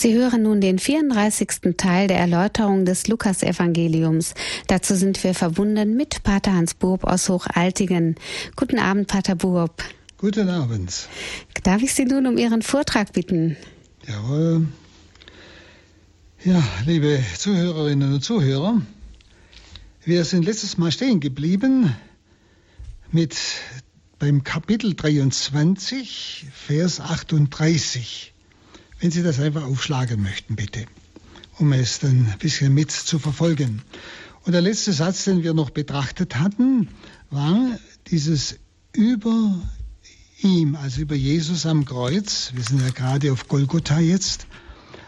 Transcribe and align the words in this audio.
Sie 0.00 0.14
hören 0.14 0.44
nun 0.44 0.62
den 0.62 0.78
34. 0.78 1.76
Teil 1.76 2.08
der 2.08 2.16
Erläuterung 2.16 2.86
des 2.86 3.06
Lukasevangeliums. 3.06 4.32
Dazu 4.66 4.94
sind 4.94 5.22
wir 5.22 5.34
verbunden 5.34 5.94
mit 5.94 6.22
Pater 6.22 6.54
Hans 6.54 6.72
Burb 6.72 7.04
aus 7.04 7.28
Hochaltingen. 7.28 8.14
Guten 8.56 8.78
Abend, 8.78 9.08
Pater 9.08 9.34
Burb. 9.34 9.84
Guten 10.16 10.48
Abend. 10.48 11.06
Darf 11.64 11.82
ich 11.82 11.92
Sie 11.92 12.06
nun 12.06 12.26
um 12.26 12.38
Ihren 12.38 12.62
Vortrag 12.62 13.12
bitten? 13.12 13.58
Jawohl. 14.08 14.68
Ja, 16.46 16.62
liebe 16.86 17.22
Zuhörerinnen 17.36 18.14
und 18.14 18.24
Zuhörer, 18.24 18.80
wir 20.06 20.24
sind 20.24 20.46
letztes 20.46 20.78
Mal 20.78 20.92
stehen 20.92 21.20
geblieben 21.20 21.94
mit 23.12 23.36
beim 24.18 24.44
Kapitel 24.44 24.94
23, 24.94 26.46
Vers 26.54 27.02
38. 27.02 28.29
Wenn 29.00 29.10
Sie 29.10 29.22
das 29.22 29.40
einfach 29.40 29.64
aufschlagen 29.64 30.22
möchten, 30.22 30.56
bitte, 30.56 30.84
um 31.58 31.72
es 31.72 32.00
dann 32.00 32.28
ein 32.30 32.38
bisschen 32.38 32.74
mit 32.74 32.90
zu 32.90 33.18
verfolgen. 33.18 33.80
Und 34.44 34.52
der 34.52 34.60
letzte 34.60 34.92
Satz, 34.92 35.24
den 35.24 35.42
wir 35.42 35.54
noch 35.54 35.70
betrachtet 35.70 36.38
hatten, 36.38 36.88
war 37.30 37.78
dieses 38.08 38.58
über 38.92 39.58
ihm, 40.42 40.76
also 40.76 41.00
über 41.00 41.14
Jesus 41.14 41.64
am 41.64 41.86
Kreuz, 41.86 42.52
wir 42.54 42.62
sind 42.62 42.82
ja 42.82 42.90
gerade 42.90 43.32
auf 43.32 43.48
Golgotha 43.48 44.00
jetzt, 44.00 44.46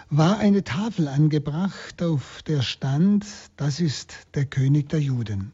war 0.08 0.38
eine 0.38 0.64
Tafel 0.64 1.06
angebracht, 1.08 2.02
auf 2.02 2.42
der 2.46 2.62
stand, 2.62 3.26
das 3.58 3.78
ist 3.78 4.14
der 4.34 4.46
König 4.46 4.88
der 4.88 5.00
Juden. 5.00 5.52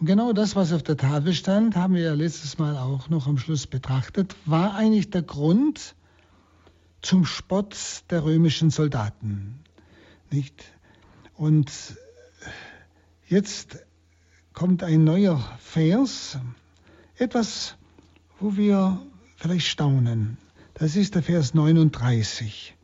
Und 0.00 0.06
genau 0.06 0.32
das, 0.32 0.56
was 0.56 0.72
auf 0.72 0.82
der 0.82 0.96
Tafel 0.96 1.34
stand, 1.34 1.76
haben 1.76 1.94
wir 1.94 2.02
ja 2.02 2.14
letztes 2.14 2.56
Mal 2.56 2.78
auch 2.78 3.10
noch 3.10 3.26
am 3.26 3.36
Schluss 3.36 3.66
betrachtet, 3.66 4.34
war 4.46 4.74
eigentlich 4.74 5.10
der 5.10 5.22
Grund 5.22 5.94
zum 7.02 7.24
Spott 7.24 7.76
der 8.10 8.24
römischen 8.24 8.70
Soldaten. 8.70 9.60
Nicht? 10.30 10.64
Und 11.34 11.70
jetzt 13.28 13.78
kommt 14.52 14.82
ein 14.82 15.04
neuer 15.04 15.38
Vers, 15.58 16.38
etwas, 17.16 17.76
wo 18.40 18.56
wir 18.56 19.00
vielleicht 19.36 19.66
staunen. 19.66 20.38
Das 20.74 20.96
ist 20.96 21.14
der 21.14 21.22
Vers 21.22 21.54
39. 21.54 22.74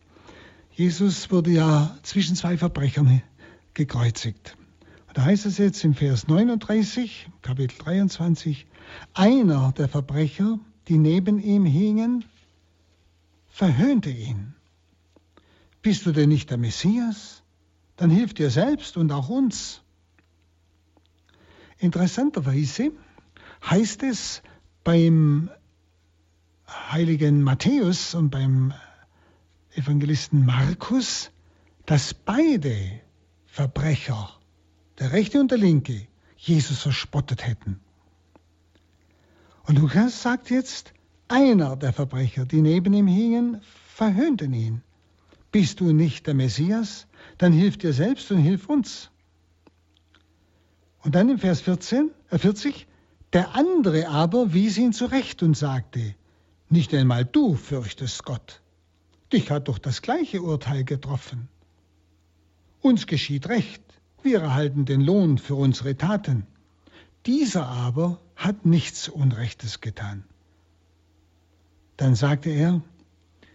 Jesus 0.73 1.31
wurde 1.31 1.51
ja 1.51 1.99
zwischen 2.03 2.37
zwei 2.37 2.57
Verbrechern 2.57 3.23
gekreuzigt. 3.75 4.57
Da 5.15 5.25
heißt 5.25 5.45
es 5.45 5.59
jetzt 5.59 5.85
im 5.85 5.95
Vers 5.95 6.29
39, 6.29 7.29
Kapitel 7.43 7.77
23, 7.79 8.67
einer 9.13 9.73
der 9.73 9.89
Verbrecher, 9.89 10.59
die 10.89 10.97
neben 10.97 11.39
ihm 11.39 11.67
hingen, 11.67 12.25
verhöhnte 13.53 14.11
ihn. 14.11 14.55
Bist 15.83 16.06
du 16.06 16.12
denn 16.12 16.31
nicht 16.31 16.50
der 16.50 16.56
Messias? 16.58 17.42
Dann 17.97 18.11
hilf 18.11 18.34
dir 18.34 18.50
selbst 18.50 18.97
und 18.97 19.12
auch 19.12 19.28
uns. 19.28 19.83
Interessanterweise 21.78 22.92
heißt 23.69 24.03
es 24.05 24.42
beim 24.83 25.50
heiligen 26.67 27.42
Matthäus 27.42 28.14
und 28.14 28.30
beim 28.30 28.73
Evangelisten 29.75 30.47
Markus, 30.47 31.30
dass 31.84 32.14
beide 32.14 33.00
Verbrecher 33.47 34.30
der 34.98 35.12
rechte 35.12 35.41
und 35.41 35.50
der 35.50 35.58
linke, 35.58 36.06
Jesus 36.36 36.83
verspottet 36.83 37.47
hätten. 37.47 37.80
Und 39.64 39.78
Lukas 39.78 40.23
sagt 40.23 40.50
jetzt, 40.50 40.95
einer 41.33 41.77
der 41.77 41.95
Verbrecher, 41.95 42.45
die 42.45 42.61
neben 42.61 42.93
ihm 42.93 43.07
hingen, 43.07 43.63
verhöhnten 43.95 44.53
ihn. 44.53 44.83
Bist 45.51 45.81
du 45.81 45.93
nicht 45.93 46.27
der 46.27 46.35
Messias? 46.35 47.07
Dann 47.39 47.53
hilf 47.53 47.79
dir 47.79 47.95
selbst 47.95 48.31
und 48.31 48.39
hilf 48.39 48.69
uns. 48.69 49.11
Und 50.99 51.15
dann 51.15 51.31
im 51.31 51.39
Vers 51.39 51.63
14, 51.63 52.11
äh 52.31 52.39
40, 52.39 52.87
der 53.33 53.55
andere 53.57 54.09
aber 54.09 54.53
wies 54.53 54.77
ihn 54.77 54.92
zurecht 54.92 55.42
und 55.42 55.57
sagte, 55.57 56.15
nicht 56.69 56.92
einmal 56.95 57.25
du 57.25 57.55
fürchtest 57.55 58.25
Gott. 58.25 58.61
Dich 59.33 59.51
hat 59.51 59.69
doch 59.69 59.79
das 59.79 60.03
gleiche 60.03 60.42
Urteil 60.42 60.85
getroffen. 60.85 61.48
Uns 62.83 63.07
geschieht 63.07 63.48
Recht. 63.48 63.83
Wir 64.23 64.41
erhalten 64.41 64.85
den 64.85 65.01
Lohn 65.01 65.39
für 65.39 65.55
unsere 65.55 65.97
Taten. 65.97 66.47
Dieser 67.25 67.67
aber 67.67 68.21
hat 68.37 68.67
nichts 68.67 69.09
Unrechtes 69.09 69.81
getan. 69.81 70.25
Dann 72.02 72.17
sagte 72.17 72.51
er, 72.51 72.83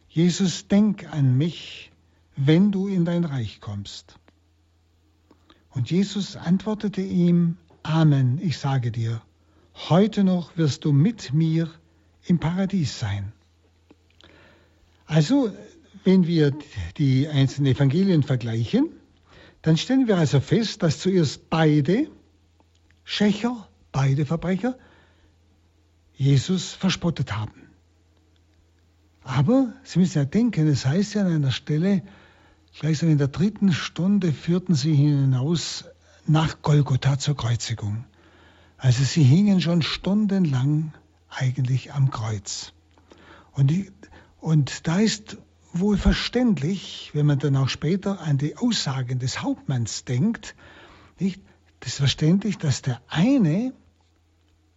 Jesus, 0.07 0.69
denk 0.69 1.13
an 1.13 1.37
mich, 1.37 1.91
wenn 2.37 2.71
du 2.71 2.87
in 2.87 3.03
dein 3.03 3.25
Reich 3.25 3.59
kommst. 3.59 4.17
Und 5.71 5.91
Jesus 5.91 6.37
antwortete 6.37 7.01
ihm, 7.01 7.57
Amen, 7.83 8.39
ich 8.41 8.57
sage 8.57 8.89
dir, 8.89 9.21
heute 9.89 10.23
noch 10.23 10.55
wirst 10.55 10.85
du 10.85 10.93
mit 10.93 11.33
mir 11.33 11.69
im 12.23 12.39
Paradies 12.39 12.97
sein. 12.97 13.33
Also, 15.07 15.51
wenn 16.05 16.25
wir 16.25 16.57
die 16.95 17.27
einzelnen 17.27 17.73
Evangelien 17.73 18.23
vergleichen, 18.23 18.91
dann 19.61 19.75
stellen 19.75 20.07
wir 20.07 20.17
also 20.17 20.39
fest, 20.39 20.83
dass 20.83 21.01
zuerst 21.01 21.49
beide 21.49 22.09
Schächer, 23.03 23.67
beide 23.91 24.25
Verbrecher, 24.25 24.77
Jesus 26.15 26.71
verspottet 26.71 27.35
haben. 27.35 27.66
Aber 29.27 29.73
Sie 29.83 29.99
müssen 29.99 30.19
ja 30.19 30.23
denken, 30.25 30.69
es 30.69 30.85
heißt 30.85 31.15
ja 31.15 31.21
an 31.25 31.27
einer 31.27 31.51
Stelle, 31.51 32.01
gleichsam 32.79 33.09
in 33.09 33.17
der 33.17 33.27
dritten 33.27 33.73
Stunde 33.73 34.31
führten 34.31 34.73
sie 34.73 34.95
hinaus 34.95 35.83
nach 36.27 36.61
Golgotha 36.61 37.19
zur 37.19 37.35
Kreuzigung. 37.35 38.05
Also 38.77 39.03
sie 39.03 39.23
hingen 39.23 39.59
schon 39.59 39.81
stundenlang 39.81 40.93
eigentlich 41.27 41.91
am 41.93 42.09
Kreuz. 42.09 42.71
Und, 43.51 43.69
die, 43.69 43.91
und 44.39 44.87
da 44.87 44.99
ist 44.99 45.37
wohl 45.73 45.97
verständlich, 45.97 47.11
wenn 47.13 47.25
man 47.25 47.39
dann 47.39 47.57
auch 47.57 47.69
später 47.69 48.21
an 48.21 48.37
die 48.37 48.55
Aussagen 48.55 49.19
des 49.19 49.41
Hauptmanns 49.41 50.05
denkt, 50.05 50.55
nicht? 51.19 51.41
Das 51.81 51.89
ist 51.89 51.97
verständlich, 51.97 52.57
dass 52.57 52.81
der 52.81 53.01
eine 53.09 53.73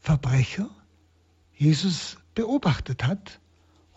Verbrecher 0.00 0.68
Jesus 1.54 2.16
beobachtet 2.34 3.06
hat 3.06 3.40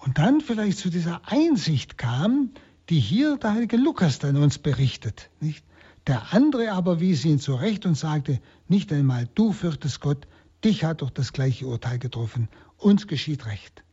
und 0.03 0.18
dann 0.18 0.41
vielleicht 0.41 0.80
zu 0.80 0.90
dieser 0.90 1.22
Einsicht 1.25 1.97
kam, 1.97 2.52
die 2.90 3.00
hier 3.00 3.38
der 3.38 3.53
heilige 3.53 3.78
Lukas 3.78 4.19
dann 4.19 4.36
uns 4.36 4.58
berichtet. 4.58 5.30
Nicht? 5.40 5.66
Der 6.08 6.34
andere 6.34 6.74
aber 6.74 7.00
wies 7.00 7.24
ihn 7.24 7.40
zurecht 7.40 7.86
und 7.86 7.96
sagte, 7.96 8.42
nicht 8.68 8.92
einmal 8.92 9.30
du 9.34 9.53
fürchtest 9.53 10.02
Gott, 10.02 10.28
dich 10.66 10.84
hat 10.84 11.02
doch 11.02 11.09
das 11.09 11.31
gleiche 11.31 11.66
Urteil 11.68 12.00
getroffen, 12.00 12.50
uns 12.78 13.08
geschieht 13.08 13.46
Recht. 13.46 13.84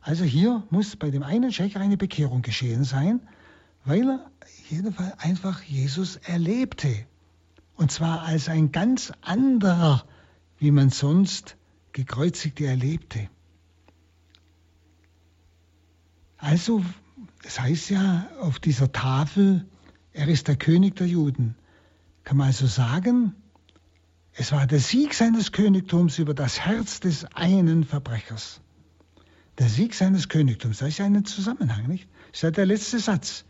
Also 0.00 0.24
hier 0.24 0.62
muss 0.70 0.96
bei 0.96 1.10
dem 1.10 1.22
einen 1.22 1.52
Schächer 1.52 1.80
eine 1.80 1.98
Bekehrung 1.98 2.40
geschehen 2.40 2.84
sein, 2.84 3.20
weil 3.84 4.08
er 4.08 4.30
jedenfalls 4.70 5.18
einfach 5.18 5.62
Jesus 5.62 6.16
erlebte. 6.16 7.04
Und 7.76 7.92
zwar 7.92 8.22
als 8.22 8.48
ein 8.48 8.72
ganz 8.72 9.12
anderer, 9.20 10.04
wie 10.58 10.70
man 10.70 10.88
sonst 10.88 11.56
gekreuzigte 11.92 12.64
erlebte. 12.64 13.28
Also, 16.38 16.84
es 17.44 17.60
heißt 17.60 17.90
ja 17.90 18.28
auf 18.40 18.58
dieser 18.58 18.90
Tafel, 18.90 19.66
er 20.12 20.28
ist 20.28 20.48
der 20.48 20.56
König 20.56 20.96
der 20.96 21.06
Juden. 21.06 21.54
Kann 22.24 22.36
man 22.38 22.48
also 22.48 22.66
sagen, 22.66 23.34
es 24.32 24.52
war 24.52 24.66
der 24.66 24.80
Sieg 24.80 25.14
seines 25.14 25.52
Königtums 25.52 26.18
über 26.18 26.34
das 26.34 26.60
Herz 26.60 27.00
des 27.00 27.24
einen 27.34 27.84
Verbrechers 27.84 28.60
der 29.58 29.68
Sieg 29.68 29.94
seines 29.94 30.28
Königtums. 30.28 30.78
Da 30.78 30.86
ist 30.86 30.98
ja 30.98 31.04
ein 31.04 31.24
Zusammenhang, 31.24 31.86
nicht? 31.88 32.08
Das 32.28 32.38
ist 32.38 32.42
ja 32.42 32.50
der 32.50 32.66
letzte 32.66 32.98
Satz. 32.98 33.44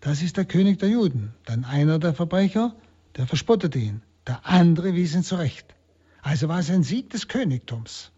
Das 0.00 0.22
ist 0.22 0.36
der 0.36 0.44
König 0.44 0.78
der 0.78 0.88
Juden. 0.88 1.34
Dann 1.44 1.64
einer 1.64 1.98
der 1.98 2.14
Verbrecher, 2.14 2.74
der 3.16 3.26
verspottete 3.26 3.78
ihn. 3.78 4.02
Der 4.26 4.46
andere 4.46 4.94
wies 4.94 5.14
ihn 5.14 5.24
zurecht. 5.24 5.74
Also 6.22 6.48
war 6.48 6.60
es 6.60 6.70
ein 6.70 6.82
Sieg 6.82 7.10
des 7.10 7.28
Königtums 7.28 8.12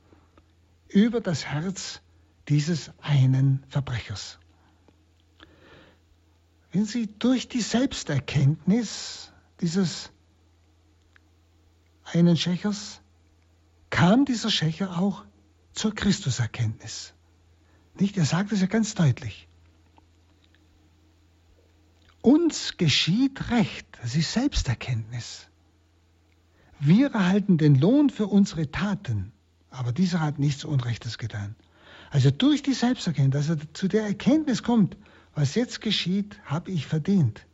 über 0.89 1.21
das 1.21 1.47
Herz 1.47 2.03
dieses 2.49 2.91
einen 3.01 3.65
Verbrechers. 3.69 4.39
Wenn 6.73 6.85
Sie 6.85 7.09
durch 7.19 7.49
die 7.49 7.61
Selbsterkenntnis 7.61 9.33
dieses 9.61 10.11
einen 12.05 12.37
Schächers 12.37 13.03
kam 13.91 14.25
dieser 14.25 14.51
Schächer 14.51 14.99
auch 14.99 15.25
zur 15.75 15.95
Christuserkenntnis. 15.95 17.15
Nicht? 17.99 18.17
Er 18.17 18.25
sagt 18.25 18.53
es 18.53 18.61
ja 18.61 18.67
ganz 18.67 18.95
deutlich. 18.95 19.49
Uns 22.23 22.77
geschieht 22.79 23.51
Recht, 23.51 23.87
das 24.01 24.15
ist 24.15 24.33
Selbsterkenntnis. 24.33 25.49
Wir 26.81 27.13
erhalten 27.13 27.59
den 27.59 27.75
Lohn 27.75 28.11
für 28.11 28.27
unsere 28.27 28.71
Taten, 28.71 29.33
aber 29.71 29.93
dieser 29.93 30.21
hat 30.21 30.39
nichts 30.39 30.65
Unrechtes 30.65 31.19
getan. 31.19 31.55
Also 32.13 32.31
durch 32.31 32.63
die 32.63 32.75
Selbsterkenntnis, 32.75 33.47
dass 33.47 33.57
er 33.59 33.73
zu 33.73 33.89
der 33.89 34.03
Erkenntnis 34.03 34.63
kommt, 34.63 34.99
was 35.35 35.55
jetzt 35.55 35.81
geschieht, 35.81 36.39
habe 36.45 36.71
ich 36.71 36.87
verdient, 36.87 37.47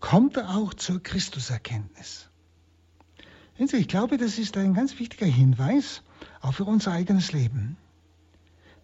kommt 0.00 0.38
er 0.38 0.56
auch 0.56 0.72
zur 0.72 1.02
Christuserkenntnis. 1.02 2.30
Ich 3.58 3.88
glaube, 3.88 4.16
das 4.16 4.38
ist 4.38 4.56
ein 4.56 4.72
ganz 4.72 4.98
wichtiger 4.98 5.26
Hinweis, 5.26 6.02
auch 6.40 6.54
für 6.54 6.64
unser 6.64 6.92
eigenes 6.92 7.32
Leben. 7.32 7.76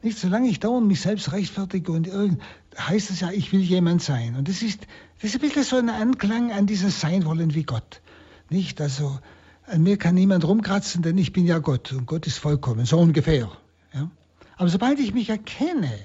Nicht 0.03 0.19
solange 0.19 0.49
ich 0.49 0.61
dauernd 0.61 0.89
mich 0.89 1.01
selbst 1.01 1.33
rechtfertige 1.33 1.91
und 1.91 2.07
irgend, 2.07 2.43
heißt 2.79 3.11
es 3.11 3.21
ja, 3.21 3.31
ich 3.31 3.51
will 3.51 3.61
jemand 3.61 4.03
sein. 4.03 4.37
Und 4.37 4.47
das 4.47 4.61
ist, 4.61 4.87
das 5.23 5.31
ist 5.31 5.37
ein 5.37 5.41
bisschen 5.41 5.65
so 5.65 5.77
ein 5.77 5.89
Anklang 5.89 6.53
an 6.53 6.67
dieses 6.67 7.01
Sein 7.01 7.25
wollen 7.25 7.55
wie 7.55 7.63
Gott. 7.63 8.03
Nicht, 8.51 8.79
also 8.79 9.19
an 9.67 9.83
mir 9.83 9.97
kann 9.97 10.17
niemand 10.17 10.45
rumkratzen, 10.45 11.01
denn 11.01 11.17
ich 11.17 11.33
bin 11.33 11.47
ja 11.47 11.61
Gott 11.61 11.93
und 11.93 12.05
Gott 12.05 12.27
ist 12.27 12.37
vollkommen, 12.37 12.85
so 12.85 12.99
ungefähr. 12.99 13.51
Ja? 13.95 14.11
Aber 14.57 14.69
sobald 14.69 14.99
ich 15.01 15.15
mich 15.15 15.29
erkenne, 15.29 15.99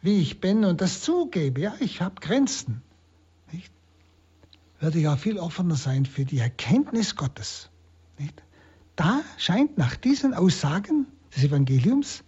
wie 0.00 0.20
ich 0.20 0.40
bin 0.40 0.64
und 0.64 0.80
das 0.80 1.00
zugebe, 1.00 1.60
ja, 1.60 1.74
ich 1.80 2.00
habe 2.00 2.16
Grenzen, 2.20 2.82
nicht? 3.52 3.72
werde 4.80 4.98
ich 4.98 5.08
auch 5.08 5.18
viel 5.18 5.38
offener 5.38 5.76
sein 5.76 6.06
für 6.06 6.24
die 6.24 6.38
Erkenntnis 6.38 7.14
Gottes. 7.14 7.70
Nicht? 8.18 8.42
Da 8.96 9.22
scheint 9.38 9.78
nach 9.78 9.96
diesen 9.96 10.34
Aussagen 10.34 11.06
des 11.34 11.44
Evangeliums 11.44 12.24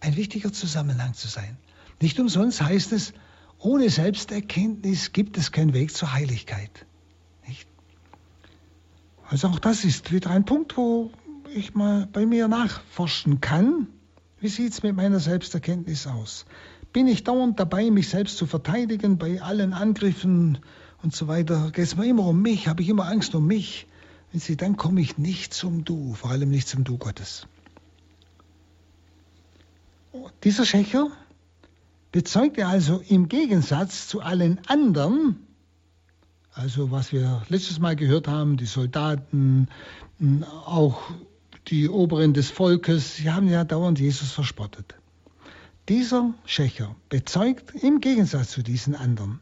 ein 0.00 0.16
wichtiger 0.16 0.52
Zusammenhang 0.52 1.14
zu 1.14 1.28
sein. 1.28 1.56
Nicht 2.00 2.20
umsonst 2.20 2.62
heißt 2.62 2.92
es, 2.92 3.12
ohne 3.58 3.90
Selbsterkenntnis 3.90 5.12
gibt 5.12 5.36
es 5.36 5.50
keinen 5.50 5.72
Weg 5.72 5.94
zur 5.94 6.12
Heiligkeit. 6.12 6.86
Nicht? 7.46 7.66
Also 9.28 9.48
auch 9.48 9.58
das 9.58 9.84
ist 9.84 10.12
wieder 10.12 10.30
ein 10.30 10.44
Punkt, 10.44 10.76
wo 10.76 11.10
ich 11.54 11.74
mal 11.74 12.06
bei 12.06 12.26
mir 12.26 12.48
nachforschen 12.48 13.40
kann. 13.40 13.88
Wie 14.38 14.48
sieht 14.48 14.72
es 14.72 14.82
mit 14.82 14.94
meiner 14.94 15.18
Selbsterkenntnis 15.18 16.06
aus? 16.06 16.44
Bin 16.92 17.08
ich 17.08 17.24
dauernd 17.24 17.58
dabei, 17.58 17.90
mich 17.90 18.08
selbst 18.08 18.36
zu 18.36 18.46
verteidigen 18.46 19.18
bei 19.18 19.40
allen 19.40 19.72
Angriffen 19.72 20.58
und 21.02 21.14
so 21.14 21.26
weiter? 21.26 21.70
Geht 21.72 21.84
es 21.84 21.96
mir 21.96 22.06
immer 22.06 22.26
um 22.26 22.42
mich? 22.42 22.68
Habe 22.68 22.82
ich 22.82 22.88
immer 22.88 23.06
Angst 23.06 23.34
um 23.34 23.46
mich? 23.46 23.86
Wenn 24.32 24.40
Sie, 24.40 24.56
dann 24.56 24.76
komme 24.76 25.00
ich 25.00 25.18
nicht 25.18 25.54
zum 25.54 25.84
Du, 25.84 26.14
vor 26.14 26.30
allem 26.30 26.50
nicht 26.50 26.68
zum 26.68 26.84
Du 26.84 26.98
Gottes. 26.98 27.46
Dieser 30.44 30.64
Schächer 30.64 31.10
bezeugte 32.12 32.66
also 32.66 33.02
im 33.08 33.28
Gegensatz 33.28 34.08
zu 34.08 34.20
allen 34.20 34.60
anderen, 34.66 35.46
also 36.52 36.90
was 36.90 37.12
wir 37.12 37.42
letztes 37.48 37.78
Mal 37.78 37.96
gehört 37.96 38.28
haben, 38.28 38.56
die 38.56 38.66
Soldaten, 38.66 39.68
auch 40.64 41.02
die 41.68 41.88
Oberen 41.88 42.32
des 42.32 42.50
Volkes, 42.50 43.16
sie 43.16 43.30
haben 43.30 43.48
ja 43.48 43.64
dauernd 43.64 43.98
Jesus 43.98 44.32
verspottet. 44.32 44.94
Dieser 45.88 46.34
Schächer 46.44 46.94
bezeugt 47.08 47.74
im 47.74 48.00
Gegensatz 48.00 48.50
zu 48.50 48.62
diesen 48.62 48.94
anderen 48.94 49.40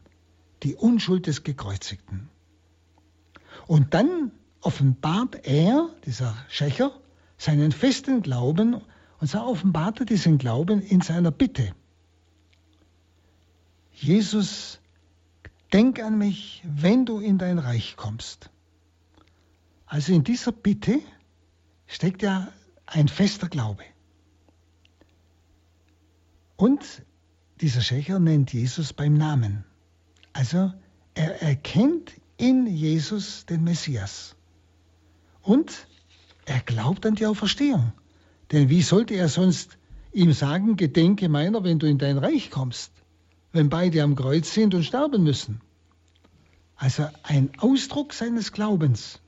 die 0.63 0.75
Unschuld 0.75 1.27
des 1.27 1.43
Gekreuzigten. 1.43 2.29
Und 3.67 3.93
dann 3.93 4.31
offenbart 4.61 5.45
er, 5.47 5.89
dieser 6.05 6.35
Schächer, 6.49 6.91
seinen 7.37 7.71
festen 7.71 8.21
Glauben 8.21 8.81
und 9.19 9.29
so 9.29 9.39
offenbart 9.39 9.99
er 9.99 10.05
diesen 10.05 10.37
Glauben 10.37 10.81
in 10.81 11.01
seiner 11.01 11.31
Bitte. 11.31 11.73
Jesus, 13.91 14.79
denk 15.71 16.01
an 16.01 16.17
mich, 16.17 16.63
wenn 16.65 17.05
du 17.05 17.19
in 17.19 17.37
dein 17.37 17.59
Reich 17.59 17.95
kommst. 17.95 18.49
Also 19.85 20.13
in 20.13 20.23
dieser 20.23 20.51
Bitte 20.51 20.99
steckt 21.87 22.21
ja 22.21 22.47
ein 22.85 23.07
fester 23.07 23.47
Glaube. 23.47 23.83
Und 26.55 27.03
dieser 27.61 27.81
Schächer 27.81 28.19
nennt 28.19 28.53
Jesus 28.53 28.93
beim 28.93 29.13
Namen. 29.13 29.65
Also 30.33 30.73
er 31.13 31.41
erkennt 31.41 32.13
in 32.37 32.67
Jesus 32.67 33.45
den 33.45 33.63
Messias. 33.63 34.35
Und 35.41 35.87
er 36.45 36.59
glaubt 36.59 37.05
an 37.05 37.15
die 37.15 37.25
Auferstehung. 37.25 37.93
Denn 38.51 38.69
wie 38.69 38.81
sollte 38.81 39.15
er 39.15 39.29
sonst 39.29 39.77
ihm 40.11 40.33
sagen, 40.33 40.75
gedenke 40.75 41.29
meiner, 41.29 41.63
wenn 41.63 41.79
du 41.79 41.87
in 41.87 41.97
dein 41.97 42.17
Reich 42.17 42.51
kommst, 42.51 42.91
wenn 43.51 43.69
beide 43.69 44.03
am 44.03 44.15
Kreuz 44.15 44.53
sind 44.53 44.73
und 44.73 44.83
sterben 44.83 45.23
müssen? 45.23 45.61
Also 46.75 47.07
ein 47.23 47.51
Ausdruck 47.57 48.13
seines 48.13 48.51
Glaubens 48.51 49.21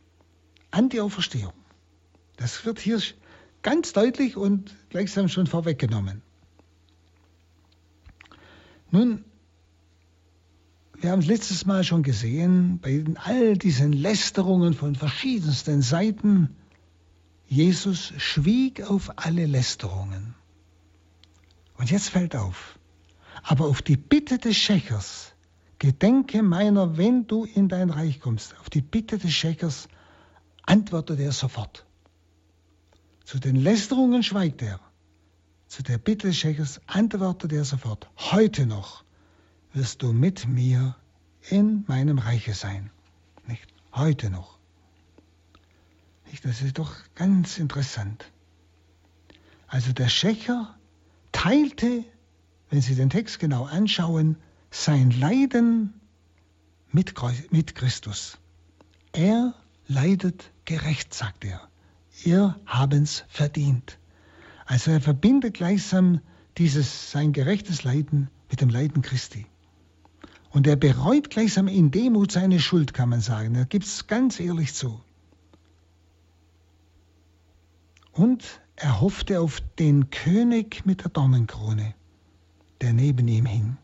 an 0.69 0.89
die 0.89 0.99
Auferstehung. 0.99 1.53
Das 2.37 2.65
wird 2.65 2.79
hier 2.79 3.01
ganz 3.61 3.93
deutlich 3.93 4.37
und 4.37 4.73
gleichsam 4.89 5.27
schon 5.27 5.47
vorweggenommen. 5.47 6.21
Nun, 8.91 9.25
wir 10.99 11.11
haben 11.11 11.19
es 11.19 11.27
letztes 11.27 11.65
Mal 11.65 11.83
schon 11.83 12.03
gesehen, 12.03 12.79
bei 12.79 13.03
all 13.23 13.57
diesen 13.57 13.91
Lästerungen 13.91 14.73
von 14.73 14.95
verschiedensten 14.95 15.81
Seiten, 15.81 16.55
Jesus 17.47 18.13
schwieg 18.17 18.81
auf 18.81 19.11
alle 19.17 19.45
Lästerungen. 19.45 20.35
Und 21.77 21.91
jetzt 21.91 22.09
fällt 22.09 22.35
auf, 22.35 22.79
aber 23.43 23.65
auf 23.65 23.81
die 23.81 23.97
Bitte 23.97 24.37
des 24.37 24.57
Schächers, 24.57 25.33
gedenke 25.79 26.41
meiner, 26.43 26.97
wenn 26.97 27.27
du 27.27 27.45
in 27.45 27.69
dein 27.69 27.89
Reich 27.89 28.19
kommst, 28.19 28.57
auf 28.59 28.69
die 28.69 28.81
Bitte 28.81 29.17
des 29.17 29.33
Schächers 29.33 29.87
antwortet 30.65 31.19
er 31.19 31.31
sofort. 31.31 31.86
Zu 33.27 33.39
den 33.39 33.57
Lästerungen 33.57 34.23
schweigt 34.23 34.61
er. 34.61 34.79
Zu 35.67 35.83
der 35.83 35.97
Bitte 35.97 36.27
des 36.27 36.37
Schächers 36.37 36.79
antwortet 36.87 37.51
er 37.51 37.65
sofort. 37.65 38.09
Heute 38.15 38.65
noch 38.65 39.03
wirst 39.73 40.01
du 40.01 40.13
mit 40.13 40.47
mir 40.47 40.95
in 41.49 41.83
meinem 41.89 42.19
Reiche 42.19 42.53
sein. 42.53 42.89
Nicht 43.45 43.67
heute 43.91 44.29
noch. 44.29 44.57
Das 46.41 46.61
ist 46.61 46.79
doch 46.79 46.93
ganz 47.15 47.57
interessant. 47.57 48.31
Also 49.67 49.91
der 49.91 50.07
Schächer 50.07 50.73
teilte, 51.33 52.05
wenn 52.69 52.79
Sie 52.79 52.95
den 52.95 53.09
Text 53.09 53.39
genau 53.39 53.65
anschauen, 53.65 54.37
sein 54.71 55.11
Leiden 55.11 55.99
mit, 56.93 57.13
Christus. 57.75 58.37
Er 59.11 59.53
leidet 59.85 60.49
gerecht, 60.63 61.13
sagt 61.13 61.43
er. 61.43 61.67
Ihr 62.23 62.59
haben's 62.65 63.25
verdient. 63.27 63.99
Also 64.65 64.91
er 64.91 65.01
verbindet 65.01 65.53
gleichsam 65.53 66.21
dieses 66.57 67.11
sein 67.11 67.33
gerechtes 67.33 67.83
Leiden 67.83 68.29
mit 68.49 68.61
dem 68.61 68.69
Leiden 68.69 69.01
Christi. 69.01 69.45
Und 70.49 70.65
er 70.67 70.75
bereut 70.75 71.29
gleichsam 71.29 71.67
in 71.67 71.91
Demut 71.91 72.31
seine 72.31 72.59
Schuld, 72.59 72.93
kann 72.93 73.09
man 73.09 73.21
sagen. 73.21 73.55
Er 73.55 73.65
gibt 73.65 73.85
es 73.85 74.07
ganz 74.07 74.39
ehrlich 74.39 74.73
zu. 74.73 74.99
Und 78.11 78.61
er 78.75 78.99
hoffte 78.99 79.39
auf 79.39 79.61
den 79.77 80.09
König 80.09 80.85
mit 80.85 81.03
der 81.03 81.09
Dornenkrone, 81.09 81.93
der 82.81 82.93
neben 82.93 83.27
ihm 83.27 83.45
hing. 83.45 83.77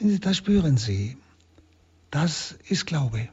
Da 0.00 0.34
spüren 0.34 0.76
Sie, 0.76 1.16
das 2.10 2.52
ist 2.68 2.86
Glaube. 2.86 3.28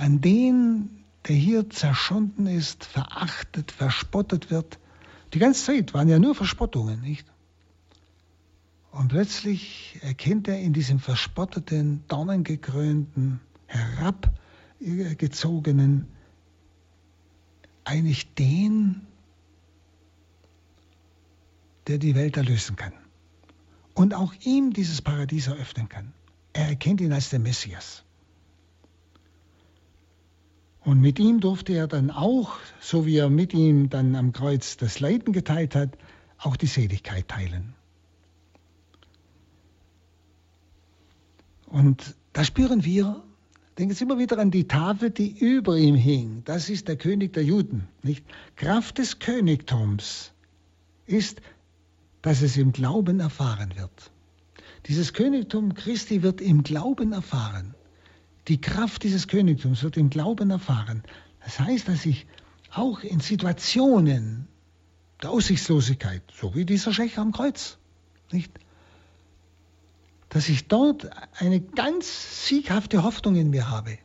An 0.00 0.20
den, 0.22 1.04
der 1.28 1.36
hier 1.36 1.68
zerschunden 1.68 2.46
ist, 2.46 2.86
verachtet, 2.86 3.70
verspottet 3.70 4.50
wird. 4.50 4.78
Die 5.34 5.38
ganze 5.38 5.66
Zeit 5.66 5.92
waren 5.92 6.08
ja 6.08 6.18
nur 6.18 6.34
Verspottungen, 6.34 7.02
nicht? 7.02 7.30
Und 8.92 9.08
plötzlich 9.08 9.98
erkennt 10.00 10.48
er 10.48 10.58
in 10.58 10.72
diesem 10.72 11.00
verspotteten, 11.00 12.02
dornengekrönten, 12.08 13.40
herabgezogenen 13.66 16.06
eigentlich 17.84 18.34
den, 18.36 19.06
der 21.88 21.98
die 21.98 22.14
Welt 22.14 22.38
erlösen 22.38 22.76
kann 22.76 22.94
und 23.92 24.14
auch 24.14 24.32
ihm 24.44 24.72
dieses 24.72 25.02
Paradies 25.02 25.48
eröffnen 25.48 25.90
kann. 25.90 26.14
Er 26.54 26.68
erkennt 26.68 27.02
ihn 27.02 27.12
als 27.12 27.28
den 27.28 27.42
Messias. 27.42 28.02
Und 30.82 31.00
mit 31.00 31.18
ihm 31.18 31.40
durfte 31.40 31.74
er 31.74 31.86
dann 31.86 32.10
auch, 32.10 32.58
so 32.80 33.04
wie 33.06 33.16
er 33.16 33.28
mit 33.28 33.52
ihm 33.52 33.90
dann 33.90 34.14
am 34.14 34.32
Kreuz 34.32 34.76
das 34.76 35.00
Leiden 35.00 35.32
geteilt 35.32 35.74
hat, 35.74 35.98
auch 36.38 36.56
die 36.56 36.66
Seligkeit 36.66 37.28
teilen. 37.28 37.74
Und 41.66 42.16
da 42.32 42.44
spüren 42.44 42.84
wir, 42.84 43.22
Denken 43.80 43.94
Sie 43.94 44.04
immer 44.04 44.18
wieder 44.18 44.36
an 44.36 44.50
die 44.50 44.68
Tafel, 44.68 45.08
die 45.08 45.30
über 45.30 45.78
ihm 45.78 45.94
hing. 45.94 46.42
Das 46.44 46.68
ist 46.68 46.86
der 46.86 46.96
König 46.96 47.32
der 47.32 47.44
Juden. 47.44 47.88
Nicht? 48.02 48.26
Kraft 48.56 48.98
des 48.98 49.20
Königtums 49.20 50.32
ist, 51.06 51.40
dass 52.20 52.42
es 52.42 52.58
im 52.58 52.72
Glauben 52.72 53.20
erfahren 53.20 53.72
wird. 53.76 54.12
Dieses 54.84 55.14
Königtum 55.14 55.72
Christi 55.72 56.22
wird 56.22 56.42
im 56.42 56.62
Glauben 56.62 57.12
erfahren. 57.12 57.74
Die 58.48 58.60
Kraft 58.60 59.02
dieses 59.02 59.28
Königtums 59.28 59.82
wird 59.82 59.96
im 59.96 60.10
Glauben 60.10 60.50
erfahren. 60.50 61.02
Das 61.44 61.60
heißt, 61.60 61.88
dass 61.88 62.06
ich 62.06 62.26
auch 62.72 63.00
in 63.00 63.20
Situationen 63.20 64.48
der 65.22 65.30
Aussichtslosigkeit, 65.30 66.22
so 66.32 66.54
wie 66.54 66.64
dieser 66.64 66.92
Schächer 66.92 67.22
am 67.22 67.32
Kreuz, 67.32 67.78
Nicht? 68.32 68.52
Dass 70.28 70.48
ich 70.48 70.68
dort 70.68 71.10
eine 71.38 71.60
ganz 71.60 72.46
sieghafte 72.46 73.02
Hoffnung 73.02 73.34
in 73.34 73.50
mir 73.50 73.68
habe. 73.68 73.98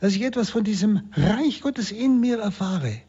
Dass 0.00 0.14
ich 0.14 0.22
etwas 0.22 0.50
von 0.50 0.64
diesem 0.64 1.10
Reich 1.12 1.60
Gottes 1.60 1.90
in 1.90 2.20
mir 2.20 2.38
erfahre. 2.38 3.02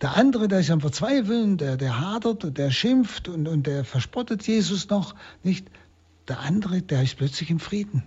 Der 0.00 0.16
andere, 0.16 0.48
der 0.48 0.60
ist 0.60 0.70
am 0.70 0.80
Verzweifeln, 0.80 1.58
der, 1.58 1.76
der 1.76 2.00
hadert, 2.00 2.56
der 2.56 2.70
schimpft 2.70 3.28
und, 3.28 3.46
und 3.46 3.66
der 3.66 3.84
verspottet 3.84 4.46
Jesus 4.46 4.88
noch. 4.88 5.14
Nicht? 5.42 5.68
Der 6.28 6.40
andere, 6.40 6.82
der 6.82 7.02
ist 7.02 7.16
plötzlich 7.16 7.50
im 7.50 7.60
Frieden. 7.60 8.02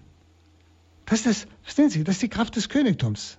Das 1.05 1.25
ist 1.25 1.47
verstehen 1.62 1.89
Sie, 1.89 2.03
das 2.03 2.15
ist 2.15 2.21
die 2.24 2.29
Kraft 2.29 2.55
des 2.55 2.69
Königtums. 2.69 3.38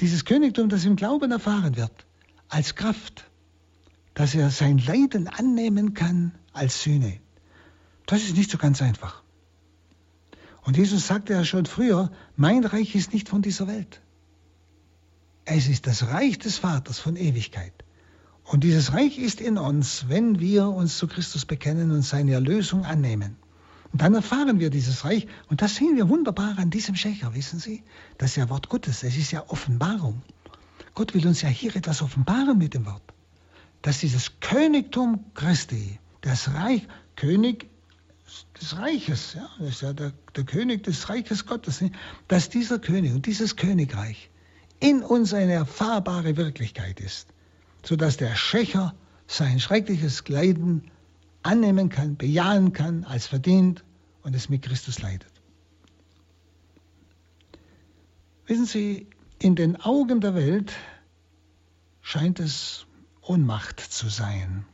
Dieses 0.00 0.24
Königtum, 0.24 0.68
das 0.68 0.84
im 0.84 0.96
Glauben 0.96 1.30
erfahren 1.30 1.76
wird, 1.76 2.06
als 2.48 2.74
Kraft, 2.74 3.30
dass 4.14 4.34
er 4.34 4.50
sein 4.50 4.78
Leiden 4.78 5.28
annehmen 5.28 5.94
kann 5.94 6.32
als 6.52 6.82
Sühne. 6.82 7.20
Das 8.06 8.22
ist 8.22 8.36
nicht 8.36 8.50
so 8.50 8.58
ganz 8.58 8.82
einfach. 8.82 9.22
Und 10.62 10.76
Jesus 10.76 11.06
sagte 11.06 11.32
ja 11.32 11.44
schon 11.44 11.66
früher, 11.66 12.10
mein 12.36 12.64
Reich 12.64 12.94
ist 12.94 13.12
nicht 13.12 13.28
von 13.28 13.42
dieser 13.42 13.68
Welt. 13.68 14.00
Es 15.44 15.68
ist 15.68 15.86
das 15.86 16.08
Reich 16.08 16.38
des 16.38 16.58
Vaters 16.58 16.98
von 16.98 17.16
Ewigkeit. 17.16 17.72
Und 18.42 18.64
dieses 18.64 18.92
Reich 18.92 19.18
ist 19.18 19.40
in 19.40 19.58
uns, 19.58 20.08
wenn 20.08 20.40
wir 20.40 20.68
uns 20.68 20.98
zu 20.98 21.06
Christus 21.06 21.44
bekennen 21.46 21.90
und 21.90 22.02
seine 22.02 22.32
Erlösung 22.32 22.84
annehmen. 22.84 23.36
Und 23.92 24.02
dann 24.02 24.14
erfahren 24.14 24.60
wir 24.60 24.70
dieses 24.70 25.04
Reich. 25.04 25.26
Und 25.48 25.62
das 25.62 25.76
sehen 25.76 25.96
wir 25.96 26.08
wunderbar 26.08 26.58
an 26.58 26.70
diesem 26.70 26.96
Schächer, 26.96 27.34
wissen 27.34 27.58
Sie? 27.58 27.82
Das 28.18 28.30
ist 28.30 28.36
ja 28.36 28.48
Wort 28.50 28.68
Gottes, 28.68 29.02
es 29.02 29.16
ist 29.16 29.30
ja 29.30 29.44
Offenbarung. 29.48 30.22
Gott 30.94 31.14
will 31.14 31.26
uns 31.26 31.42
ja 31.42 31.48
hier 31.48 31.74
etwas 31.76 32.02
offenbaren 32.02 32.58
mit 32.58 32.74
dem 32.74 32.86
Wort. 32.86 33.02
Dass 33.82 34.00
dieses 34.00 34.40
Königtum 34.40 35.24
Christi, 35.34 35.98
das 36.22 36.52
Reich, 36.54 36.88
König 37.16 37.68
des 38.60 38.76
Reiches, 38.78 39.34
ja, 39.34 39.48
das 39.58 39.68
ist 39.68 39.82
ja 39.82 39.92
der, 39.92 40.12
der 40.34 40.44
König 40.44 40.84
des 40.84 41.08
Reiches 41.08 41.46
Gottes, 41.46 41.84
dass 42.28 42.48
dieser 42.48 42.78
König 42.78 43.12
und 43.12 43.26
dieses 43.26 43.56
Königreich 43.56 44.30
in 44.80 45.02
uns 45.02 45.32
eine 45.32 45.52
erfahrbare 45.52 46.36
Wirklichkeit 46.36 47.00
ist, 47.00 47.28
sodass 47.84 48.16
der 48.16 48.34
Schächer 48.34 48.94
sein 49.26 49.60
schreckliches 49.60 50.26
Leiden 50.28 50.90
annehmen 51.46 51.88
kann, 51.88 52.16
bejahen 52.16 52.72
kann, 52.72 53.04
als 53.04 53.26
verdient 53.26 53.84
und 54.22 54.34
es 54.34 54.48
mit 54.48 54.62
Christus 54.62 55.00
leidet. 55.00 55.32
Wissen 58.46 58.66
Sie, 58.66 59.06
in 59.38 59.56
den 59.56 59.80
Augen 59.80 60.20
der 60.20 60.34
Welt 60.34 60.72
scheint 62.00 62.40
es 62.40 62.86
Ohnmacht 63.22 63.80
zu 63.80 64.08
sein. 64.08 64.64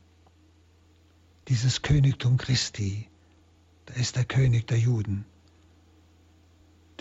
Dieses 1.47 1.81
Königtum 1.81 2.37
Christi, 2.37 3.09
da 3.87 3.95
ist 3.95 4.15
der 4.15 4.25
König 4.25 4.67
der 4.67 4.77
Juden. 4.79 5.25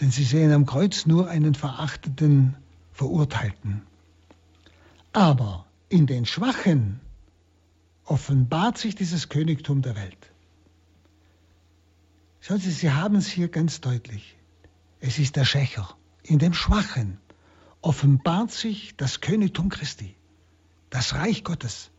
Denn 0.00 0.11
sie 0.11 0.25
sehen 0.25 0.50
am 0.52 0.67
Kreuz 0.67 1.07
nur 1.07 1.29
einen 1.29 1.55
verachteten 1.55 2.57
Verurteilten. 2.93 3.83
Aber 5.12 5.67
in 5.91 6.07
den 6.07 6.25
Schwachen 6.25 7.02
offenbart 8.05 8.79
sich 8.79 8.95
dieses 8.95 9.29
Königtum 9.29 9.83
der 9.83 9.97
Welt. 9.97 10.33
Schauen 12.41 12.59
Sie, 12.59 12.71
Sie 12.71 12.91
haben 12.91 13.17
es 13.17 13.29
hier 13.29 13.49
ganz 13.49 13.81
deutlich. 13.81 14.37
Es 15.01 15.19
ist 15.19 15.37
der 15.37 15.45
Schächer. 15.45 15.97
In 16.23 16.39
dem 16.39 16.55
Schwachen 16.55 17.19
offenbart 17.81 18.51
sich 18.51 18.97
das 18.97 19.21
Königtum 19.21 19.69
Christi, 19.69 20.17
das 20.91 21.15
Reich 21.15 21.45
Gottes. 21.45 21.91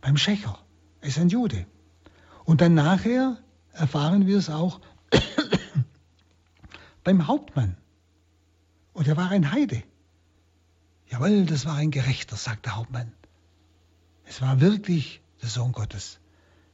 Beim 0.00 0.16
Schächer. 0.16 0.58
Er 1.00 1.08
ist 1.08 1.18
ein 1.18 1.28
Jude. 1.28 1.66
Und 2.44 2.60
dann 2.60 2.74
nachher 2.74 3.38
erfahren 3.72 4.26
wir 4.26 4.38
es 4.38 4.50
auch 4.50 4.80
beim 7.04 7.26
Hauptmann. 7.26 7.76
Und 8.92 9.08
er 9.08 9.16
war 9.16 9.30
ein 9.30 9.52
Heide. 9.52 9.82
Jawohl, 11.08 11.46
das 11.46 11.66
war 11.66 11.76
ein 11.76 11.90
Gerechter, 11.90 12.36
sagt 12.36 12.66
der 12.66 12.76
Hauptmann. 12.76 13.12
Es 14.24 14.40
war 14.40 14.60
wirklich 14.60 15.22
der 15.42 15.48
Sohn 15.48 15.72
Gottes. 15.72 16.18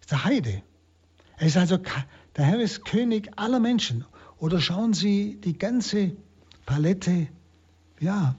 ist 0.01 0.11
der 0.11 0.25
Heide. 0.25 0.63
Er 1.37 1.47
ist 1.47 1.57
also, 1.57 1.79
der 2.37 2.45
Herr 2.45 2.61
ist 2.61 2.85
König 2.85 3.31
aller 3.37 3.61
Menschen. 3.61 4.05
Oder 4.39 4.61
schauen 4.61 4.93
Sie 4.95 5.41
die 5.41 5.57
ganze 5.57 6.17
Palette, 6.67 7.29
ja, 8.01 8.37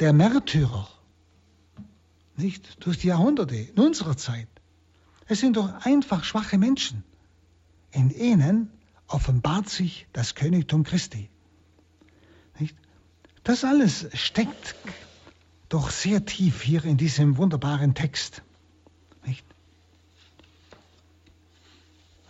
der 0.00 0.12
Märtyrer, 0.12 0.88
nicht 2.36 2.84
durch 2.84 2.98
die 2.98 3.08
Jahrhunderte 3.08 3.56
in 3.56 3.78
unserer 3.78 4.16
Zeit. 4.16 4.48
Es 5.26 5.40
sind 5.40 5.56
doch 5.56 5.84
einfach 5.84 6.24
schwache 6.24 6.58
Menschen. 6.58 7.02
In 7.90 8.10
ihnen 8.10 8.70
offenbart 9.06 9.68
sich 9.68 10.06
das 10.12 10.34
Königtum 10.34 10.84
Christi. 10.84 11.30
Nicht? 12.58 12.76
Das 13.42 13.64
alles 13.64 14.08
steckt 14.14 14.74
doch 15.68 15.90
sehr 15.90 16.24
tief 16.24 16.62
hier 16.62 16.84
in 16.84 16.96
diesem 16.96 17.36
wunderbaren 17.36 17.94
Text. 17.94 18.42
Nicht? 19.28 19.44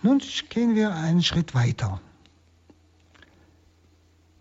Nun 0.02 0.20
gehen 0.48 0.74
wir 0.74 0.94
einen 0.94 1.22
Schritt 1.22 1.54
weiter. 1.54 2.00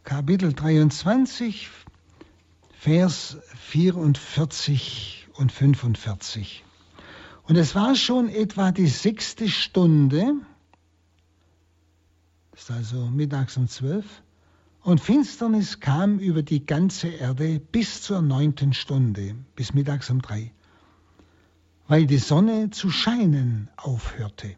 Kapitel 0.04 0.54
23, 0.54 1.70
Vers 2.72 3.38
44 3.54 5.28
und 5.36 5.52
45. 5.52 6.64
Und 7.44 7.58
es 7.58 7.76
war 7.76 7.96
schon 7.96 8.28
etwa 8.30 8.72
die 8.72 8.88
sechste 8.88 9.50
Stunde, 9.50 10.34
ist 12.56 12.72
also 12.72 13.06
mittags 13.06 13.56
um 13.58 13.68
zwölf, 13.68 14.24
und 14.82 15.00
Finsternis 15.00 15.80
kam 15.80 16.18
über 16.18 16.42
die 16.42 16.66
ganze 16.66 17.10
Erde 17.10 17.60
bis 17.60 18.02
zur 18.02 18.24
neunten 18.24 18.74
Stunde, 18.74 19.36
bis 19.56 19.74
mittags 19.76 20.10
um 20.10 20.24
drei, 20.24 20.52
weil 21.88 22.06
die 22.06 22.18
Sonne 22.18 22.70
zu 22.70 22.90
scheinen 22.90 23.70
aufhörte. 23.78 24.56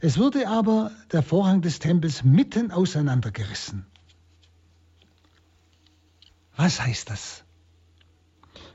Es 0.00 0.18
wurde 0.18 0.48
aber 0.48 0.90
der 1.12 1.22
Vorhang 1.22 1.60
des 1.60 1.78
Tempels 1.78 2.24
mitten 2.24 2.70
auseinandergerissen. 2.70 3.86
Was 6.56 6.80
heißt 6.80 7.10
das? 7.10 7.44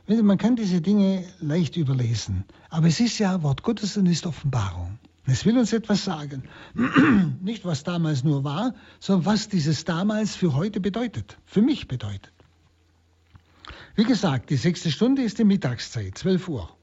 Man 0.07 0.37
kann 0.37 0.55
diese 0.55 0.81
Dinge 0.81 1.25
leicht 1.39 1.77
überlesen, 1.77 2.45
aber 2.69 2.87
es 2.87 2.99
ist 2.99 3.17
ja 3.17 3.41
Wort 3.41 3.63
Gottes 3.63 3.97
und 3.97 4.05
ist 4.05 4.27
Offenbarung. 4.27 4.99
Es 5.25 5.45
will 5.45 5.57
uns 5.57 5.73
etwas 5.73 6.03
sagen. 6.03 6.43
Nicht, 7.41 7.65
was 7.65 7.83
damals 7.83 8.23
nur 8.23 8.43
war, 8.43 8.75
sondern 8.99 9.25
was 9.25 9.49
dieses 9.49 9.83
damals 9.83 10.35
für 10.35 10.53
heute 10.53 10.79
bedeutet, 10.79 11.37
für 11.45 11.63
mich 11.63 11.87
bedeutet. 11.87 12.31
Wie 13.95 14.03
gesagt, 14.03 14.51
die 14.51 14.57
sechste 14.57 14.91
Stunde 14.91 15.23
ist 15.23 15.39
die 15.39 15.43
Mittagszeit, 15.43 16.15
12 16.17 16.47
Uhr. 16.49 16.75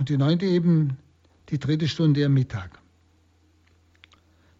Und 0.00 0.08
die 0.08 0.16
neunte 0.16 0.46
eben 0.46 0.96
die 1.50 1.58
dritte 1.58 1.86
Stunde 1.86 2.24
am 2.24 2.32
Mittag. 2.32 2.80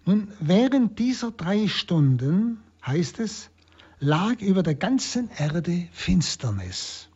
Nun, 0.05 0.29
während 0.39 0.99
dieser 0.99 1.31
drei 1.31 1.67
Stunden, 1.67 2.63
heißt 2.85 3.21
es, 3.21 3.49
lag 4.01 4.43
über 4.43 4.63
der 4.63 4.75
ganzen 4.75 5.31
Erde 5.31 5.89
Finsternis. 5.93 7.09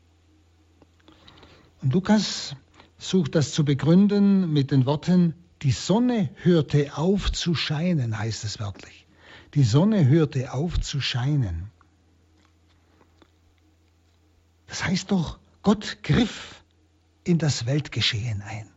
Und 1.83 1.93
Lukas 1.93 2.57
sucht 2.97 3.35
das 3.35 3.52
zu 3.52 3.62
begründen 3.62 4.50
mit 4.50 4.71
den 4.71 4.87
Worten, 4.87 5.35
die 5.61 5.73
Sonne 5.73 6.31
hörte 6.37 6.97
auf 6.97 7.31
zu 7.31 7.54
scheinen, 7.54 8.19
heißt 8.19 8.45
es 8.45 8.59
wörtlich. 8.59 9.07
Die 9.52 9.64
Sonne 9.64 10.09
hörte 10.09 10.54
auf 10.54 10.81
zu 10.81 11.02
scheinen. 11.02 11.71
Das 14.66 14.83
heißt 14.83 15.11
doch, 15.11 15.38
Gott 15.61 15.99
griff 16.02 16.63
in 17.25 17.38
das 17.38 17.66
Weltgeschehen 17.66 18.43
ein. 18.43 18.69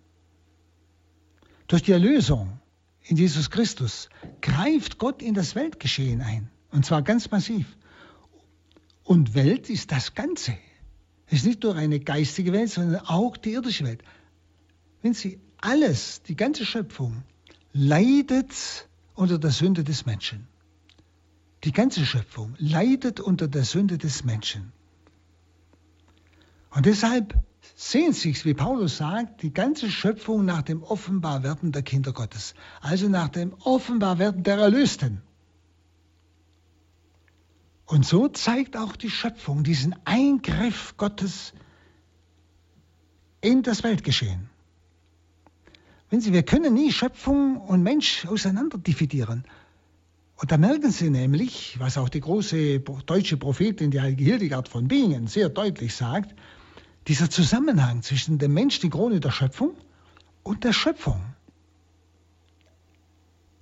Durch 1.68 1.84
die 1.84 1.92
Erlösung 1.92 2.60
in 3.04 3.18
Jesus 3.18 3.50
Christus 3.50 4.10
greift 4.42 4.98
Gott 4.98 5.22
in 5.22 5.34
das 5.34 5.56
Weltgeschehen 5.56 6.22
ein. 6.22 6.50
Und 6.72 6.86
zwar 6.86 7.02
ganz 7.02 7.30
massiv. 7.32 7.78
Und 9.04 9.34
Welt 9.36 9.70
ist 9.70 9.92
das 9.92 10.14
Ganze. 10.14 10.58
Es 11.28 11.40
ist 11.40 11.46
nicht 11.46 11.64
nur 11.64 11.76
eine 11.76 12.00
geistige 12.00 12.54
Welt, 12.54 12.70
sondern 12.70 13.02
auch 13.06 13.38
die 13.38 13.52
irdische 13.52 13.86
Welt. 13.86 14.02
Wenn 15.02 15.14
Sie 15.14 15.40
alles, 15.58 16.22
die 16.24 16.36
ganze 16.36 16.66
Schöpfung, 16.66 17.24
leidet 17.74 18.88
unter 19.16 19.38
der 19.38 19.52
Sünde 19.52 19.84
des 19.84 20.06
Menschen. 20.06 20.48
Die 21.64 21.72
ganze 21.72 22.06
Schöpfung 22.06 22.56
leidet 22.58 23.20
unter 23.20 23.48
der 23.48 23.64
Sünde 23.64 23.98
des 23.98 24.24
Menschen. 24.24 24.72
Und 26.70 26.86
deshalb 26.86 27.34
sehnt 27.76 28.16
sich, 28.16 28.46
wie 28.46 28.54
Paulus 28.54 28.98
sagt, 28.98 29.44
die 29.44 29.54
ganze 29.54 29.90
Schöpfung 29.90 30.46
nach 30.46 30.62
dem 30.62 30.84
Offenbarwerden 30.84 31.72
der 31.72 31.84
Kinder 31.84 32.14
Gottes, 32.14 32.54
also 32.82 33.10
nach 33.10 33.30
dem 33.30 33.54
Offenbarwerden 33.64 34.44
der 34.44 34.58
Erlösten. 34.58 35.22
Und 37.86 38.06
so 38.06 38.28
zeigt 38.28 38.76
auch 38.76 38.96
die 38.96 39.10
Schöpfung 39.10 39.64
diesen 39.64 39.96
Eingriff 40.06 40.96
Gottes 40.98 41.54
in 43.40 43.64
das 43.64 43.84
Weltgeschehen. 43.84 44.50
Wenn 46.10 46.22
Sie, 46.22 46.34
wir 46.34 46.44
können 46.44 46.74
nie 46.74 46.92
Schöpfung 46.92 47.58
und 47.58 47.84
Mensch 47.84 48.26
auseinander 48.26 48.78
dividieren. 48.78 49.46
Und 50.36 50.52
da 50.52 50.58
merken 50.58 50.92
Sie 50.92 51.10
nämlich, 51.10 51.80
was 51.80 51.98
auch 51.98 52.10
die 52.10 52.20
große 52.20 52.80
deutsche 52.80 53.38
Prophetin, 53.38 53.92
die 53.92 54.02
heilige 54.02 54.24
Hildegard 54.24 54.68
von 54.70 54.88
Bingen, 54.88 55.28
sehr 55.28 55.50
deutlich 55.50 55.96
sagt, 55.96 56.36
dieser 57.08 57.30
Zusammenhang 57.30 58.02
zwischen 58.02 58.38
dem 58.38 58.54
Mensch, 58.54 58.80
die 58.80 58.90
Krone 58.90 59.20
der 59.20 59.32
Schöpfung, 59.32 59.76
und 60.44 60.64
der 60.64 60.74
Schöpfung. 60.74 61.22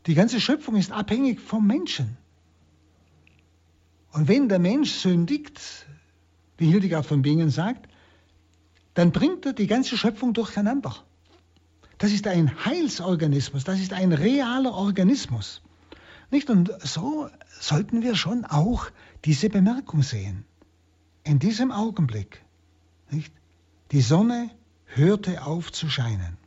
Die 0.06 0.14
ganze 0.14 0.40
Schöpfung 0.40 0.76
ist 0.76 0.92
abhängig 0.92 1.40
vom 1.40 1.66
Menschen. 1.66 2.18
Und 4.12 4.28
wenn 4.28 4.50
der 4.50 4.60
Mensch 4.60 4.92
sündigt, 4.92 5.60
wie 6.58 6.68
Hildegard 6.68 7.06
von 7.06 7.22
Bingen 7.22 7.50
sagt, 7.50 7.90
dann 8.94 9.12
bringt 9.12 9.46
er 9.46 9.54
die 9.54 9.68
ganze 9.68 9.98
Schöpfung 9.98 10.34
durcheinander. 10.34 10.96
Das 11.98 12.12
ist 12.12 12.28
ein 12.28 12.66
Heilsorganismus, 12.66 13.64
das 13.64 13.80
ist 13.80 13.94
ein 13.94 14.14
realer 14.14 14.74
Organismus. 14.74 15.62
Nicht? 16.32 16.50
Und 16.50 16.72
so 16.80 17.30
sollten 17.60 18.04
wir 18.04 18.16
schon 18.16 18.46
auch 18.46 18.88
diese 19.26 19.50
Bemerkung 19.50 20.02
sehen. 20.02 20.46
In 21.24 21.40
diesem 21.40 21.72
Augenblick, 21.72 22.45
nicht? 23.16 23.34
die 23.92 24.02
Sonne 24.02 24.50
hörte 24.86 25.46
auf 25.46 25.72
zu 25.72 25.90
scheinen. 25.90 26.38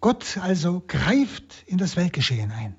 Gott 0.00 0.38
also 0.38 0.82
greift 0.86 1.64
in 1.66 1.78
das 1.78 1.96
Weltgeschehen 1.96 2.50
ein. 2.50 2.76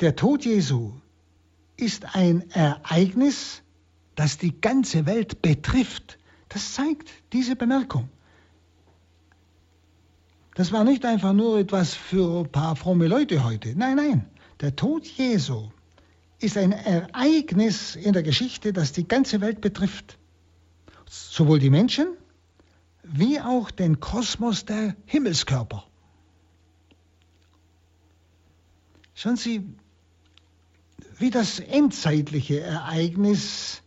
Der 0.00 0.16
Tod 0.16 0.44
Jesu 0.44 0.92
ist 1.76 2.14
ein 2.14 2.50
Ereignis, 2.50 3.62
das 4.14 4.38
die 4.38 4.60
ganze 4.60 5.06
Welt 5.06 5.40
betrifft. 5.40 6.18
Das 6.48 6.74
zeigt 6.74 7.10
diese 7.32 7.56
Bemerkung. 7.56 8.08
Das 10.54 10.72
war 10.72 10.84
nicht 10.84 11.04
einfach 11.04 11.32
nur 11.32 11.58
etwas 11.58 11.94
für 11.94 12.40
ein 12.40 12.52
paar 12.52 12.76
fromme 12.76 13.06
Leute 13.06 13.44
heute. 13.44 13.74
Nein, 13.76 13.96
nein. 13.96 14.26
Der 14.60 14.74
Tod 14.74 15.06
Jesu 15.06 15.70
ist 16.38 16.56
ein 16.56 16.72
Ereignis 16.72 17.94
in 17.96 18.12
der 18.12 18.22
Geschichte, 18.22 18.72
das 18.72 18.92
die 18.92 19.06
ganze 19.06 19.40
Welt 19.40 19.60
betrifft. 19.60 20.18
Sowohl 21.08 21.58
die 21.58 21.70
Menschen 21.70 22.08
wie 23.02 23.40
auch 23.40 23.70
den 23.70 24.00
Kosmos 24.00 24.64
der 24.64 24.96
Himmelskörper. 25.06 25.84
Schauen 29.14 29.36
Sie, 29.36 29.64
wie 31.18 31.30
das 31.30 31.60
endzeitliche 31.60 32.60
Ereignis 32.60 33.82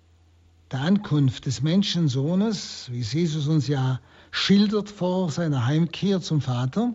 der 0.71 0.81
Ankunft 0.81 1.45
des 1.45 1.61
Menschensohnes, 1.61 2.88
wie 2.91 3.01
Jesus 3.01 3.47
uns 3.47 3.67
ja 3.67 3.99
schildert 4.31 4.89
vor 4.89 5.31
seiner 5.31 5.65
Heimkehr 5.65 6.21
zum 6.21 6.41
Vater, 6.41 6.93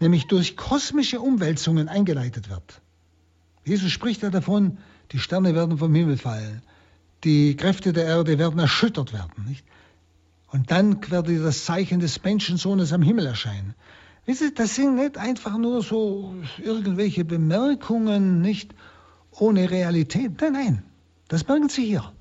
nämlich 0.00 0.26
durch 0.26 0.56
kosmische 0.56 1.20
Umwälzungen 1.20 1.88
eingeleitet 1.88 2.50
wird. 2.50 2.80
Jesus 3.64 3.90
spricht 3.90 4.22
ja 4.22 4.30
davon, 4.30 4.78
die 5.12 5.18
Sterne 5.18 5.54
werden 5.54 5.78
vom 5.78 5.94
Himmel 5.94 6.18
fallen, 6.18 6.62
die 7.26 7.56
Kräfte 7.56 7.92
der 7.92 8.04
Erde 8.04 8.38
werden 8.38 8.60
erschüttert 8.60 9.12
werden. 9.12 9.44
Nicht? 9.48 9.64
Und 10.52 10.70
dann 10.70 11.00
wird 11.10 11.28
das 11.44 11.64
Zeichen 11.64 11.98
des 11.98 12.22
Menschensohnes 12.22 12.92
am 12.92 13.02
Himmel 13.02 13.26
erscheinen. 13.26 13.74
Wisst 14.26 14.42
ihr, 14.42 14.54
das 14.54 14.76
sind 14.76 14.94
nicht 14.94 15.18
einfach 15.18 15.58
nur 15.58 15.82
so 15.82 16.34
irgendwelche 16.62 17.24
Bemerkungen, 17.24 18.40
nicht 18.40 18.74
ohne 19.32 19.70
Realität. 19.70 20.40
Nein, 20.40 20.52
nein, 20.52 20.82
das 21.28 21.46
merken 21.46 21.68
Sie 21.68 21.84
hier. 21.84 22.12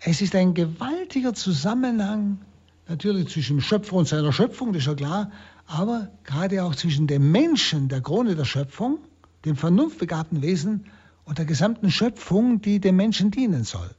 Es 0.00 0.22
ist 0.22 0.36
ein 0.36 0.54
gewaltiger 0.54 1.34
Zusammenhang 1.34 2.38
natürlich 2.88 3.28
zwischen 3.28 3.60
Schöpfer 3.60 3.94
und 3.96 4.06
seiner 4.06 4.32
Schöpfung, 4.32 4.72
das 4.72 4.82
ist 4.82 4.86
ja 4.86 4.94
klar, 4.94 5.32
aber 5.66 6.10
gerade 6.22 6.62
auch 6.62 6.76
zwischen 6.76 7.08
dem 7.08 7.32
Menschen, 7.32 7.88
der 7.88 8.00
Krone 8.00 8.36
der 8.36 8.44
Schöpfung, 8.44 8.98
dem 9.44 9.56
vernunftbegabten 9.56 10.42
Wesen 10.42 10.86
und 11.28 11.36
der 11.36 11.44
gesamten 11.44 11.90
Schöpfung, 11.90 12.62
die 12.62 12.80
dem 12.80 12.96
Menschen 12.96 13.30
dienen 13.30 13.62
soll. 13.62 13.90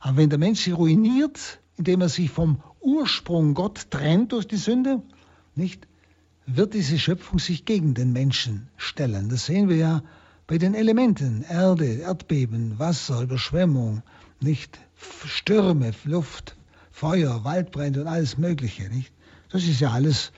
Aber 0.00 0.16
wenn 0.16 0.30
der 0.30 0.38
Mensch 0.38 0.62
sie 0.62 0.72
ruiniert, 0.72 1.60
indem 1.76 2.00
er 2.00 2.08
sich 2.08 2.28
vom 2.28 2.60
Ursprung 2.80 3.54
Gott 3.54 3.86
trennt 3.90 4.32
durch 4.32 4.48
die 4.48 4.56
Sünde, 4.56 5.00
nicht, 5.54 5.86
wird 6.46 6.74
diese 6.74 6.98
Schöpfung 6.98 7.38
sich 7.38 7.66
gegen 7.66 7.94
den 7.94 8.12
Menschen 8.12 8.68
stellen. 8.76 9.28
Das 9.28 9.46
sehen 9.46 9.68
wir 9.68 9.76
ja 9.76 10.02
bei 10.48 10.58
den 10.58 10.74
Elementen, 10.74 11.44
Erde, 11.48 11.86
Erdbeben, 11.86 12.80
Wasser, 12.80 13.22
Überschwemmung, 13.22 14.02
nicht 14.40 14.76
Stürme, 15.26 15.92
Luft, 16.02 16.56
Feuer, 16.90 17.44
Waldbrände 17.44 18.00
und 18.00 18.08
alles 18.08 18.38
Mögliche. 18.38 18.88
Nicht? 18.88 19.12
Das 19.50 19.62
ist 19.62 19.80
ja 19.80 19.92
alles 19.92 20.32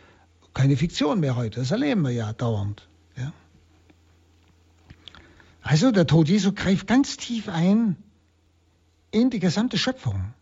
keine 0.53 0.77
Fiktion 0.77 1.21
mehr 1.21 1.37
heute. 1.37 1.61
Das 1.61 1.71
erleben 1.71 2.03
wir 2.03 2.11
ja 2.11 2.35
dauernd. 2.35 2.87
Also 5.63 5.91
der 5.91 6.07
Tod 6.07 6.29
Jesu 6.29 6.53
greift 6.53 6.87
ganz 6.87 7.17
tief 7.17 7.49
ein 7.49 7.97
in 9.11 9.31
die 9.31 9.39
gesamte 9.39 9.79
Schöpfung. 9.79 10.35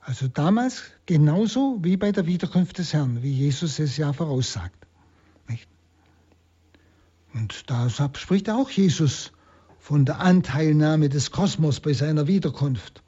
Also 0.00 0.28
damals 0.28 0.84
genauso 1.06 1.78
wie 1.82 1.96
bei 1.96 2.12
der 2.12 2.26
Wiederkunft 2.26 2.78
des 2.78 2.92
Herrn, 2.92 3.22
wie 3.22 3.32
Jesus 3.32 3.78
es 3.78 3.96
ja 3.96 4.12
voraussagt. 4.12 4.86
Nicht? 5.48 5.68
Und 7.34 7.68
da 7.70 7.88
spricht 7.90 8.50
auch 8.50 8.70
Jesus 8.70 9.32
von 9.78 10.04
der 10.04 10.20
Anteilnahme 10.20 11.08
des 11.08 11.30
Kosmos 11.30 11.80
bei 11.80 11.92
seiner 11.92 12.26
Wiederkunft 12.26 13.02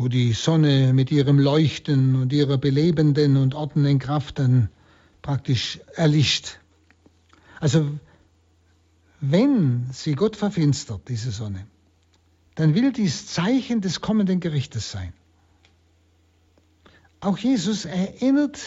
wo 0.00 0.08
die 0.08 0.32
Sonne 0.32 0.92
mit 0.92 1.10
ihrem 1.10 1.38
Leuchten 1.38 2.14
und 2.16 2.32
ihrer 2.32 2.58
belebenden 2.58 3.36
und 3.36 3.54
ordnenden 3.54 3.98
Kraft 3.98 4.38
dann 4.38 4.70
praktisch 5.22 5.80
erlischt. 5.94 6.59
Also 7.60 7.98
wenn 9.20 9.86
sie 9.92 10.14
Gott 10.14 10.34
verfinstert, 10.34 11.02
diese 11.08 11.30
Sonne, 11.30 11.66
dann 12.54 12.74
will 12.74 12.92
dies 12.92 13.26
Zeichen 13.26 13.80
des 13.82 14.00
kommenden 14.00 14.40
Gerichtes 14.40 14.90
sein. 14.90 15.12
Auch 17.20 17.36
Jesus 17.36 17.84
erinnert 17.84 18.58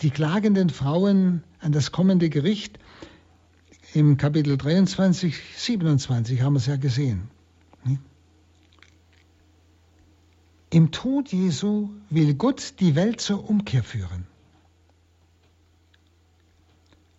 die 0.00 0.10
klagenden 0.10 0.70
Frauen 0.70 1.44
an 1.60 1.72
das 1.72 1.92
kommende 1.92 2.30
Gericht. 2.30 2.78
Im 3.92 4.16
Kapitel 4.16 4.56
23, 4.56 5.36
27 5.56 6.40
haben 6.40 6.54
wir 6.54 6.58
es 6.58 6.66
ja 6.66 6.76
gesehen. 6.76 7.28
Im 10.70 10.90
Tod 10.90 11.30
Jesu 11.32 11.90
will 12.08 12.32
Gott 12.32 12.80
die 12.80 12.94
Welt 12.94 13.20
zur 13.20 13.46
Umkehr 13.46 13.84
führen. 13.84 14.26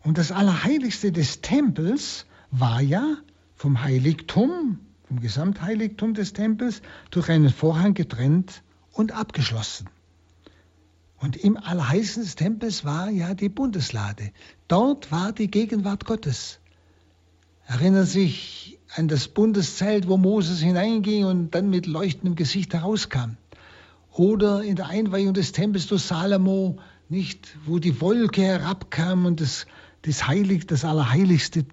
Und 0.04 0.18
das 0.18 0.32
Allerheiligste 0.32 1.12
des 1.12 1.42
Tempels 1.42 2.26
war 2.52 2.82
ja 2.82 3.18
vom 3.56 3.82
Heiligtum, 3.82 4.80
vom 5.08 5.20
Gesamtheiligtum 5.20 6.14
des 6.14 6.34
Tempels, 6.34 6.82
durch 7.12 7.30
einen 7.30 7.50
Vorhang 7.50 7.94
getrennt 7.94 8.64
und 8.92 9.14
abgeschlossen. 9.14 9.90
Und 11.18 11.38
im 11.38 11.56
Allerheiligsten 11.56 12.24
des 12.24 12.36
Tempels 12.36 12.84
war 12.84 13.10
ja 13.10 13.34
die 13.34 13.48
Bundeslade. 13.48 14.32
Dort 14.68 15.12
war 15.12 15.32
die 15.32 15.50
Gegenwart 15.50 16.06
Gottes. 16.06 16.60
Erinnern 17.66 18.06
sich 18.06 18.80
an 18.96 19.08
das 19.08 19.30
Bundeszelt, 19.30 20.10
wo 20.10 20.18
Moses 20.18 20.60
hineinging 20.60 21.24
und 21.24 21.52
dann 21.52 21.70
mit 21.70 21.88
leuchtendem 21.88 22.36
Gesicht 22.36 22.74
herauskam 22.74 23.38
oder 24.12 24.62
in 24.64 24.76
der 24.76 24.88
Einweihung 24.88 25.34
des 25.34 25.52
Tempels 25.52 25.88
durch 25.88 26.04
Salomo, 26.04 26.78
nicht, 27.10 27.56
wo 27.66 27.80
die 27.80 28.00
Wolke 28.02 28.42
herabkam 28.42 29.26
und 29.26 29.42
das, 29.42 29.66
das 30.04 30.28
Heilig, 30.28 30.68
das 30.68 30.86
Allerheiligste 30.86 31.66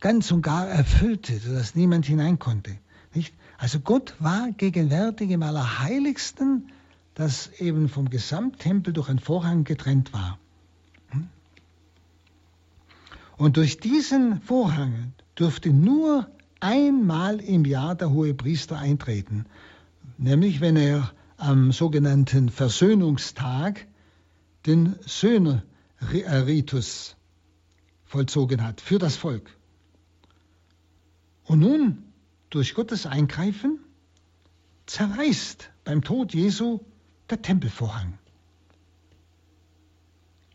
ganz 0.00 0.30
und 0.30 0.42
gar 0.42 0.68
erfüllte, 0.68 1.38
sodass 1.38 1.74
niemand 1.74 2.06
hinein 2.06 2.38
konnte. 2.38 2.78
Nicht? 3.14 3.34
Also 3.56 3.80
Gott 3.80 4.14
war 4.18 4.50
gegenwärtig 4.52 5.30
im 5.30 5.42
Allerheiligsten, 5.42 6.70
das 7.14 7.50
eben 7.58 7.88
vom 7.88 8.10
Gesamttempel 8.10 8.92
durch 8.92 9.08
einen 9.08 9.18
Vorhang 9.18 9.64
getrennt 9.64 10.12
war. 10.12 10.38
Hm? 11.10 11.28
Und 13.36 13.56
durch 13.56 13.80
diesen 13.80 14.40
Vorhang 14.42 15.14
dürfte 15.36 15.70
nur 15.70 16.28
einmal 16.60 17.40
im 17.40 17.64
Jahr 17.64 17.94
der 17.94 18.10
hohe 18.10 18.34
Priester 18.34 18.78
eintreten, 18.78 19.46
nämlich 20.16 20.60
wenn 20.60 20.76
er 20.76 21.12
am 21.36 21.72
sogenannten 21.72 22.50
Versöhnungstag 22.50 23.86
den 24.66 24.96
Söhne-Ritus 25.06 27.16
vollzogen 28.08 28.64
hat 28.64 28.80
für 28.80 28.98
das 28.98 29.16
Volk. 29.16 29.56
Und 31.44 31.60
nun, 31.60 32.02
durch 32.50 32.74
Gottes 32.74 33.06
Eingreifen, 33.06 33.78
zerreißt 34.86 35.70
beim 35.84 36.02
Tod 36.02 36.34
Jesu 36.34 36.80
der 37.30 37.40
Tempelvorhang. 37.42 38.18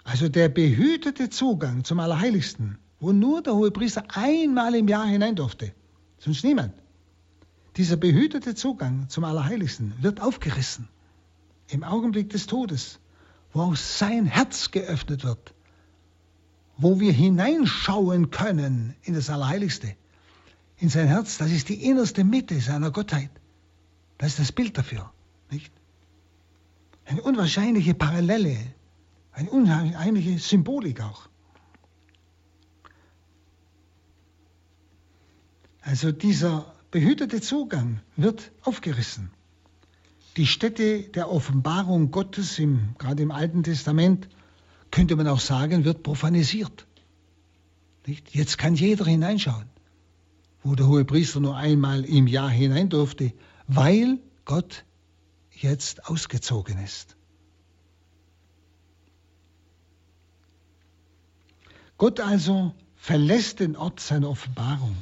Also 0.04 0.28
der 0.28 0.50
behütete 0.50 1.30
Zugang 1.30 1.84
zum 1.84 2.00
Allerheiligsten, 2.00 2.78
wo 3.00 3.12
nur 3.14 3.42
der 3.42 3.56
Hohepriester 3.56 4.04
einmal 4.10 4.76
im 4.76 4.88
Jahr 4.88 5.06
hinein 5.06 5.36
durfte, 5.36 5.74
sonst 6.18 6.44
niemand. 6.44 6.74
Dieser 7.78 7.96
behütete 7.96 8.54
Zugang 8.56 9.10
zum 9.10 9.24
Allerheiligsten 9.24 9.94
wird 10.02 10.22
aufgerissen. 10.22 10.90
im 11.70 11.84
Augenblick 11.84 12.30
des 12.30 12.46
Todes, 12.46 13.00
wo 13.52 13.62
auch 13.62 13.76
sein 13.76 14.26
Herz 14.26 14.72
geöffnet 14.72 15.24
wird, 15.24 15.54
wo 16.78 17.00
wir 17.00 17.12
hineinschauen 17.12 18.32
können 18.32 18.96
in 19.04 19.14
das 19.14 19.30
Allerheiligste, 19.30 19.96
in 20.78 20.90
sein 20.90 21.08
Herz, 21.08 21.38
das 21.38 21.52
ist 21.52 21.70
die 21.70 21.86
innerste 21.86 22.24
Mitte 22.24 22.60
seiner 22.60 22.92
Gottheit. 22.92 23.30
Das 24.18 24.32
ist 24.32 24.40
das 24.40 24.52
Bild 24.52 24.78
dafür, 24.78 25.12
nicht? 25.50 25.72
Eine 27.06 27.22
unwahrscheinliche 27.22 27.94
Parallele, 27.94 28.58
eine 29.32 29.50
unheimliche 29.50 30.40
Symbolik 30.40 31.02
auch. 31.02 31.28
Also 35.82 36.12
dieser 36.12 36.74
behütete 36.92 37.42
Zugang 37.42 38.00
wird 38.16 38.52
aufgerissen. 38.62 39.32
Die 40.38 40.48
Stätte 40.48 41.04
der 41.04 41.30
Offenbarung 41.30 42.12
Gottes, 42.12 42.58
im, 42.58 42.96
gerade 42.98 43.22
im 43.22 43.32
Alten 43.32 43.64
Testament, 43.64 44.30
könnte 44.94 45.16
man 45.16 45.28
auch 45.28 45.40
sagen, 45.40 45.86
wird 45.86 46.04
profanisiert. 46.04 46.86
Nicht? 48.06 48.36
Jetzt 48.36 48.60
kann 48.60 48.76
jeder 48.76 49.06
hineinschauen, 49.06 49.66
wo 50.62 50.76
der 50.76 50.88
hohe 50.88 51.04
Priester 51.04 51.40
nur 51.40 51.58
einmal 51.58 52.06
im 52.06 52.28
Jahr 52.28 52.52
hinein 52.52 52.90
durfte, 52.90 53.34
weil 53.66 54.20
Gott 54.46 54.86
jetzt 55.50 56.08
ausgezogen 56.08 56.78
ist. 56.78 57.18
Gott 61.98 62.20
also 62.20 62.76
verlässt 62.96 63.62
den 63.62 63.76
Ort 63.76 64.00
seiner 64.00 64.30
Offenbarung, 64.30 64.96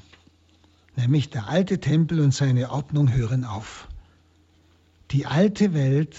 nämlich 0.96 1.30
der 1.32 1.50
alte 1.50 1.82
Tempel 1.82 2.22
und 2.22 2.34
seine 2.34 2.72
Ordnung 2.72 3.12
hören 3.12 3.44
auf. 3.44 3.90
Die 5.12 5.26
alte 5.26 5.74
Welt 5.74 6.16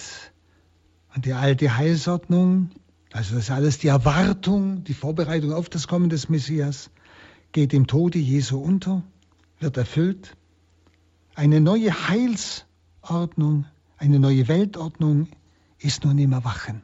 und 1.14 1.24
die 1.24 1.32
alte 1.32 1.74
Heilsordnung, 1.74 2.70
also 3.12 3.34
das 3.34 3.44
ist 3.44 3.50
alles 3.50 3.78
die 3.78 3.88
Erwartung, 3.88 4.84
die 4.84 4.94
Vorbereitung 4.94 5.52
auf 5.52 5.68
das 5.68 5.86
Kommen 5.86 6.08
des 6.08 6.28
Messias, 6.28 6.90
geht 7.52 7.72
im 7.74 7.86
Tode 7.86 8.18
Jesu 8.18 8.58
unter, 8.58 9.02
wird 9.60 9.76
erfüllt. 9.76 10.36
Eine 11.34 11.60
neue 11.60 12.08
Heilsordnung 12.08 13.66
eine 14.02 14.18
neue 14.18 14.48
Weltordnung 14.48 15.28
ist 15.78 16.04
nun 16.04 16.18
im 16.18 16.32
Erwachen. 16.32 16.82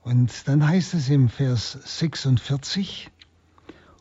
Und 0.00 0.48
dann 0.48 0.66
heißt 0.66 0.94
es 0.94 1.08
im 1.08 1.28
Vers 1.28 1.78
46, 1.84 3.12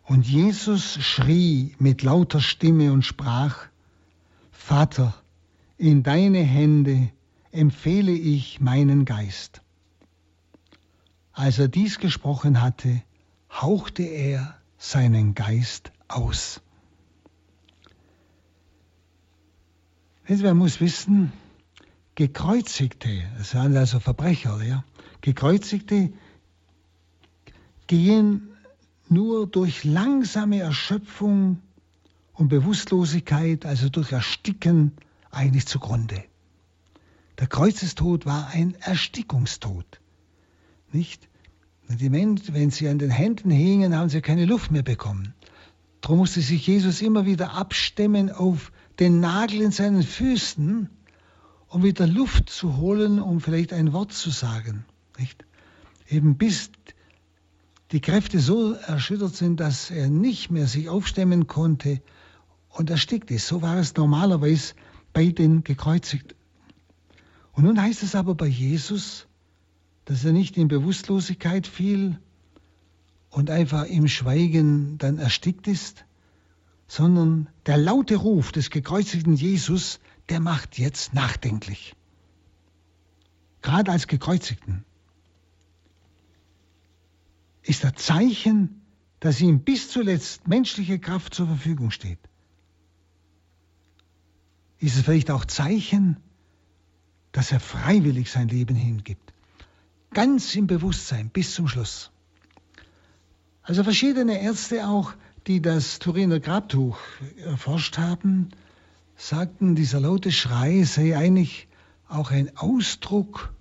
und 0.05 0.25
Jesus 0.25 0.95
schrie 1.03 1.75
mit 1.77 2.01
lauter 2.01 2.41
Stimme 2.41 2.91
und 2.91 3.05
sprach, 3.05 3.67
Vater, 4.49 5.13
in 5.77 6.03
deine 6.03 6.39
Hände 6.39 7.11
empfehle 7.51 8.11
ich 8.11 8.59
meinen 8.59 9.05
Geist. 9.05 9.61
Als 11.31 11.59
er 11.59 11.67
dies 11.67 11.99
gesprochen 11.99 12.61
hatte, 12.61 13.01
hauchte 13.51 14.03
er 14.03 14.57
seinen 14.77 15.35
Geist 15.35 15.91
aus. 16.07 16.61
Man 20.27 20.57
muss 20.57 20.81
wissen, 20.81 21.31
Gekreuzigte, 22.15 23.23
das 23.37 23.51
sind 23.51 23.77
also 23.77 23.99
Verbrecher, 23.99 24.61
ja, 24.63 24.83
Gekreuzigte 25.21 26.11
gehen 27.85 28.49
nur 29.07 29.47
durch 29.47 29.83
langsame 29.83 30.59
Erschöpfung 30.59 31.61
und 32.33 32.49
Bewusstlosigkeit, 32.49 33.65
also 33.65 33.89
durch 33.89 34.11
Ersticken, 34.11 34.91
eigentlich 35.31 35.67
zugrunde. 35.67 36.23
Der 37.39 37.47
Kreuzestod 37.47 38.25
war 38.25 38.47
ein 38.47 38.75
Erstickungstod. 38.81 40.01
Nicht? 40.91 41.27
Die 41.89 42.09
Menschen, 42.09 42.53
wenn 42.53 42.71
sie 42.71 42.89
an 42.89 42.99
den 42.99 43.11
Händen 43.11 43.49
hingen, 43.49 43.95
haben 43.95 44.09
sie 44.09 44.21
keine 44.21 44.45
Luft 44.45 44.71
mehr 44.71 44.83
bekommen. 44.83 45.33
Darum 46.01 46.17
musste 46.19 46.41
sich 46.41 46.65
Jesus 46.67 47.01
immer 47.01 47.25
wieder 47.25 47.53
abstemmen 47.53 48.31
auf 48.31 48.71
den 48.99 49.19
Nagel 49.19 49.61
in 49.61 49.71
seinen 49.71 50.03
Füßen, 50.03 50.89
um 51.69 51.83
wieder 51.83 52.07
Luft 52.07 52.49
zu 52.49 52.77
holen, 52.77 53.21
um 53.21 53.39
vielleicht 53.39 53.73
ein 53.73 53.93
Wort 53.93 54.13
zu 54.13 54.29
sagen. 54.29 54.85
Nicht? 55.17 55.45
Eben 56.09 56.37
bis 56.37 56.71
die 57.91 58.01
Kräfte 58.01 58.39
so 58.39 58.73
erschüttert 58.73 59.35
sind, 59.35 59.59
dass 59.59 59.91
er 59.91 60.09
nicht 60.09 60.51
mehr 60.51 60.67
sich 60.67 60.89
aufstemmen 60.89 61.47
konnte 61.47 62.01
und 62.69 62.89
erstickt 62.89 63.31
ist. 63.31 63.47
So 63.47 63.61
war 63.61 63.77
es 63.77 63.95
normalerweise 63.95 64.73
bei 65.17 65.31
den 65.31 65.63
Gekreuzigten. 65.63 66.37
Und 67.53 67.63
nun 67.63 67.81
heißt 67.81 68.03
es 68.03 68.13
aber 68.13 68.35
bei 68.35 68.45
Jesus, 68.45 69.25
dass 70.05 70.23
er 70.23 70.31
nicht 70.31 70.57
in 70.57 70.67
Bewusstlosigkeit 70.67 71.65
fiel 71.65 72.19
und 73.31 73.49
einfach 73.49 73.85
im 73.85 74.07
Schweigen 74.07 74.99
dann 74.99 75.17
erstickt 75.17 75.67
ist, 75.67 76.05
sondern 76.87 77.49
der 77.65 77.77
laute 77.77 78.15
Ruf 78.15 78.51
des 78.51 78.69
gekreuzigten 78.69 79.33
Jesus, 79.33 79.99
der 80.29 80.39
macht 80.39 80.77
jetzt 80.77 81.15
nachdenklich. 81.15 81.95
Gerade 83.63 83.91
als 83.91 84.05
Gekreuzigten 84.05 84.85
ist 87.63 87.81
der 87.81 87.95
Zeichen, 87.95 88.83
dass 89.19 89.41
ihm 89.41 89.61
bis 89.61 89.89
zuletzt 89.89 90.47
menschliche 90.47 90.99
Kraft 90.99 91.33
zur 91.33 91.47
Verfügung 91.47 91.89
steht. 91.89 92.19
Ist 94.79 94.95
es 94.95 95.03
vielleicht 95.03 95.31
auch 95.31 95.45
Zeichen, 95.45 96.17
dass 97.31 97.51
er 97.51 97.59
freiwillig 97.59 98.31
sein 98.31 98.47
Leben 98.47 98.75
hingibt. 98.75 99.33
Ganz 100.13 100.55
im 100.55 100.67
Bewusstsein 100.67 101.29
bis 101.29 101.53
zum 101.53 101.67
Schluss. 101.67 102.11
Also 103.61 103.83
verschiedene 103.83 104.41
Ärzte 104.41 104.87
auch 104.87 105.13
die 105.47 105.61
das 105.61 105.99
Turiner 105.99 106.39
Grabtuch 106.39 106.97
erforscht 107.43 107.97
haben, 107.97 108.49
sagten, 109.15 109.75
dieser 109.75 110.01
laute 110.01 110.31
Schrei 110.31 110.83
sei 110.83 111.17
eigentlich 111.17 111.67
auch 112.09 112.31
ein 112.31 112.55
Ausdruck 112.57 113.53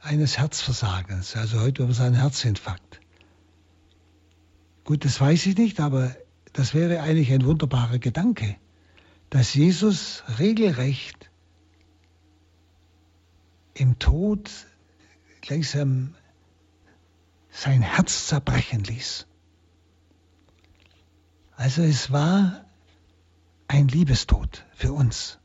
eines 0.00 0.36
Herzversagens. 0.38 1.36
Also 1.36 1.60
heute 1.60 1.78
würde 1.78 1.84
man 1.84 1.94
sagen 1.94 2.14
Herzinfarkt. 2.14 3.00
Gut, 4.84 5.06
das 5.06 5.18
weiß 5.18 5.46
ich 5.46 5.56
nicht, 5.56 5.80
aber 5.80 6.14
das 6.52 6.74
wäre 6.74 7.00
eigentlich 7.00 7.32
ein 7.32 7.46
wunderbarer 7.46 7.98
Gedanke, 7.98 8.56
dass 9.30 9.54
Jesus 9.54 10.22
regelrecht 10.38 11.30
im 13.74 13.98
Tod 13.98 14.50
gleichsam 15.40 16.14
sein 17.50 17.82
Herz 17.82 18.26
zerbrechen 18.26 18.84
ließ. 18.84 19.26
Also 21.56 21.82
es 21.82 22.10
war 22.10 22.64
ein 23.68 23.88
Liebestod 23.88 24.64
für 24.74 24.92
uns. 24.92 25.38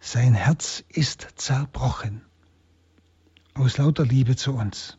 Sein 0.00 0.34
Herz 0.34 0.84
ist 0.88 1.26
zerbrochen 1.36 2.22
aus 3.54 3.78
lauter 3.78 4.04
Liebe 4.04 4.36
zu 4.36 4.52
uns. 4.52 4.98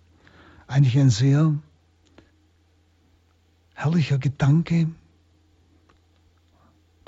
Eigentlich 0.67 0.97
ein 0.97 1.09
sehr 1.09 1.55
herrlicher 3.75 4.17
Gedanke, 4.17 4.89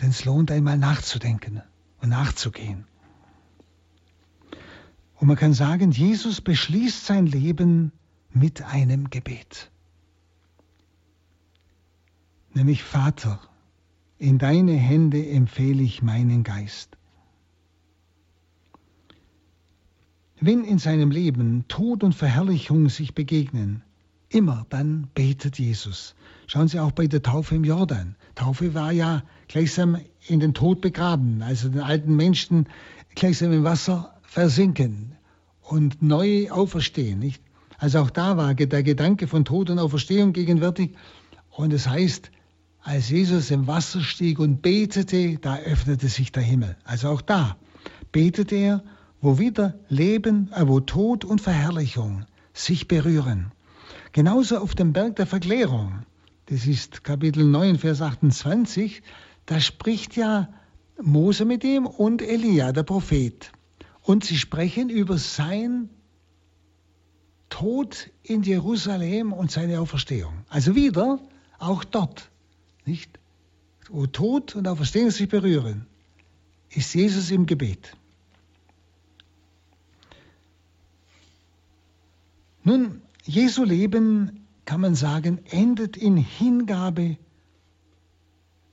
denn 0.10 0.16
es 0.16 0.26
lohnt 0.26 0.52
einmal 0.52 0.78
nachzudenken 0.78 1.62
und 2.02 2.10
nachzugehen. 2.10 2.86
Und 5.16 5.28
man 5.28 5.38
kann 5.38 5.54
sagen, 5.54 5.92
Jesus 5.92 6.42
beschließt 6.42 7.06
sein 7.06 7.26
Leben 7.26 7.92
mit 8.32 8.62
einem 8.64 9.10
Gebet 9.10 9.72
nämlich 12.54 12.84
Vater, 12.84 13.40
in 14.18 14.38
deine 14.38 14.74
Hände 14.74 15.26
empfehle 15.26 15.82
ich 15.82 16.02
meinen 16.02 16.44
Geist. 16.44 16.98
Wenn 20.42 20.64
in 20.64 20.78
seinem 20.78 21.12
Leben 21.12 21.66
Tod 21.68 22.04
und 22.04 22.14
Verherrlichung 22.14 22.90
sich 22.90 23.14
begegnen, 23.14 23.82
immer 24.30 24.66
dann 24.70 25.10
betet 25.14 25.60
Jesus. 25.60 26.16
Schauen 26.48 26.68
Sie 26.68 26.80
auch 26.80 26.92
bei 26.92 27.08
der 27.08 27.22
Taufe 27.22 27.56
im 27.56 27.64
Jordan. 27.64 28.16
Taufe 28.36 28.74
war 28.74 28.92
ja 28.92 29.24
gleichsam 29.48 29.98
in 30.28 30.40
den 30.40 30.54
Tod 30.54 30.82
begraben, 30.82 31.42
also 31.42 31.70
den 31.70 31.82
alten 31.82 32.16
Menschen 32.16 32.68
gleichsam 33.16 33.52
im 33.52 33.64
Wasser 33.64 34.14
versinken 34.24 35.16
und 35.62 36.02
neu 36.02 36.50
auferstehen. 36.52 37.20
Nicht? 37.20 37.42
Also 37.78 38.00
auch 38.00 38.10
da 38.10 38.38
war 38.38 38.54
der 38.54 38.84
Gedanke 38.84 39.28
von 39.28 39.46
Tod 39.46 39.70
und 39.70 39.80
Auferstehung 39.80 40.34
gegenwärtig. 40.34 40.96
Und 41.50 41.74
es 41.74 41.88
heißt, 41.88 42.32
als 42.82 43.10
Jesus 43.10 43.52
im 43.52 43.68
Wasser 43.68 44.02
stieg 44.02 44.40
und 44.40 44.62
betete, 44.62 45.38
da 45.38 45.58
öffnete 45.58 46.08
sich 46.08 46.32
der 46.32 46.44
Himmel. 46.44 46.78
Also 46.84 47.10
auch 47.10 47.22
da 47.22 47.58
betete 48.12 48.56
er, 48.56 48.84
wo 49.22 49.38
wieder 49.38 49.76
Leben, 49.90 50.52
äh, 50.54 50.68
wo 50.68 50.80
Tod 50.80 51.26
und 51.26 51.42
Verherrlichung 51.42 52.26
sich 52.54 52.88
berühren. 52.88 53.52
Genauso 54.12 54.58
auf 54.58 54.74
dem 54.74 54.94
Berg 54.94 55.18
der 55.18 55.28
Verklärung, 55.28 56.04
das 56.48 56.66
ist 56.66 57.04
Kapitel 57.04 57.44
9, 57.44 57.78
Vers 57.78 58.02
28, 58.02 59.04
da 59.46 59.60
spricht 59.60 60.16
ja 60.16 60.50
Mose 61.02 61.46
mit 61.46 61.64
ihm 61.64 61.86
und 61.86 62.22
Elia, 62.22 62.72
der 62.72 62.84
Prophet. 62.84 63.52
Und 64.02 64.24
sie 64.24 64.38
sprechen 64.38 64.90
über 64.90 65.20
sein 65.20 65.90
Tod 67.50 68.10
in 68.24 68.42
Jerusalem 68.42 69.32
und 69.32 69.52
seine 69.52 69.80
Auferstehung. 69.80 70.34
Also 70.50 70.76
wieder 70.76 71.20
auch 71.60 71.84
dort, 71.84 72.30
nicht? 72.86 73.20
Wo 73.90 74.08
Tod 74.08 74.56
und 74.56 74.68
Auferstehung 74.68 75.12
sich 75.12 75.30
berühren, 75.30 75.86
ist 76.70 76.94
Jesus 76.96 77.30
im 77.32 77.46
Gebet. 77.46 77.96
Nun, 82.64 83.02
Jesu 83.30 83.64
Leben, 83.64 84.48
kann 84.66 84.82
man 84.82 84.96
sagen, 84.96 85.38
endet 85.52 85.96
in 85.96 86.18
Hingabe, 86.18 87.16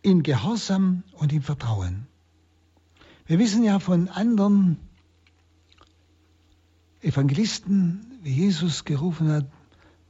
in 0.01 0.23
Gehorsam 0.23 1.03
und 1.13 1.35
im 1.35 1.43
Vertrauen. 1.43 2.07
Wir 3.27 3.39
wissen 3.39 3.63
ja 3.65 3.81
von 3.81 4.09
anderen 4.09 4.79
Evangelisten, 7.03 8.19
wie 8.23 8.33
Jesus 8.33 8.87
gerufen 8.87 9.31
hat, 9.31 9.47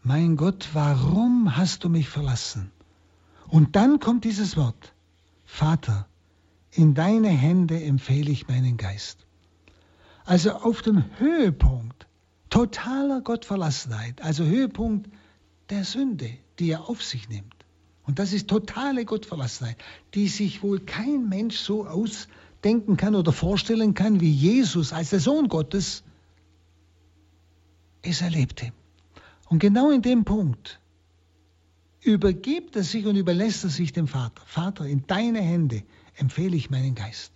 mein 0.05 0.37
Gott, 0.37 0.69
warum 0.75 1.57
hast 1.57 1.83
du 1.83 1.89
mich 1.89 2.09
verlassen? 2.09 2.71
Und 3.49 3.75
dann 3.75 3.99
kommt 3.99 4.23
dieses 4.23 4.57
Wort, 4.57 4.95
Vater, 5.45 6.07
in 6.71 6.95
deine 6.95 7.31
Hände 7.31 7.83
empfehle 7.83 8.31
ich 8.31 8.47
meinen 8.47 8.77
Geist. 8.77 9.27
Also 10.25 10.53
auf 10.53 10.83
dem 10.83 11.03
Höhepunkt 11.19 12.07
totaler 12.51 13.21
Gottverlassenheit, 13.21 14.23
also 14.23 14.45
Höhepunkt 14.45 15.09
der 15.71 15.85
Sünde, 15.85 16.31
die 16.59 16.71
er 16.71 16.89
auf 16.89 17.03
sich 17.03 17.29
nimmt. 17.29 17.55
Und 18.05 18.19
das 18.19 18.33
ist 18.33 18.49
totale 18.49 19.05
Gottverlassenheit, 19.05 19.77
die 20.15 20.29
sich 20.29 20.63
wohl 20.63 20.81
kein 20.81 21.29
Mensch 21.29 21.57
so 21.57 21.87
ausdenken 21.87 22.97
kann 22.97 23.15
oder 23.15 23.33
vorstellen 23.33 23.95
kann, 23.95 24.21
wie 24.21 24.31
Jesus 24.31 24.93
als 24.93 25.11
der 25.11 25.21
Sohn 25.21 25.49
Gottes 25.49 26.05
es 28.03 28.23
erlebte. 28.23 28.73
Und 29.49 29.59
genau 29.59 29.91
in 29.91 30.03
dem 30.03 30.25
Punkt 30.25 30.81
übergibt 32.01 32.77
er 32.77 32.85
sich 32.85 33.07
und 33.07 33.17
überlässt 33.17 33.65
er 33.65 33.71
sich 33.71 33.93
dem 33.93 34.07
Vater. 34.07 34.43
Vater, 34.47 34.87
in 34.87 35.07
deine 35.09 35.41
Hände 35.41 35.83
empfehle 36.15 36.57
ich 36.57 36.71
meinen 36.71 36.95
Geist. 36.95 37.33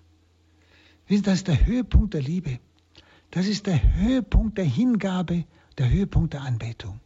Das 1.09 1.35
ist 1.35 1.49
der 1.49 1.67
Höhepunkt 1.67 2.15
der 2.15 2.23
Liebe. 2.23 2.61
Das 3.31 3.47
ist 3.47 3.67
der 3.67 3.81
Höhepunkt 3.97 4.59
der 4.59 4.65
Hingabe, 4.65 5.45
der 5.79 5.91
Höhepunkt 5.91 6.33
der 6.35 6.43
Anbetung. 6.43 7.01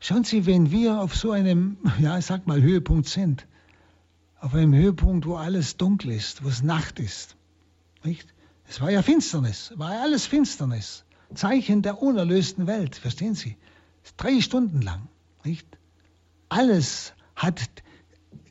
Schauen 0.00 0.24
Sie, 0.24 0.46
wenn 0.46 0.70
wir 0.70 1.00
auf 1.00 1.14
so 1.14 1.30
einem, 1.30 1.78
ja, 1.98 2.18
ich 2.18 2.26
sag 2.26 2.46
mal, 2.46 2.62
Höhepunkt 2.62 3.08
sind, 3.08 3.46
auf 4.40 4.54
einem 4.54 4.74
Höhepunkt, 4.74 5.26
wo 5.26 5.36
alles 5.36 5.76
dunkel 5.76 6.12
ist, 6.12 6.44
wo 6.44 6.48
es 6.48 6.62
Nacht 6.62 7.00
ist, 7.00 7.36
nicht? 8.04 8.32
Es 8.68 8.80
war 8.80 8.90
ja 8.90 9.02
Finsternis, 9.02 9.72
war 9.76 9.94
ja 9.94 10.02
alles 10.02 10.26
Finsternis. 10.26 11.04
Zeichen 11.34 11.82
der 11.82 12.02
unerlösten 12.02 12.66
Welt, 12.66 12.96
verstehen 12.96 13.34
Sie? 13.34 13.56
Drei 14.16 14.40
Stunden 14.40 14.80
lang, 14.80 15.08
nicht? 15.44 15.66
Alles 16.48 17.12
hat 17.34 17.60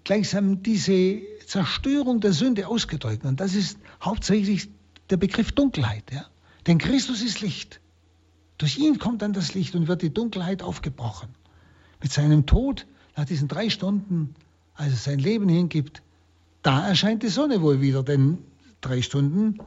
gleichsam 0.03 0.61
diese 0.61 1.21
Zerstörung 1.45 2.19
der 2.19 2.33
Sünde 2.33 2.67
ausgedrückt. 2.67 3.25
Und 3.25 3.39
das 3.39 3.55
ist 3.55 3.79
hauptsächlich 4.01 4.69
der 5.09 5.17
Begriff 5.17 5.51
Dunkelheit. 5.51 6.03
Ja? 6.11 6.25
Denn 6.67 6.77
Christus 6.77 7.21
ist 7.21 7.41
Licht. 7.41 7.79
Durch 8.57 8.77
ihn 8.77 8.99
kommt 8.99 9.21
dann 9.21 9.33
das 9.33 9.53
Licht 9.53 9.75
und 9.75 9.87
wird 9.87 10.01
die 10.01 10.13
Dunkelheit 10.13 10.61
aufgebrochen. 10.61 11.29
Mit 12.01 12.11
seinem 12.11 12.45
Tod, 12.45 12.85
nach 13.15 13.25
diesen 13.25 13.47
drei 13.47 13.69
Stunden, 13.69 14.35
als 14.73 14.91
er 14.91 14.97
sein 14.97 15.19
Leben 15.19 15.49
hingibt, 15.49 16.01
da 16.61 16.87
erscheint 16.87 17.23
die 17.23 17.29
Sonne 17.29 17.61
wohl 17.61 17.81
wieder, 17.81 18.03
denn 18.03 18.39
drei 18.81 19.01
Stunden 19.01 19.59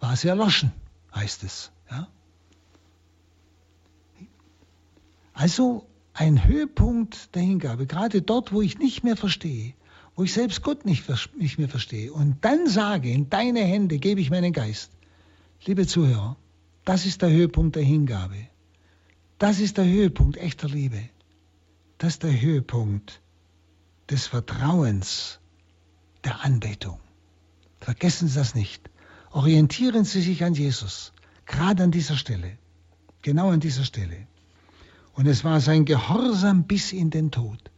war 0.00 0.14
sie 0.16 0.28
erloschen, 0.28 0.72
heißt 1.14 1.42
es. 1.42 1.70
Ja? 1.90 2.08
Also 5.32 5.86
ein 6.12 6.46
Höhepunkt 6.46 7.34
der 7.34 7.42
Hingabe, 7.42 7.86
gerade 7.86 8.22
dort, 8.22 8.52
wo 8.52 8.62
ich 8.62 8.78
nicht 8.78 9.04
mehr 9.04 9.16
verstehe, 9.16 9.74
wo 10.14 10.24
ich 10.24 10.32
selbst 10.32 10.62
Gott 10.62 10.84
nicht, 10.84 11.04
nicht 11.36 11.58
mehr 11.58 11.68
verstehe 11.68 12.12
und 12.12 12.44
dann 12.44 12.66
sage, 12.66 13.10
in 13.10 13.30
deine 13.30 13.60
Hände 13.60 13.98
gebe 13.98 14.20
ich 14.20 14.30
meinen 14.30 14.52
Geist. 14.52 14.90
Liebe 15.64 15.86
Zuhörer, 15.86 16.36
das 16.84 17.04
ist 17.04 17.20
der 17.20 17.30
Höhepunkt 17.30 17.74
der 17.76 17.82
Hingabe. 17.82 18.48
Das 19.38 19.58
ist 19.58 19.76
der 19.76 19.86
Höhepunkt 19.86 20.36
echter 20.36 20.68
Liebe. 20.68 21.10
Das 21.98 22.14
ist 22.14 22.22
der 22.22 22.40
Höhepunkt 22.40 23.20
des 24.08 24.28
Vertrauens, 24.28 25.40
der 26.24 26.44
Anbetung. 26.44 27.00
Vergessen 27.80 28.28
Sie 28.28 28.36
das 28.36 28.54
nicht. 28.54 28.88
Orientieren 29.32 30.04
Sie 30.04 30.22
sich 30.22 30.44
an 30.44 30.54
Jesus, 30.54 31.12
gerade 31.44 31.82
an 31.82 31.90
dieser 31.90 32.16
Stelle, 32.16 32.56
genau 33.22 33.50
an 33.50 33.60
dieser 33.60 33.84
Stelle. 33.84 34.26
Und 35.14 35.26
es 35.26 35.42
war 35.42 35.60
sein 35.60 35.84
Gehorsam 35.84 36.64
bis 36.64 36.92
in 36.92 37.10
den 37.10 37.32
Tod. 37.32 37.70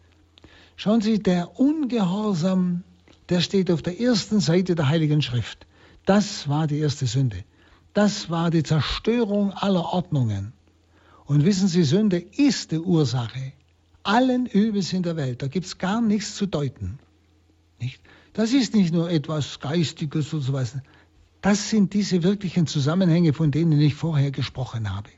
Schauen 0.77 1.01
Sie, 1.01 1.19
der 1.19 1.59
Ungehorsam, 1.59 2.85
der 3.31 3.41
steht 3.41 3.71
auf 3.71 3.83
der 3.83 3.99
ersten 3.99 4.41
Seite 4.41 4.75
der 4.75 4.89
Heiligen 4.89 5.23
Schrift. 5.23 5.67
Das 6.05 6.47
war 6.49 6.67
die 6.67 6.79
erste 6.79 7.07
Sünde. 7.07 7.45
Das 7.95 8.31
war 8.31 8.51
die 8.51 8.63
Zerstörung 8.63 9.53
aller 9.53 9.93
Ordnungen. 9.93 10.53
Und 11.25 11.45
wissen 11.45 11.69
Sie, 11.69 11.85
Sünde 11.85 12.19
ist 12.19 12.73
die 12.73 12.79
Ursache 12.79 13.53
allen 14.03 14.47
Übels 14.47 14.93
in 14.93 15.03
der 15.03 15.17
Welt. 15.17 15.43
Da 15.43 15.49
gibt 15.49 15.67
es 15.67 15.79
gar 15.79 16.01
nichts 16.01 16.35
zu 16.37 16.47
deuten. 16.47 16.99
Nicht? 17.79 18.01
Das 18.33 18.53
ist 18.53 18.75
nicht 18.75 18.93
nur 18.93 19.11
etwas 19.11 19.61
Geistiges 19.61 20.33
oder 20.33 20.43
sowas. 20.43 20.77
Das 21.41 21.71
sind 21.71 21.95
diese 21.95 22.23
wirklichen 22.23 22.67
Zusammenhänge, 22.67 23.33
von 23.33 23.51
denen 23.51 23.81
ich 23.81 23.95
vorher 23.95 24.31
gesprochen 24.31 24.95
habe. 24.95 25.11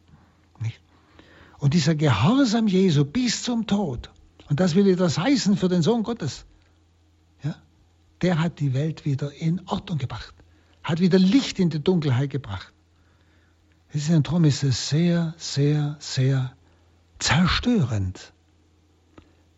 Und 1.62 1.74
dieser 1.74 1.94
Gehorsam 1.94 2.66
Jesu 2.66 3.04
bis 3.04 3.44
zum 3.44 3.68
Tod, 3.68 4.11
und 4.50 4.58
das 4.58 4.74
will 4.74 4.88
etwas 4.88 5.16
heißen 5.16 5.56
für 5.56 5.68
den 5.68 5.80
Sohn 5.80 6.02
Gottes, 6.02 6.44
ja, 7.44 7.54
der 8.20 8.40
hat 8.40 8.58
die 8.58 8.74
Welt 8.74 9.04
wieder 9.04 9.32
in 9.32 9.61
Ordnung 9.68 9.98
gebracht, 9.98 10.35
hat 10.82 11.00
wieder 11.00 11.18
Licht 11.18 11.58
in 11.58 11.70
die 11.70 11.82
Dunkelheit 11.82 12.30
gebracht. 12.30 12.72
Es 13.88 14.08
ist 14.08 14.10
ein 14.10 14.44
ist 14.44 14.62
es 14.62 14.88
sehr, 14.88 15.34
sehr, 15.36 15.96
sehr 16.00 16.52
zerstörend, 17.18 18.32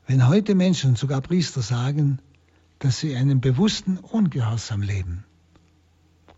wenn 0.07 0.27
heute 0.29 0.55
Menschen, 0.55 0.97
sogar 0.97 1.21
Priester, 1.23 1.63
sagen, 1.63 2.19
dass 2.79 2.99
sie 2.99 3.17
einen 3.17 3.41
bewussten 3.41 3.97
Ungehorsam 3.97 4.83
leben 4.83 5.25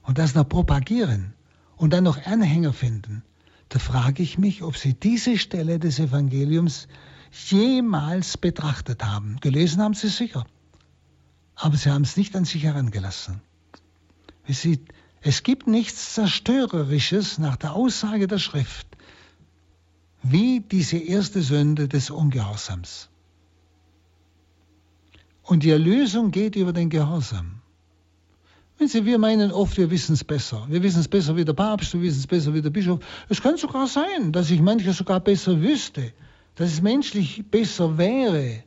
und 0.03 0.19
das 0.19 0.35
noch 0.35 0.49
propagieren 0.49 1.35
und 1.77 1.93
dann 1.93 2.05
noch 2.05 2.25
Anhänger 2.27 2.73
finden, 2.73 3.23
da 3.69 3.79
frage 3.79 4.23
ich 4.23 4.39
mich, 4.39 4.63
ob 4.63 4.77
Sie 4.77 4.95
diese 4.95 5.39
Stelle 5.39 5.81
des 5.81 5.99
Evangeliums 5.99 6.87
jemals 7.49 8.39
betrachtet 8.39 9.05
haben. 9.05 9.39
Gelesen 9.41 9.83
haben 9.83 9.95
Sie 9.95 10.09
sicher, 10.09 10.47
aber 11.57 11.77
Sie 11.77 11.91
haben 11.91 12.03
es 12.03 12.17
nicht 12.17 12.37
an 12.37 12.45
sich 12.45 12.63
herangelassen. 12.63 13.41
Sie, 14.55 14.81
es 15.21 15.43
gibt 15.43 15.67
nichts 15.67 16.15
Zerstörerisches 16.15 17.39
nach 17.39 17.57
der 17.57 17.75
Aussage 17.75 18.27
der 18.27 18.39
Schrift 18.39 18.87
wie 20.23 20.61
diese 20.61 20.99
erste 20.99 21.43
Sünde 21.43 21.89
des 21.89 22.11
Ungehorsams. 22.11 23.09
Und 25.43 25.63
die 25.63 25.71
Erlösung 25.71 26.33
geht 26.33 26.57
über 26.57 26.73
den 26.73 26.91
Gehorsam. 26.91 27.61
Wenn 28.79 28.89
Sie, 28.89 29.05
wir 29.05 29.19
meinen 29.19 29.53
oft, 29.53 29.79
wir 29.79 29.91
wissen 29.91 30.15
es 30.15 30.25
besser. 30.25 30.67
Wir 30.69 30.83
wissen 30.83 31.01
es 31.01 31.09
besser 31.09 31.37
wie 31.37 31.45
der 31.45 31.55
Papst, 31.55 31.95
wir 31.95 32.03
wissen 32.03 32.19
es 32.19 32.27
besser 32.27 32.53
wie 32.53 32.61
der 32.61 32.71
Bischof. 32.71 33.01
Es 33.29 33.41
kann 33.41 33.57
sogar 33.57 33.87
sein, 33.87 34.33
dass 34.33 34.51
ich 34.51 34.61
manches 34.61 34.99
sogar 34.99 35.21
besser 35.21 35.63
wüsste, 35.63 36.13
dass 36.57 36.73
es 36.73 36.83
menschlich 36.83 37.45
besser 37.51 37.97
wäre. 37.97 38.65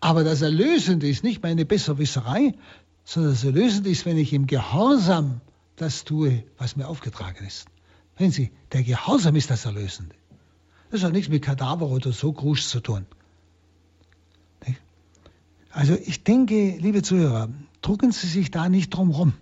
Aber 0.00 0.24
das 0.24 0.42
Erlösende 0.42 1.08
ist 1.08 1.22
nicht 1.22 1.42
meine 1.42 1.64
Besserwisserei, 1.64 2.54
sondern 3.04 3.32
das 3.32 3.44
Erlösende 3.44 3.90
ist, 3.90 4.06
wenn 4.06 4.16
ich 4.16 4.32
im 4.32 4.46
Gehorsam 4.46 5.40
das 5.76 6.04
tue, 6.04 6.44
was 6.58 6.76
mir 6.76 6.86
aufgetragen 6.86 7.44
ist. 7.46 7.66
Wenn 8.16 8.30
Sie, 8.30 8.52
der 8.72 8.82
Gehorsam 8.82 9.36
ist 9.36 9.50
das 9.50 9.64
Erlösende. 9.64 10.14
Das 10.90 11.02
hat 11.02 11.12
nichts 11.12 11.30
mit 11.30 11.42
Kadaver 11.42 11.88
oder 11.88 12.12
so 12.12 12.32
Grusch 12.32 12.66
zu 12.66 12.80
tun. 12.80 13.06
Also 15.70 15.94
ich 15.94 16.22
denke, 16.22 16.76
liebe 16.78 17.02
Zuhörer, 17.02 17.48
drucken 17.80 18.12
Sie 18.12 18.26
sich 18.26 18.50
da 18.50 18.68
nicht 18.68 18.90
drum 18.90 19.10
rum. 19.10 19.32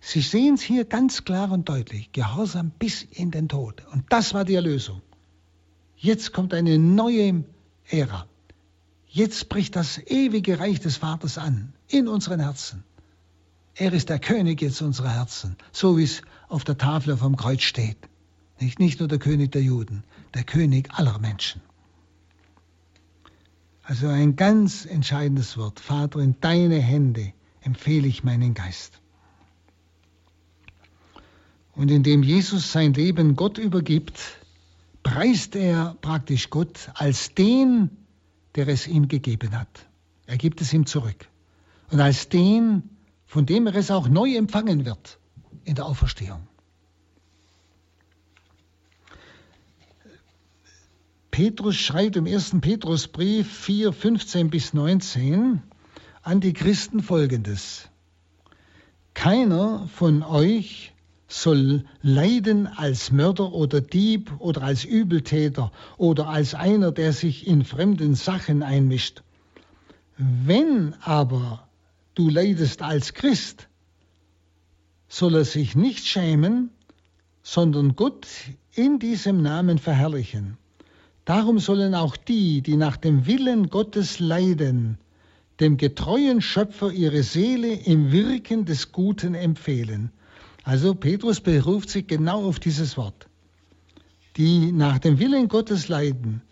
Sie 0.00 0.20
sehen 0.20 0.54
es 0.54 0.62
hier 0.62 0.84
ganz 0.84 1.24
klar 1.24 1.50
und 1.52 1.68
deutlich. 1.68 2.12
Gehorsam 2.12 2.70
bis 2.78 3.02
in 3.04 3.30
den 3.30 3.48
Tod. 3.48 3.86
Und 3.92 4.04
das 4.10 4.34
war 4.34 4.44
die 4.44 4.54
Erlösung. 4.54 5.00
Jetzt 5.96 6.32
kommt 6.32 6.52
eine 6.52 6.78
neue 6.78 7.44
Ära. 7.88 8.26
Jetzt 9.14 9.48
bricht 9.48 9.76
das 9.76 9.98
ewige 9.98 10.58
Reich 10.58 10.80
des 10.80 10.96
Vaters 10.96 11.38
an 11.38 11.72
in 11.86 12.08
unseren 12.08 12.40
Herzen. 12.40 12.82
Er 13.76 13.92
ist 13.92 14.08
der 14.08 14.18
König 14.18 14.60
jetzt 14.60 14.82
unserer 14.82 15.10
Herzen, 15.10 15.56
so 15.70 15.96
wie 15.96 16.02
es 16.02 16.22
auf 16.48 16.64
der 16.64 16.78
Tafel 16.78 17.16
vom 17.16 17.36
Kreuz 17.36 17.62
steht. 17.62 17.96
Nicht, 18.58 18.80
nicht 18.80 18.98
nur 18.98 19.06
der 19.06 19.20
König 19.20 19.52
der 19.52 19.62
Juden, 19.62 20.02
der 20.34 20.42
König 20.42 20.92
aller 20.92 21.20
Menschen. 21.20 21.62
Also 23.84 24.08
ein 24.08 24.34
ganz 24.34 24.84
entscheidendes 24.84 25.56
Wort. 25.56 25.78
Vater, 25.78 26.18
in 26.18 26.34
deine 26.40 26.80
Hände 26.80 27.34
empfehle 27.60 28.08
ich 28.08 28.24
meinen 28.24 28.52
Geist. 28.52 29.00
Und 31.76 31.92
indem 31.92 32.24
Jesus 32.24 32.72
sein 32.72 32.94
Leben 32.94 33.36
Gott 33.36 33.58
übergibt, 33.58 34.18
preist 35.04 35.54
er 35.54 35.96
praktisch 36.00 36.50
Gott 36.50 36.90
als 36.94 37.32
den, 37.32 38.03
der 38.56 38.68
es 38.68 38.86
ihm 38.86 39.08
gegeben 39.08 39.58
hat. 39.58 39.86
Er 40.26 40.36
gibt 40.36 40.60
es 40.60 40.72
ihm 40.72 40.86
zurück. 40.86 41.28
Und 41.90 42.00
als 42.00 42.28
den, 42.28 42.90
von 43.26 43.46
dem 43.46 43.66
er 43.66 43.74
es 43.74 43.90
auch 43.90 44.08
neu 44.08 44.34
empfangen 44.36 44.84
wird 44.84 45.18
in 45.64 45.74
der 45.74 45.86
Auferstehung. 45.86 46.46
Petrus 51.30 51.74
schreibt 51.74 52.14
im 52.14 52.26
ersten 52.26 52.60
Petrusbrief 52.60 53.52
4, 53.52 53.92
15 53.92 54.50
bis 54.50 54.72
19 54.72 55.62
an 56.22 56.40
die 56.40 56.52
Christen 56.52 57.02
folgendes. 57.02 57.88
Keiner 59.14 59.88
von 59.88 60.22
euch 60.22 60.93
soll 61.28 61.84
leiden 62.02 62.66
als 62.66 63.10
Mörder 63.10 63.52
oder 63.52 63.80
Dieb 63.80 64.32
oder 64.38 64.62
als 64.62 64.84
Übeltäter 64.84 65.72
oder 65.96 66.28
als 66.28 66.54
einer, 66.54 66.92
der 66.92 67.12
sich 67.12 67.46
in 67.46 67.64
fremden 67.64 68.14
Sachen 68.14 68.62
einmischt. 68.62 69.22
Wenn 70.16 70.94
aber 71.00 71.66
du 72.14 72.28
leidest 72.28 72.82
als 72.82 73.14
Christ, 73.14 73.68
soll 75.08 75.34
er 75.34 75.44
sich 75.44 75.74
nicht 75.76 76.06
schämen, 76.06 76.70
sondern 77.42 77.96
Gott 77.96 78.26
in 78.74 78.98
diesem 78.98 79.42
Namen 79.42 79.78
verherrlichen. 79.78 80.56
Darum 81.24 81.58
sollen 81.58 81.94
auch 81.94 82.16
die, 82.16 82.60
die 82.60 82.76
nach 82.76 82.96
dem 82.96 83.26
Willen 83.26 83.70
Gottes 83.70 84.18
leiden, 84.18 84.98
dem 85.60 85.76
getreuen 85.76 86.42
Schöpfer 86.42 86.90
ihre 86.90 87.22
Seele 87.22 87.72
im 87.72 88.12
Wirken 88.12 88.64
des 88.64 88.92
Guten 88.92 89.34
empfehlen. 89.34 90.10
Also 90.64 90.94
Petrus 90.94 91.40
beruft 91.40 91.90
sich 91.90 92.06
genau 92.06 92.44
auf 92.46 92.58
dieses 92.58 92.96
Wort. 92.96 93.28
Die 94.36 94.72
nach 94.72 94.98
dem 94.98 95.18
Willen 95.18 95.48
Gottes 95.48 95.88
leiden, 95.88 96.42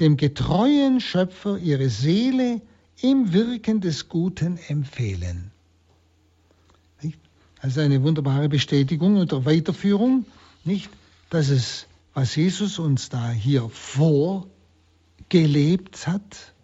dem 0.00 0.16
getreuen 0.16 1.00
Schöpfer 1.00 1.58
ihre 1.58 1.90
Seele 1.90 2.62
im 3.00 3.32
Wirken 3.32 3.80
des 3.80 4.08
Guten 4.08 4.58
empfehlen. 4.68 5.52
Also 7.60 7.80
eine 7.80 8.02
wunderbare 8.02 8.48
Bestätigung 8.48 9.16
und 9.16 9.32
Weiterführung, 9.44 10.24
nicht, 10.64 10.90
dass 11.28 11.48
es, 11.48 11.86
was 12.14 12.36
Jesus 12.36 12.78
uns 12.78 13.08
da 13.08 13.30
hier 13.30 13.68
vorgelebt 13.68 14.46
hat, 16.06 16.54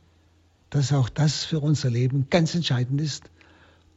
dass 0.70 0.92
auch 0.92 1.08
das 1.08 1.44
für 1.44 1.58
unser 1.58 1.90
Leben 1.90 2.28
ganz 2.30 2.54
entscheidend 2.54 3.00
ist 3.00 3.24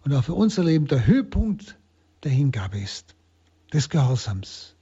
und 0.04 0.14
auch 0.14 0.24
für 0.24 0.34
unser 0.34 0.64
Leben 0.64 0.88
der 0.88 1.06
Höhepunkt 1.06 1.77
der 2.24 2.32
Hingabe 2.32 2.80
ist, 2.80 3.16
des 3.74 3.90
Gehorsams. 3.90 4.76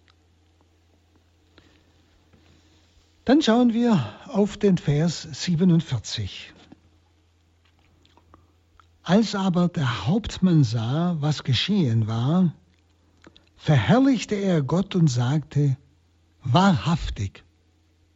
Dann 3.26 3.41
schauen 3.41 3.74
wir 3.74 4.13
auf 4.28 4.58
den 4.58 4.78
Vers 4.78 5.28
47. 5.32 6.54
Als 9.02 9.36
aber 9.36 9.67
der 9.67 10.08
Hauptmann 10.08 10.63
sah, 10.63 11.17
was 11.19 11.43
geschehen 11.43 12.08
war, 12.08 12.54
verherrlichte 13.56 14.36
er 14.36 14.62
Gott 14.62 14.95
und 14.95 15.08
sagte, 15.08 15.78
wahrhaftig, 16.43 17.43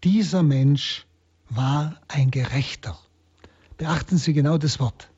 dieser 0.03 0.43
Mensch 0.43 1.05
war 1.49 1.99
ein 2.07 2.31
Gerechter. 2.31 2.97
Beachten 3.77 4.17
Sie 4.17 4.33
genau 4.33 4.57
das 4.57 4.79
Wort. 4.79 5.09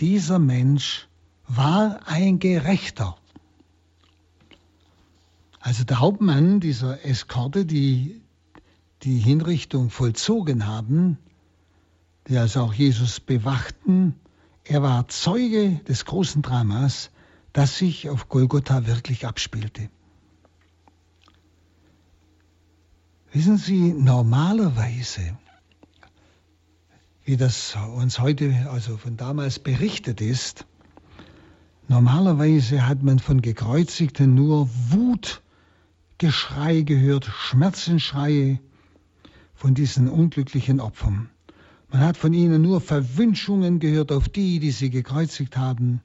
Dieser 0.00 0.38
Mensch 0.38 1.08
war 1.48 2.00
ein 2.06 2.38
Gerechter. 2.38 3.16
Also 5.62 5.84
der 5.84 6.00
Hauptmann 6.00 6.58
dieser 6.58 7.04
Eskorte, 7.04 7.64
die 7.64 8.20
die 9.02 9.18
Hinrichtung 9.18 9.90
vollzogen 9.90 10.66
haben, 10.66 11.18
die 12.26 12.36
also 12.36 12.62
auch 12.62 12.74
Jesus 12.74 13.20
bewachten, 13.20 14.16
er 14.64 14.82
war 14.82 15.06
Zeuge 15.06 15.80
des 15.86 16.04
großen 16.04 16.42
Dramas, 16.42 17.10
das 17.52 17.78
sich 17.78 18.10
auf 18.10 18.28
Golgotha 18.28 18.86
wirklich 18.86 19.24
abspielte. 19.24 19.88
Wissen 23.32 23.56
Sie, 23.56 23.92
normalerweise, 23.92 25.38
wie 27.24 27.36
das 27.36 27.76
uns 27.96 28.18
heute, 28.18 28.68
also 28.68 28.96
von 28.96 29.16
damals 29.16 29.60
berichtet 29.60 30.20
ist, 30.20 30.66
normalerweise 31.86 32.84
hat 32.84 33.04
man 33.04 33.20
von 33.20 33.40
Gekreuzigten 33.40 34.34
nur 34.34 34.68
Wutgeschrei 36.22 36.82
gehört, 36.82 37.24
Schmerzensschreie 37.24 38.60
von 39.54 39.74
diesen 39.74 40.08
unglücklichen 40.08 40.78
Opfern. 40.78 41.28
Man 41.90 42.00
hat 42.00 42.16
von 42.16 42.32
ihnen 42.32 42.62
nur 42.62 42.80
Verwünschungen 42.80 43.80
gehört 43.80 44.12
auf 44.12 44.28
die, 44.28 44.60
die 44.60 44.70
sie 44.70 44.88
gekreuzigt 44.88 45.56
haben. 45.56 46.00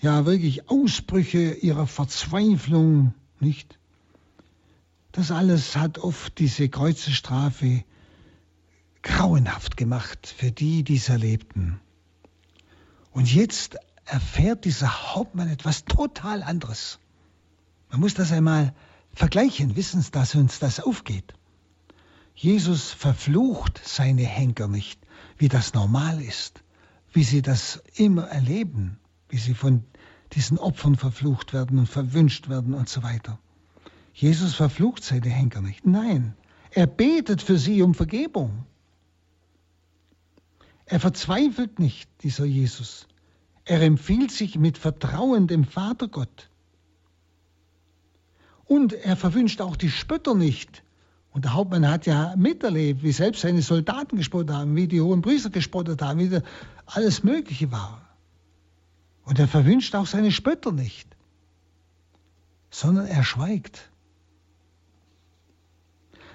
Ja, 0.00 0.24
wirklich 0.24 0.70
Ausbrüche 0.70 1.52
ihrer 1.52 1.86
Verzweiflung, 1.86 3.12
nicht? 3.38 3.78
Das 5.12 5.30
alles 5.30 5.76
hat 5.76 5.98
oft 5.98 6.38
diese 6.38 6.70
Kreuzesstrafe 6.70 7.84
grauenhaft 9.02 9.76
gemacht 9.76 10.34
für 10.34 10.50
die, 10.50 10.82
die 10.82 10.96
es 10.96 11.10
erlebten. 11.10 11.78
Und 13.10 13.34
jetzt 13.34 13.76
erfährt 14.06 14.64
dieser 14.64 15.14
Hauptmann 15.14 15.50
etwas 15.50 15.84
total 15.84 16.42
anderes. 16.42 17.00
Man 17.90 18.00
muss 18.00 18.14
das 18.14 18.32
einmal 18.32 18.72
vergleichen, 19.16 19.74
wissen 19.76 20.02
Sie, 20.02 20.10
dass 20.12 20.34
uns 20.34 20.60
das 20.60 20.78
aufgeht. 20.78 21.34
Jesus 22.34 22.92
verflucht 22.92 23.80
seine 23.82 24.24
Henker 24.24 24.68
nicht, 24.68 25.00
wie 25.38 25.48
das 25.48 25.72
normal 25.72 26.22
ist, 26.22 26.62
wie 27.12 27.24
sie 27.24 27.40
das 27.40 27.82
immer 27.94 28.28
erleben, 28.28 28.98
wie 29.30 29.38
sie 29.38 29.54
von 29.54 29.82
diesen 30.34 30.58
Opfern 30.58 30.96
verflucht 30.96 31.54
werden 31.54 31.78
und 31.78 31.88
verwünscht 31.88 32.50
werden 32.50 32.74
und 32.74 32.90
so 32.90 33.02
weiter. 33.02 33.38
Jesus 34.12 34.54
verflucht 34.54 35.02
seine 35.02 35.30
Henker 35.30 35.62
nicht. 35.62 35.86
Nein, 35.86 36.34
er 36.70 36.86
betet 36.86 37.40
für 37.40 37.58
sie 37.58 37.80
um 37.80 37.94
Vergebung. 37.94 38.66
Er 40.84 41.00
verzweifelt 41.00 41.78
nicht, 41.78 42.10
dieser 42.22 42.44
Jesus. 42.44 43.08
Er 43.64 43.80
empfiehlt 43.80 44.30
sich 44.30 44.58
mit 44.58 44.76
Vertrauen 44.76 45.46
dem 45.46 45.64
Vater 45.64 46.06
Gott. 46.06 46.50
Und 48.66 48.92
er 48.92 49.16
verwünscht 49.16 49.60
auch 49.60 49.76
die 49.76 49.90
Spötter 49.90 50.34
nicht, 50.34 50.82
und 51.36 51.44
der 51.44 51.52
Hauptmann 51.52 51.86
hat 51.86 52.06
ja 52.06 52.34
miterlebt, 52.34 53.02
wie 53.02 53.12
selbst 53.12 53.42
seine 53.42 53.60
Soldaten 53.60 54.16
gespottet 54.16 54.56
haben, 54.56 54.74
wie 54.74 54.88
die 54.88 55.02
hohen 55.02 55.20
Priester 55.20 55.50
gespottet 55.50 56.00
haben, 56.00 56.18
wie 56.18 56.40
alles 56.86 57.24
Mögliche 57.24 57.70
war. 57.70 58.00
Und 59.22 59.38
er 59.38 59.46
verwünscht 59.46 59.94
auch 59.96 60.06
seine 60.06 60.32
Spötter 60.32 60.72
nicht, 60.72 61.14
sondern 62.70 63.06
er 63.06 63.22
schweigt. 63.22 63.90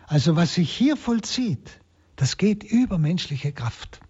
Also 0.05 0.35
was 0.35 0.53
sich 0.53 0.71
hier 0.71 0.95
vollzieht, 0.95 1.79
das 2.15 2.37
geht 2.37 2.63
über 2.63 2.99
menschliche 2.99 3.51
Kraft. 3.51 4.01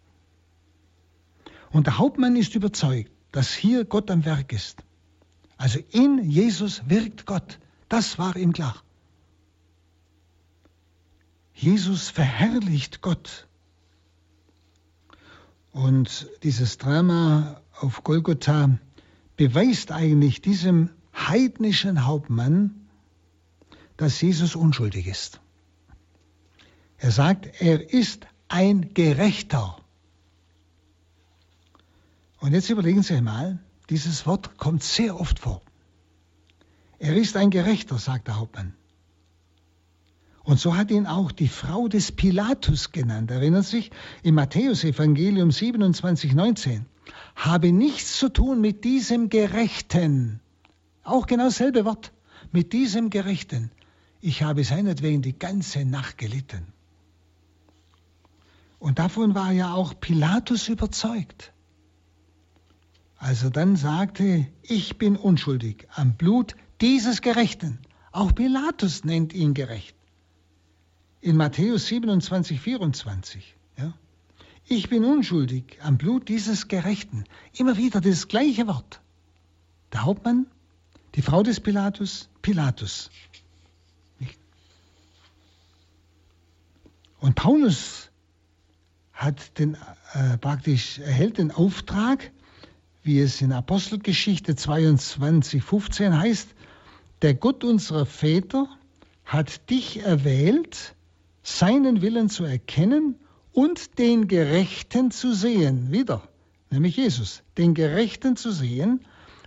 Und 1.70 1.88
der 1.88 2.00
Hauptmann 2.00 2.36
ist 2.36 2.54
überzeugt, 2.54 3.14
dass 3.32 3.54
hier 3.54 3.86
Gott 3.86 4.12
am 4.12 4.26
Werk 4.26 4.52
ist. 4.52 4.84
Also 5.56 5.80
in 5.92 6.30
Jesus 6.30 6.82
wirkt 6.90 7.26
Gott. 7.26 7.61
Das 7.92 8.18
war 8.18 8.38
ihm 8.38 8.54
klar. 8.54 8.82
Jesus 11.54 12.08
verherrlicht 12.08 13.02
Gott. 13.02 13.50
Und 15.74 16.30
dieses 16.44 16.78
Drama 16.78 17.60
auf 17.82 18.06
Golgotha 18.06 18.80
beweist 19.36 19.92
eigentlich 19.92 20.40
diesem 20.40 20.90
heidnischen 21.14 22.06
Hauptmann, 22.06 22.88
dass 23.98 24.22
Jesus 24.22 24.56
unschuldig 24.56 25.08
ist. 25.08 25.42
Er 26.98 27.12
sagt, 27.12 27.62
er 27.62 27.94
ist 27.94 28.26
ein 28.48 28.94
Gerechter. 28.94 29.76
Und 32.40 32.54
jetzt 32.54 32.70
überlegen 32.70 33.04
Sie 33.04 33.16
einmal, 33.16 33.60
dieses 33.90 34.26
Wort 34.26 34.58
kommt 34.58 34.82
sehr 34.82 35.20
oft 35.20 35.40
vor. 35.40 35.62
Er 37.02 37.16
ist 37.16 37.36
ein 37.36 37.50
Gerechter, 37.50 37.98
sagt 37.98 38.28
der 38.28 38.40
Hauptmann. 38.40 38.76
Und 40.44 40.60
so 40.60 40.78
hat 40.78 40.92
ihn 40.92 41.08
auch 41.08 41.32
die 41.32 41.48
Frau 41.48 41.88
des 41.88 42.12
Pilatus 42.12 42.92
genannt. 42.92 43.32
Erinnert 43.32 43.66
sich 43.66 43.90
im 44.22 44.36
Matthäusevangelium 44.36 45.50
27, 45.50 46.36
19. 46.36 46.86
Habe 47.36 47.72
nichts 47.72 48.20
zu 48.20 48.30
tun 48.30 48.62
mit 48.62 48.84
diesem 48.84 49.30
Gerechten. 49.30 50.42
Auch 51.04 51.26
genau 51.26 51.46
dasselbe 51.46 51.86
Wort. 51.86 52.12
Mit 52.52 52.72
diesem 52.72 53.10
Gerechten. 53.10 53.72
Ich 54.20 54.44
habe 54.44 54.64
seinetwegen 54.64 55.24
die 55.24 55.38
ganze 55.40 55.84
Nacht 55.86 56.20
gelitten. 56.20 56.68
Und 58.78 59.00
davon 59.00 59.34
war 59.34 59.52
ja 59.52 59.74
auch 59.74 60.00
Pilatus 60.00 60.68
überzeugt. 60.68 61.52
Als 63.18 63.42
er 63.42 63.50
dann 63.50 63.76
sagte, 63.76 64.46
ich 64.62 65.00
bin 65.00 65.16
unschuldig 65.16 65.88
am 65.96 66.14
Blut 66.14 66.56
dieses 66.82 67.22
Gerechten, 67.22 67.80
Auch 68.12 68.36
Pilatus 68.36 69.06
nennt 69.06 69.34
ihn 69.34 69.54
gerecht. 69.54 69.96
In 71.22 71.38
Matthäus 71.38 71.88
27, 71.88 72.60
24. 72.60 73.56
Ja? 73.78 73.94
Ich 74.68 74.90
bin 74.90 75.06
unschuldig 75.06 75.78
am 75.82 75.98
Blut 75.98 76.28
dieses 76.28 76.68
Gerechten. 76.68 77.24
Immer 77.54 77.78
wieder 77.78 78.02
das 78.02 78.28
gleiche 78.28 78.68
Wort. 78.68 79.00
Der 79.94 80.04
Hauptmann, 80.04 80.48
die 81.16 81.22
Frau 81.22 81.44
des 81.44 81.60
Pilatus, 81.60 82.30
Pilatus. 82.42 83.12
Und 87.20 87.36
Paulus 87.36 88.10
hat 89.14 89.60
den, 89.60 89.78
äh, 90.14 90.38
praktisch, 90.40 90.98
erhält 90.98 91.38
den 91.38 91.52
Auftrag, 91.52 92.32
wie 93.04 93.20
es 93.20 93.42
in 93.42 93.52
Apostelgeschichte 93.52 94.56
22, 94.56 95.62
15 95.62 96.18
heißt, 96.18 96.50
der 97.22 97.34
Gott 97.36 97.64
unserer 97.64 98.06
Väter 98.06 98.68
hat 99.26 99.70
dich 99.70 100.02
erwählt, 100.04 100.96
seinen 101.44 102.02
Willen 102.02 102.30
zu 102.30 102.44
erkennen 102.44 103.16
und 103.54 104.00
den 104.00 104.28
Gerechten 104.28 105.12
zu 105.12 105.34
sehen. 105.34 105.92
Wieder, 105.92 106.24
nämlich 106.70 106.98
Jesus, 106.98 107.44
den 107.58 107.74
Gerechten 107.74 108.36
zu 108.36 108.52
sehen 108.52 109.02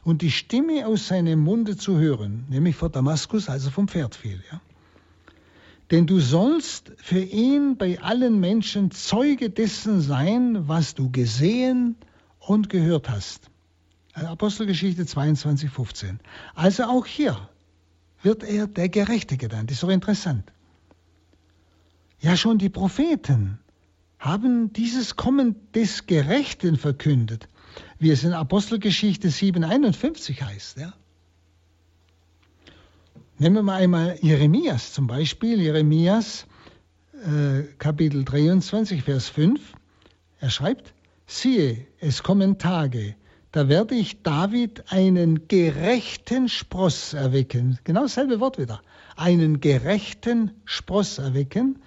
und 0.04 0.22
die 0.22 0.30
Stimme 0.30 0.86
aus 0.86 1.08
seinem 1.08 1.40
Munde 1.40 1.76
zu 1.76 1.98
hören, 1.98 2.44
nämlich 2.48 2.76
vor 2.76 2.90
Damaskus, 2.90 3.48
als 3.48 3.64
er 3.64 3.72
vom 3.72 3.88
Pferd 3.88 4.14
fiel. 4.14 4.42
Ja. 4.50 4.60
Denn 5.90 6.06
du 6.06 6.20
sollst 6.20 6.92
für 6.96 7.20
ihn 7.20 7.76
bei 7.76 8.00
allen 8.00 8.40
Menschen 8.40 8.90
Zeuge 8.90 9.50
dessen 9.50 10.00
sein, 10.00 10.66
was 10.68 10.94
du 10.94 11.10
gesehen 11.10 11.96
und 12.38 12.68
gehört 12.68 13.10
hast. 13.10 13.50
Apostelgeschichte 14.14 15.04
22, 15.06 15.70
15. 15.70 16.20
Also 16.54 16.84
auch 16.84 17.04
hier 17.04 17.48
wird 18.24 18.42
er 18.42 18.66
der 18.66 18.88
Gerechte 18.88 19.36
genannt. 19.36 19.70
Das 19.70 19.76
ist 19.76 19.82
doch 19.82 19.88
interessant. 19.88 20.52
Ja, 22.20 22.36
schon 22.36 22.58
die 22.58 22.70
Propheten 22.70 23.58
haben 24.18 24.72
dieses 24.72 25.16
Kommen 25.16 25.56
des 25.74 26.06
Gerechten 26.06 26.78
verkündet, 26.78 27.48
wie 27.98 28.10
es 28.10 28.24
in 28.24 28.32
Apostelgeschichte 28.32 29.28
7,51 29.28 30.40
heißt. 30.40 30.78
Ja. 30.78 30.94
Nehmen 33.38 33.56
wir 33.56 33.62
mal 33.62 33.82
einmal 33.82 34.18
Jeremias 34.22 34.92
zum 34.92 35.06
Beispiel. 35.06 35.60
Jeremias 35.60 36.46
äh, 37.12 37.64
Kapitel 37.78 38.24
23, 38.24 39.02
Vers 39.02 39.28
5. 39.28 39.60
Er 40.40 40.50
schreibt, 40.50 40.94
siehe, 41.26 41.86
es 42.00 42.22
kommen 42.22 42.58
Tage, 42.58 43.16
da 43.54 43.68
werde 43.68 43.94
ich 43.94 44.20
David 44.22 44.82
einen 44.90 45.46
gerechten 45.46 46.48
Spross 46.48 47.12
erwecken. 47.12 47.78
Genau 47.84 48.00
dasselbe 48.02 48.40
Wort 48.40 48.58
wieder. 48.58 48.82
Einen 49.14 49.60
gerechten 49.60 50.50
Spross 50.64 51.18
erwecken. 51.18 51.80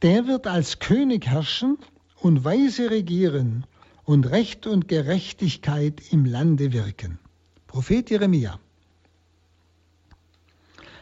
Der 0.00 0.26
wird 0.26 0.46
als 0.46 0.78
König 0.78 1.26
herrschen 1.26 1.76
und 2.16 2.46
weise 2.46 2.90
regieren 2.90 3.66
und 4.04 4.24
Recht 4.30 4.66
und 4.66 4.88
Gerechtigkeit 4.88 6.00
im 6.10 6.24
Lande 6.24 6.72
wirken. 6.72 7.18
Prophet 7.66 8.08
Jeremia. 8.08 8.58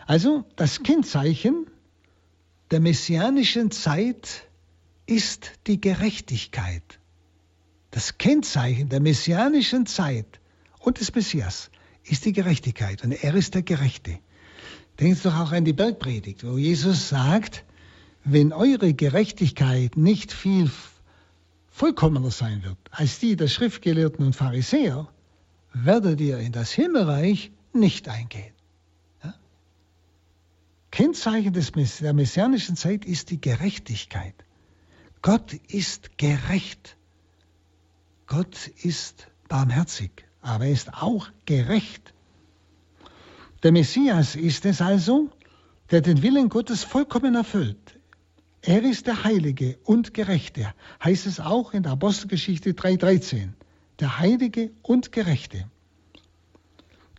Also 0.05 0.45
das 0.57 0.83
Kennzeichen 0.83 1.69
der 2.73 2.81
messianischen 2.81 3.71
Zeit 3.71 4.49
ist 5.07 5.53
die 5.69 5.81
Gerechtigkeit. 5.81 7.00
Das 7.91 8.19
Kennzeichen 8.19 8.89
der 8.89 9.01
messianischen 9.01 9.87
Zeit 9.87 10.41
und 10.79 11.01
des 11.01 11.15
Messias 11.15 11.71
ist 12.05 12.25
die 12.25 12.33
Gerechtigkeit 12.33 13.03
und 13.03 13.13
er 13.13 13.35
ist 13.35 13.55
der 13.55 13.63
Gerechte. 13.63 14.19
Denken 14.99 15.17
Sie 15.17 15.23
doch 15.23 15.39
auch 15.39 15.53
an 15.53 15.65
die 15.65 15.73
Bergpredigt, 15.73 16.45
wo 16.45 16.57
Jesus 16.57 17.09
sagt, 17.09 17.65
wenn 18.25 18.53
eure 18.53 18.95
Gerechtigkeit 18.95 19.97
nicht 19.97 20.33
viel 20.33 20.71
vollkommener 21.71 22.31
sein 22.31 22.63
wird 22.63 22.79
als 22.91 23.19
die 23.19 23.37
der 23.37 23.49
Schriftgelehrten 23.49 24.25
und 24.25 24.37
Pharisäer, 24.37 25.09
werdet 25.73 26.21
ihr 26.21 26.39
in 26.39 26.53
das 26.53 26.73
Himmelreich 26.73 27.51
nicht 27.73 28.09
eingehen. 28.09 28.53
Kennzeichen 30.91 31.53
des, 31.53 31.73
der 32.01 32.13
messianischen 32.13 32.77
Zeit 32.77 33.05
ist 33.05 33.31
die 33.31 33.41
Gerechtigkeit. 33.41 34.35
Gott 35.23 35.55
ist 35.69 36.19
gerecht. 36.19 36.97
Gott 38.31 38.69
ist 38.85 39.27
barmherzig, 39.49 40.25
aber 40.41 40.67
er 40.67 40.71
ist 40.71 40.95
auch 40.95 41.27
gerecht. 41.47 42.15
Der 43.65 43.73
Messias 43.73 44.37
ist 44.37 44.65
es 44.67 44.81
also, 44.81 45.31
der 45.91 46.01
den 46.01 46.23
Willen 46.23 46.49
Gottes 46.49 46.85
vollkommen 46.85 47.35
erfüllt. 47.35 47.99
Er 48.63 48.85
ist 48.85 49.09
der 49.09 49.25
Heilige 49.25 49.79
und 49.83 50.15
Gerechte, 50.15 50.73
heißt 51.03 51.27
es 51.27 51.41
auch 51.41 51.75
in 51.75 51.83
der 51.83 51.91
Apostelgeschichte 51.91 52.71
3.13. 52.71 53.49
Der 53.99 54.21
Heilige 54.21 54.71
und 54.83 55.11
Gerechte. 55.11 55.69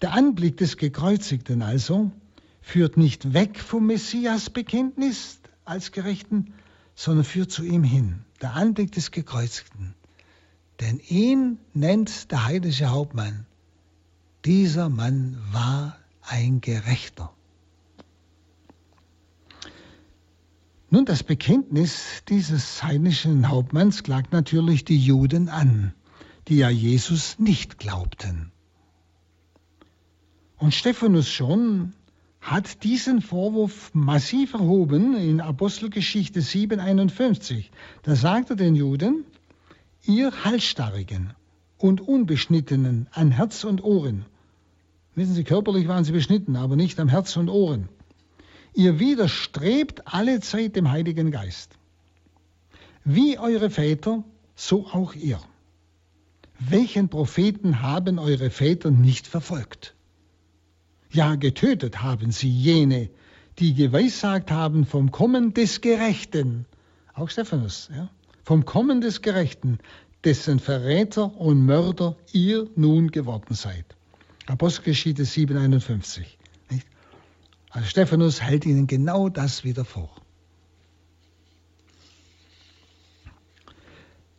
Der 0.01 0.14
Anblick 0.14 0.55
des 0.55 0.78
Gekreuzigten 0.78 1.62
also 1.62 2.09
führt 2.62 2.95
nicht 2.95 3.34
weg 3.34 3.59
vom 3.59 3.86
Messias-Bekenntnis 3.88 5.41
als 5.66 5.91
Gerechten, 5.91 6.53
sondern 6.95 7.26
führt 7.26 7.51
zu 7.51 7.66
ihm 7.66 7.84
hin. 7.84 8.24
Der 8.41 8.53
Anblick 8.53 8.93
des 8.93 9.12
Gekreuzigten. 9.12 9.93
Denn 10.82 10.99
ihn 11.07 11.59
nennt 11.73 12.32
der 12.32 12.45
heilige 12.45 12.89
Hauptmann. 12.89 13.45
Dieser 14.45 14.89
Mann 14.89 15.38
war 15.51 15.95
ein 16.23 16.59
Gerechter. 16.59 17.32
Nun, 20.89 21.05
das 21.05 21.23
Bekenntnis 21.23 22.23
dieses 22.27 22.84
heidnischen 22.84 23.47
Hauptmanns 23.47 24.03
klagt 24.03 24.34
natürlich 24.34 24.84
die 24.84 24.97
Juden 24.97 25.47
an, 25.47 25.93
die 26.47 26.57
ja 26.57 26.69
Jesus 26.69 27.39
nicht 27.39 27.77
glaubten. 27.77 28.51
Und 30.57 30.73
Stephanus 30.73 31.29
schon 31.29 31.93
hat 32.41 32.84
diesen 32.84 33.21
Vorwurf 33.21 33.91
massiv 33.93 34.53
erhoben 34.55 35.15
in 35.15 35.41
Apostelgeschichte 35.41 36.41
7,51. 36.41 37.65
Da 38.01 38.15
sagt 38.15 38.49
er 38.49 38.55
den 38.55 38.75
Juden, 38.75 39.25
ihr 40.04 40.43
Halsstarrigen 40.43 41.34
und 41.78 42.02
Unbeschnittenen 42.02 43.08
an 43.12 43.32
Herz 43.32 43.64
und 43.64 43.84
Ohren. 43.84 44.26
Wissen 45.16 45.34
Sie, 45.34 45.43
körperlich 45.43 45.88
waren 45.88 46.04
sie 46.04 46.12
beschnitten, 46.12 46.56
aber 46.56 46.76
nicht 46.76 46.99
am 46.99 47.10
Herz 47.10 47.36
und 47.36 47.49
Ohren. 47.49 47.89
Ihr 48.74 48.99
widerstrebt 48.99 50.08
alle 50.08 50.39
Zeit 50.39 50.76
dem 50.76 50.89
Heiligen 50.89 51.32
Geist. 51.32 51.78
Wie 53.04 53.38
eure 53.38 53.70
Väter, 53.70 54.24
so 54.56 54.86
auch 54.88 55.14
ihr. 55.14 55.39
Welchen 56.60 57.10
Propheten 57.10 57.82
haben 57.82 58.20
eure 58.20 58.49
Väter 58.49 58.91
nicht 58.91 59.28
verfolgt? 59.28 59.95
Ja, 61.10 61.36
getötet 61.36 62.02
haben 62.02 62.32
sie 62.32 62.49
jene, 62.49 63.10
die 63.60 63.74
geweissagt 63.74 64.52
haben 64.52 64.86
vom 64.86 65.12
Kommen 65.12 65.54
des 65.54 65.82
Gerechten. 65.82 66.66
Auch 67.14 67.30
Stephanus, 67.30 67.89
ja. 67.93 68.10
Vom 68.44 68.66
Kommen 68.66 69.02
des 69.02 69.22
Gerechten, 69.22 69.80
dessen 70.24 70.60
Verräter 70.60 71.36
und 71.38 71.66
Mörder 71.66 72.16
ihr 72.32 72.70
nun 72.76 73.12
geworden 73.12 73.54
seid. 73.54 73.86
Apostelgeschichte 74.48 75.24
7,51. 75.24 76.26
Also 77.70 77.88
Stephanus 77.88 78.42
hält 78.42 78.66
ihnen 78.66 78.88
genau 78.88 79.30
das 79.30 79.64
wieder 79.64 79.86
vor. 79.86 80.10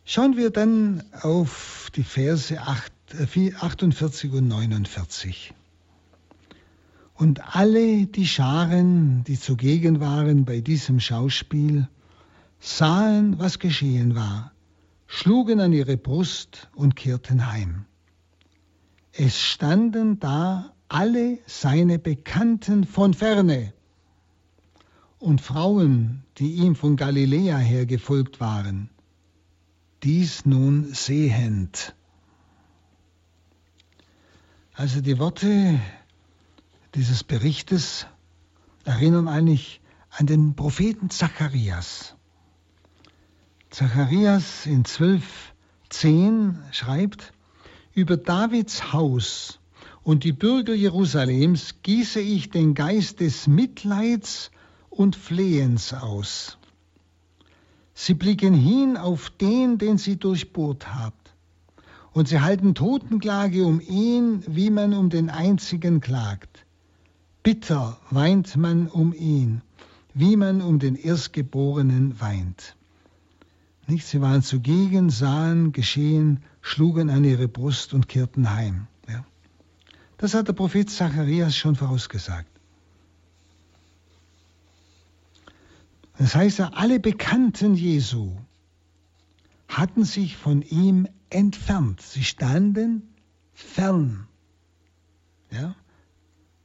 Schauen 0.05 0.37
wir 0.37 0.51
dann 0.51 1.03
auf 1.21 1.89
die 1.95 2.03
Verse 2.03 2.59
8, 2.59 2.91
48 3.59 4.31
und 4.33 4.47
49. 4.47 5.53
Und 7.15 7.55
alle 7.55 8.05
die 8.05 8.27
Scharen, 8.27 9.23
die 9.23 9.39
zugegen 9.39 9.99
waren 9.99 10.45
bei 10.45 10.61
diesem 10.61 10.99
Schauspiel, 10.99 11.87
sahen, 12.63 13.39
was 13.39 13.59
geschehen 13.59 14.15
war, 14.15 14.53
schlugen 15.05 15.59
an 15.59 15.73
ihre 15.73 15.97
Brust 15.97 16.69
und 16.75 16.95
kehrten 16.95 17.51
heim. 17.51 17.85
Es 19.11 19.39
standen 19.39 20.19
da 20.19 20.73
alle 20.87 21.39
seine 21.45 21.99
Bekannten 21.99 22.85
von 22.85 23.13
ferne 23.13 23.73
und 25.19 25.41
Frauen, 25.41 26.23
die 26.37 26.53
ihm 26.53 26.75
von 26.75 26.95
Galiläa 26.95 27.57
her 27.57 27.85
gefolgt 27.85 28.39
waren, 28.39 28.89
dies 30.01 30.45
nun 30.45 30.93
sehend. 30.93 31.93
Also 34.73 35.01
die 35.01 35.19
Worte 35.19 35.79
dieses 36.95 37.23
Berichtes 37.23 38.07
erinnern 38.85 39.27
eigentlich 39.27 39.81
an 40.09 40.27
den 40.27 40.55
Propheten 40.55 41.09
Zacharias. 41.09 42.15
Zacharias 43.73 44.67
in 44.67 44.83
12.10 44.83 46.53
schreibt, 46.71 47.33
über 47.95 48.17
Davids 48.17 48.93
Haus 48.93 49.57
und 50.03 50.25
die 50.25 50.31
Bürger 50.31 50.75
Jerusalems 50.75 51.81
gieße 51.81 52.19
ich 52.19 52.51
den 52.51 52.75
Geist 52.75 53.19
des 53.19 53.47
Mitleids 53.47 54.51
und 54.91 55.15
Flehens 55.15 55.91
aus. 55.91 56.59
Sie 57.95 58.13
blicken 58.13 58.53
hin 58.53 58.95
auf 58.95 59.31
den, 59.31 59.79
den 59.79 59.97
sie 59.97 60.17
durchbohrt 60.17 60.93
habt, 60.93 61.33
und 62.11 62.27
sie 62.27 62.41
halten 62.41 62.75
Totenklage 62.75 63.65
um 63.65 63.81
ihn, 63.81 64.43
wie 64.45 64.69
man 64.69 64.93
um 64.93 65.09
den 65.09 65.31
einzigen 65.31 65.99
klagt. 65.99 66.67
Bitter 67.41 67.97
weint 68.11 68.55
man 68.55 68.87
um 68.87 69.13
ihn, 69.13 69.63
wie 70.13 70.35
man 70.35 70.61
um 70.61 70.77
den 70.77 70.95
Erstgeborenen 70.95 72.21
weint. 72.21 72.75
Nicht? 73.87 74.05
Sie 74.05 74.21
waren 74.21 74.41
zugegen, 74.41 75.09
sahen 75.09 75.71
geschehen, 75.71 76.43
schlugen 76.61 77.09
an 77.09 77.23
ihre 77.23 77.47
Brust 77.47 77.93
und 77.93 78.07
kehrten 78.07 78.51
heim. 78.51 78.87
Ja. 79.07 79.25
Das 80.17 80.33
hat 80.33 80.47
der 80.47 80.53
Prophet 80.53 80.89
Zacharias 80.89 81.55
schon 81.55 81.75
vorausgesagt. 81.75 82.49
Das 86.17 86.35
heißt 86.35 86.59
ja, 86.59 86.69
alle 86.73 86.99
Bekannten 86.99 87.75
Jesu 87.75 88.31
hatten 89.67 90.05
sich 90.05 90.37
von 90.37 90.61
ihm 90.61 91.07
entfernt. 91.29 92.01
Sie 92.01 92.23
standen 92.23 93.13
fern. 93.53 94.27
Ja? 95.51 95.75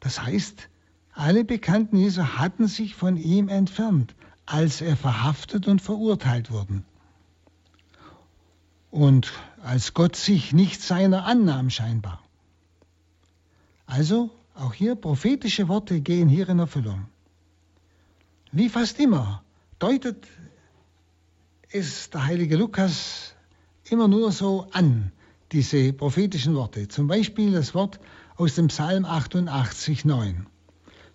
Das 0.00 0.22
heißt, 0.22 0.68
alle 1.12 1.44
Bekannten 1.44 1.96
Jesu 1.96 2.22
hatten 2.22 2.68
sich 2.68 2.94
von 2.94 3.16
ihm 3.16 3.48
entfernt, 3.48 4.14
als 4.46 4.80
er 4.80 4.96
verhaftet 4.96 5.66
und 5.66 5.82
verurteilt 5.82 6.50
wurden. 6.50 6.84
Und 8.90 9.32
als 9.62 9.94
Gott 9.94 10.16
sich 10.16 10.52
nicht 10.52 10.82
seiner 10.82 11.24
annahm 11.26 11.70
scheinbar. 11.70 12.22
Also, 13.86 14.30
auch 14.54 14.74
hier 14.74 14.96
prophetische 14.96 15.68
Worte 15.68 16.00
gehen 16.00 16.28
hier 16.28 16.48
in 16.48 16.58
Erfüllung. 16.58 17.06
Wie 18.50 18.68
fast 18.68 18.98
immer 18.98 19.42
deutet 19.78 20.26
es 21.70 22.10
der 22.10 22.26
heilige 22.26 22.56
Lukas 22.56 23.34
immer 23.84 24.08
nur 24.08 24.32
so 24.32 24.66
an, 24.72 25.12
diese 25.52 25.92
prophetischen 25.92 26.54
Worte. 26.54 26.88
Zum 26.88 27.06
Beispiel 27.06 27.52
das 27.52 27.74
Wort 27.74 28.00
aus 28.36 28.54
dem 28.54 28.68
Psalm 28.68 29.04
88, 29.04 30.04
9. 30.04 30.46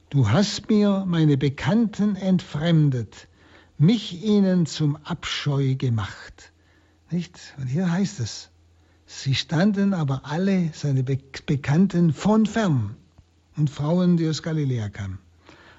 Du 0.10 0.30
hast 0.30 0.70
mir 0.70 1.06
meine 1.08 1.38
Bekannten 1.38 2.16
entfremdet, 2.16 3.28
mich 3.78 4.24
ihnen 4.24 4.66
zum 4.66 4.96
Abscheu 4.98 5.76
gemacht. 5.76 6.53
Nicht? 7.14 7.54
Und 7.60 7.68
hier 7.68 7.92
heißt 7.92 8.20
es, 8.22 8.50
sie 9.06 9.36
standen 9.36 9.94
aber 9.94 10.22
alle, 10.24 10.72
seine 10.74 11.04
Be 11.04 11.20
Bekannten, 11.46 12.12
von 12.12 12.48
fern 12.48 12.96
und 13.56 13.70
Frauen, 13.70 14.18
die 14.18 14.28
aus 14.28 14.42
Galiläa 14.42 14.90
kamen. 14.90 15.20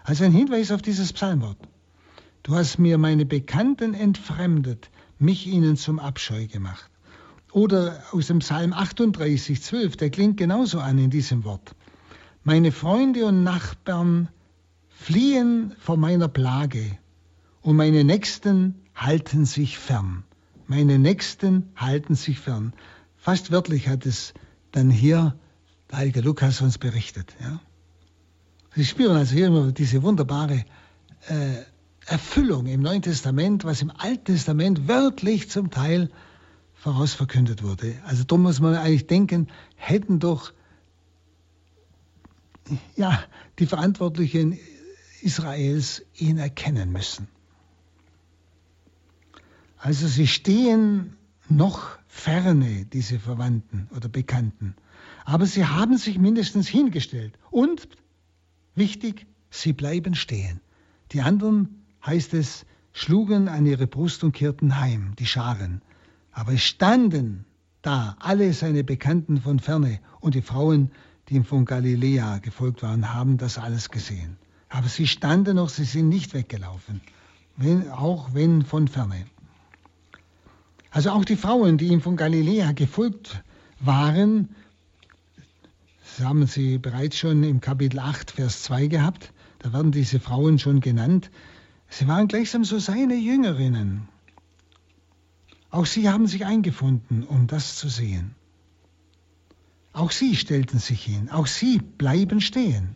Also 0.04 0.22
ein 0.22 0.30
Hinweis 0.30 0.70
auf 0.70 0.80
dieses 0.80 1.12
Psalmwort. 1.12 1.58
Du 2.44 2.54
hast 2.54 2.78
mir 2.78 2.98
meine 2.98 3.26
Bekannten 3.26 3.94
entfremdet, 3.94 4.90
mich 5.18 5.48
ihnen 5.48 5.76
zum 5.76 5.98
Abscheu 5.98 6.46
gemacht. 6.46 6.88
Oder 7.50 8.04
aus 8.12 8.28
dem 8.28 8.38
Psalm 8.38 8.72
38, 8.72 9.60
12, 9.60 9.96
der 9.96 10.10
klingt 10.10 10.36
genauso 10.36 10.78
an 10.78 10.98
in 10.98 11.10
diesem 11.10 11.42
Wort. 11.42 11.74
Meine 12.44 12.70
Freunde 12.70 13.26
und 13.26 13.42
Nachbarn 13.42 14.28
fliehen 14.88 15.74
vor 15.80 15.96
meiner 15.96 16.28
Plage 16.28 16.96
und 17.60 17.74
meine 17.74 18.04
Nächsten 18.04 18.76
halten 18.94 19.46
sich 19.46 19.78
fern. 19.80 20.22
Meine 20.66 20.98
Nächsten 20.98 21.70
halten 21.76 22.14
sich 22.14 22.40
fern. 22.40 22.72
Fast 23.16 23.50
wörtlich 23.50 23.88
hat 23.88 24.06
es 24.06 24.34
dann 24.72 24.90
hier 24.90 25.36
der 25.90 25.98
heilige 25.98 26.20
Lukas 26.20 26.60
uns 26.60 26.78
berichtet. 26.78 27.34
Ja? 27.40 27.60
Sie 28.74 28.84
spüren 28.84 29.16
also 29.16 29.34
hier 29.34 29.46
immer 29.48 29.72
diese 29.72 30.02
wunderbare 30.02 30.64
äh, 31.28 31.62
Erfüllung 32.06 32.66
im 32.66 32.82
Neuen 32.82 33.02
Testament, 33.02 33.64
was 33.64 33.82
im 33.82 33.90
Alten 33.90 34.24
Testament 34.24 34.88
wörtlich 34.88 35.50
zum 35.50 35.70
Teil 35.70 36.10
vorausverkündet 36.74 37.62
wurde. 37.62 37.94
Also 38.04 38.24
darum 38.24 38.42
muss 38.42 38.60
man 38.60 38.74
eigentlich 38.74 39.06
denken, 39.06 39.48
hätten 39.76 40.18
doch 40.18 40.52
ja, 42.96 43.22
die 43.58 43.66
Verantwortlichen 43.66 44.58
Israels 45.20 46.02
ihn 46.16 46.38
erkennen 46.38 46.90
müssen. 46.92 47.28
Also 49.84 50.08
sie 50.08 50.26
stehen 50.26 51.14
noch 51.50 51.98
ferne, 52.06 52.86
diese 52.86 53.18
Verwandten 53.18 53.86
oder 53.94 54.08
Bekannten. 54.08 54.76
Aber 55.26 55.44
sie 55.44 55.66
haben 55.66 55.98
sich 55.98 56.18
mindestens 56.18 56.68
hingestellt. 56.68 57.38
Und, 57.50 57.86
wichtig, 58.74 59.26
sie 59.50 59.74
bleiben 59.74 60.14
stehen. 60.14 60.62
Die 61.12 61.20
anderen 61.20 61.84
heißt 62.06 62.32
es, 62.32 62.64
schlugen 62.94 63.46
an 63.46 63.66
ihre 63.66 63.86
Brust 63.86 64.24
und 64.24 64.32
kehrten 64.32 64.80
heim, 64.80 65.12
die 65.18 65.26
Scharen. 65.26 65.82
Aber 66.32 66.54
es 66.54 66.62
standen 66.62 67.44
da 67.82 68.16
alle 68.20 68.54
seine 68.54 68.84
Bekannten 68.84 69.42
von 69.42 69.58
ferne 69.58 70.00
und 70.20 70.34
die 70.34 70.40
Frauen, 70.40 70.92
die 71.28 71.34
ihm 71.34 71.44
von 71.44 71.66
Galiläa 71.66 72.38
gefolgt 72.38 72.82
waren, 72.82 73.12
haben 73.12 73.36
das 73.36 73.58
alles 73.58 73.90
gesehen. 73.90 74.38
Aber 74.70 74.88
sie 74.88 75.06
standen 75.06 75.56
noch, 75.56 75.68
sie 75.68 75.84
sind 75.84 76.08
nicht 76.08 76.32
weggelaufen, 76.32 77.02
wenn, 77.58 77.90
auch 77.90 78.32
wenn 78.32 78.62
von 78.62 78.88
ferne. 78.88 79.26
Also 80.94 81.10
auch 81.10 81.24
die 81.24 81.34
Frauen, 81.34 81.76
die 81.76 81.88
ihm 81.88 82.00
von 82.00 82.16
Galiläa 82.16 82.70
gefolgt 82.70 83.42
waren, 83.80 84.50
das 85.98 86.24
haben 86.24 86.46
Sie 86.46 86.78
bereits 86.78 87.18
schon 87.18 87.42
im 87.42 87.60
Kapitel 87.60 87.98
8, 87.98 88.30
Vers 88.30 88.62
2 88.62 88.86
gehabt, 88.86 89.32
da 89.58 89.72
werden 89.72 89.90
diese 89.90 90.20
Frauen 90.20 90.60
schon 90.60 90.78
genannt, 90.78 91.32
Sie 91.88 92.06
waren 92.06 92.28
gleichsam 92.28 92.62
so 92.62 92.78
seine 92.78 93.16
Jüngerinnen. 93.16 94.08
Auch 95.70 95.86
sie 95.86 96.08
haben 96.08 96.28
sich 96.28 96.46
eingefunden, 96.46 97.24
um 97.24 97.48
das 97.48 97.74
zu 97.74 97.88
sehen. 97.88 98.36
Auch 99.92 100.12
sie 100.12 100.36
stellten 100.36 100.78
sich 100.78 101.02
hin, 101.02 101.28
auch 101.28 101.48
sie 101.48 101.78
bleiben 101.78 102.40
stehen. 102.40 102.94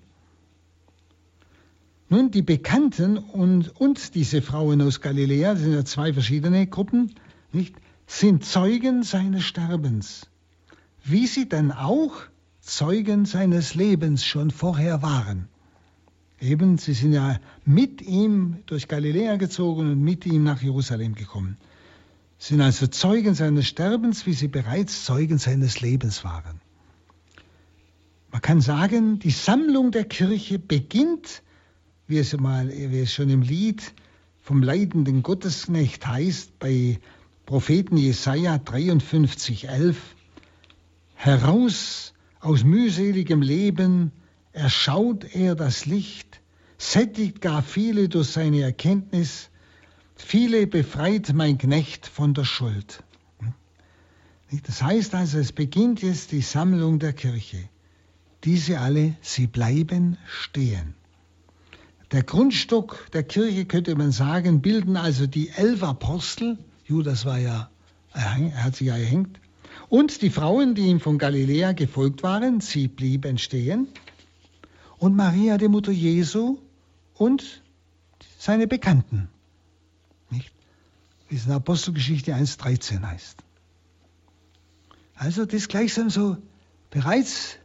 Nun, 2.08 2.30
die 2.30 2.42
Bekannten 2.42 3.18
und, 3.18 3.74
und 3.80 4.14
diese 4.14 4.40
Frauen 4.40 4.82
aus 4.82 5.00
Galiläa, 5.00 5.54
das 5.54 5.62
sind 5.62 5.72
ja 5.72 5.84
zwei 5.84 6.12
verschiedene 6.12 6.68
Gruppen, 6.68 7.12
nicht, 7.52 7.74
sind 8.08 8.44
Zeugen 8.44 9.02
seines 9.02 9.44
Sterbens, 9.44 10.28
wie 11.04 11.26
sie 11.26 11.48
dann 11.48 11.70
auch 11.70 12.14
Zeugen 12.60 13.26
seines 13.26 13.74
Lebens 13.74 14.24
schon 14.24 14.50
vorher 14.50 15.02
waren. 15.02 15.48
Eben, 16.40 16.78
sie 16.78 16.94
sind 16.94 17.12
ja 17.12 17.38
mit 17.64 18.00
ihm 18.00 18.62
durch 18.66 18.88
Galiläa 18.88 19.36
gezogen 19.36 19.92
und 19.92 20.00
mit 20.02 20.24
ihm 20.24 20.42
nach 20.42 20.62
Jerusalem 20.62 21.14
gekommen. 21.14 21.58
Sind 22.38 22.62
also 22.62 22.86
Zeugen 22.86 23.34
seines 23.34 23.66
Sterbens, 23.66 24.24
wie 24.24 24.32
sie 24.32 24.48
bereits 24.48 25.04
Zeugen 25.04 25.38
seines 25.38 25.80
Lebens 25.80 26.24
waren. 26.24 26.60
Man 28.30 28.40
kann 28.40 28.60
sagen, 28.60 29.18
die 29.18 29.30
Sammlung 29.30 29.90
der 29.90 30.04
Kirche 30.04 30.58
beginnt, 30.58 31.42
wie 32.06 32.18
es, 32.18 32.34
mal, 32.38 32.68
wie 32.68 33.00
es 33.00 33.12
schon 33.12 33.28
im 33.28 33.42
Lied 33.42 33.92
vom 34.40 34.62
leidenden 34.62 35.22
Gottesknecht 35.22 36.06
heißt, 36.06 36.58
bei 36.58 37.00
Propheten 37.48 37.96
Jesaja 37.96 38.58
53, 38.58 39.70
11, 39.70 39.96
heraus 41.14 42.12
aus 42.40 42.62
mühseligem 42.62 43.40
Leben 43.40 44.12
erschaut 44.52 45.24
er 45.34 45.54
das 45.54 45.86
Licht, 45.86 46.42
sättigt 46.76 47.40
gar 47.40 47.62
viele 47.62 48.10
durch 48.10 48.28
seine 48.28 48.60
Erkenntnis, 48.60 49.48
viele 50.14 50.66
befreit 50.66 51.32
mein 51.32 51.56
Knecht 51.56 52.06
von 52.06 52.34
der 52.34 52.44
Schuld. 52.44 53.02
Das 54.64 54.82
heißt 54.82 55.14
also, 55.14 55.38
es 55.38 55.52
beginnt 55.52 56.02
jetzt 56.02 56.32
die 56.32 56.42
Sammlung 56.42 56.98
der 56.98 57.14
Kirche. 57.14 57.70
Diese 58.44 58.78
alle, 58.78 59.16
sie 59.22 59.46
bleiben 59.46 60.18
stehen. 60.26 60.92
Der 62.12 62.24
Grundstock 62.24 63.10
der 63.14 63.22
Kirche, 63.22 63.64
könnte 63.64 63.96
man 63.96 64.12
sagen, 64.12 64.60
bilden 64.60 64.98
also 64.98 65.26
die 65.26 65.48
elf 65.48 65.82
Apostel, 65.82 66.58
Judas 66.88 67.26
war 67.26 67.38
ja, 67.38 67.70
er 68.14 68.64
hat 68.64 68.76
sich 68.76 68.86
ja 68.86 68.96
erhängt, 68.96 69.38
und 69.90 70.22
die 70.22 70.30
Frauen, 70.30 70.74
die 70.74 70.86
ihm 70.86 71.00
von 71.00 71.18
Galiläa 71.18 71.72
gefolgt 71.72 72.22
waren, 72.22 72.60
sie 72.60 72.88
blieben 72.88 73.36
stehen 73.36 73.88
und 74.96 75.14
Maria, 75.14 75.58
die 75.58 75.68
Mutter 75.68 75.92
Jesu 75.92 76.58
und 77.14 77.62
seine 78.38 78.66
Bekannten. 78.66 79.28
Nicht? 80.30 80.50
Wie 81.28 81.36
es 81.36 81.44
in 81.44 81.52
Apostelgeschichte 81.52 82.34
1,13 82.34 83.02
heißt. 83.02 83.44
Also 85.14 85.44
das 85.44 85.54
ist 85.54 85.68
gleichsam 85.68 86.08
so 86.08 86.38
bereits 86.90 87.58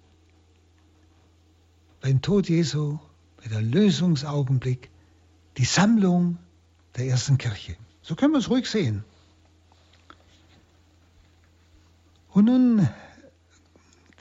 beim 2.02 2.22
Tod 2.22 2.50
Jesu, 2.50 3.00
bei 3.38 3.48
der 3.48 3.62
Lösungsaugenblick, 3.62 4.90
die 5.58 5.66
Sammlung 5.66 6.40
der 6.98 7.06
ersten 7.08 7.38
Kirche. 7.38 7.78
So 8.02 8.16
können 8.16 8.34
wir 8.34 8.40
es 8.40 8.50
ruhig 8.50 8.70
sehen. 8.70 9.06
Und 12.34 12.46
nun 12.46 12.90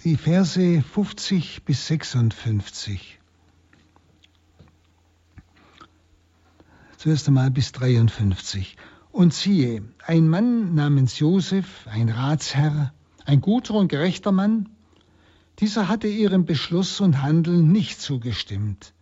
die 0.05 0.17
Verse 0.17 0.83
50 0.83 1.65
bis 1.65 1.87
56. 1.87 3.19
Zuerst 6.99 7.27
einmal 7.29 7.51
bis 7.51 7.73
53. 7.73 8.77
Und 9.13 9.33
siehe, 9.33 9.83
ein 10.05 10.29
Mann 10.29 10.75
namens 10.75 11.21
Josef, 11.21 11.87
ein 11.87 12.11
Ratsherr, 12.11 12.93
ein 13.25 13.41
guter 13.41 13.75
und 13.75 13.89
gerechter 13.89 14.31
Mann, 14.31 14.69
dieser 15.61 15.89
hatte 15.89 16.09
ihrem 16.09 16.45
Beschluss 16.45 17.01
und 17.01 17.23
Handeln 17.23 17.73
nicht 17.73 17.99
zugestimmt. 17.99 18.93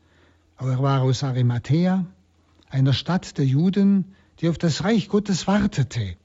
Aber 0.56 0.70
er 0.70 0.82
war 0.84 1.02
aus 1.02 1.24
Arimathea, 1.24 2.06
einer 2.68 2.92
Stadt 2.92 3.38
der 3.38 3.46
Juden, 3.46 4.14
die 4.38 4.48
auf 4.48 4.58
das 4.58 4.84
Reich 4.84 5.08
Gottes 5.08 5.48
wartete. 5.48 6.16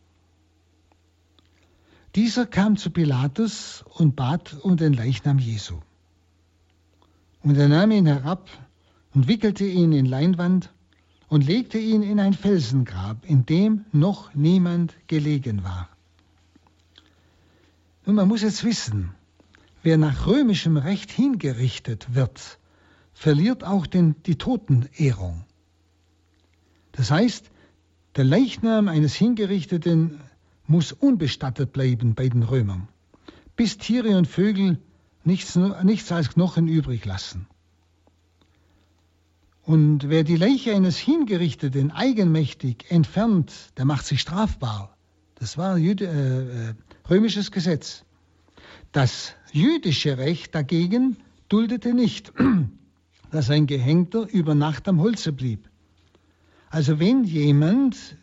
Dieser 2.16 2.45
kam 2.45 2.78
zu 2.78 2.91
Pilatus 2.91 3.84
und 3.89 4.16
bat 4.16 4.55
um 4.61 4.78
den 4.78 4.93
Leichnam 4.93 5.38
Jesu. 5.38 5.82
Und 7.43 7.57
er 7.57 7.68
nahm 7.68 7.91
ihn 7.91 8.05
herab 8.05 8.49
und 9.13 9.28
wickelte 9.28 9.66
ihn 9.66 9.91
in 9.91 10.05
Leinwand 10.05 10.74
und 11.28 11.45
legte 11.45 11.78
ihn 11.78 12.03
in 12.03 12.22
ein 12.22 12.34
Felsengrab, 12.34 13.18
in 13.26 13.45
dem 13.45 13.84
noch 13.91 14.34
niemand 14.34 14.95
gelegen 15.07 15.66
war. 15.66 15.89
Nun, 18.05 18.16
man 18.16 18.30
muss 18.30 18.43
jetzt 18.43 18.63
wissen, 18.63 19.13
wer 19.84 19.97
nach 19.97 20.26
römischem 20.26 20.78
Recht 20.78 21.11
hingerichtet 21.11 22.16
wird, 22.16 22.59
verliert 23.13 23.66
auch 23.66 23.88
den, 23.88 24.16
die 24.24 24.38
Totenehrung. 24.38 25.43
Das 26.93 27.11
heißt, 27.11 27.51
der 28.16 28.24
Leichnam 28.24 28.88
eines 28.88 29.16
Hingerichteten 29.16 30.22
muss 30.68 30.91
unbestattet 30.91 31.74
bleiben 31.74 32.16
bei 32.16 32.30
den 32.30 32.43
Römern, 32.43 32.88
bis 33.55 33.78
Tiere 33.78 34.18
und 34.18 34.28
Vögel 34.28 34.80
nichts, 35.24 35.55
nichts 35.84 36.11
als 36.11 36.30
Knochen 36.30 36.68
übrig 36.68 37.05
lassen. 37.05 37.47
Und 39.63 40.09
wer 40.09 40.24
die 40.24 40.36
Leiche 40.36 40.76
eines 40.76 40.97
Hingerichteten 40.97 41.91
eigenmächtig 41.91 42.86
entfernt, 42.89 43.51
der 43.78 43.86
macht 43.86 44.05
sich 44.05 44.22
strafbar. 44.22 44.95
Das 45.36 45.57
war 45.57 45.78
Jüde, 45.78 46.05
äh, 46.05 46.70
äh 46.70 46.74
römisches 47.09 47.51
Gesetz. 47.51 48.03
Das 48.91 49.34
jüdische 49.51 50.18
Recht 50.18 50.53
dagegen 50.53 51.18
duldete 51.49 51.93
nicht, 51.93 52.32
dass 53.32 53.49
ein 53.49 53.68
Gehängter 53.68 54.28
über 54.32 54.55
Nacht 54.55 54.88
am 54.88 54.99
Holze 54.99 55.34
blieb. 55.34 55.68
Also 56.70 56.99
wenn 56.99 57.24
jemand 57.24 58.18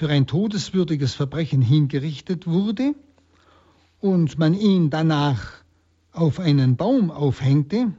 für 0.00 0.08
ein 0.08 0.26
todeswürdiges 0.26 1.12
Verbrechen 1.12 1.60
hingerichtet 1.60 2.46
wurde 2.46 2.94
und 4.00 4.38
man 4.38 4.54
ihn 4.54 4.88
danach 4.88 5.62
auf 6.12 6.40
einen 6.40 6.76
Baum 6.76 7.10
aufhängte, 7.10 7.92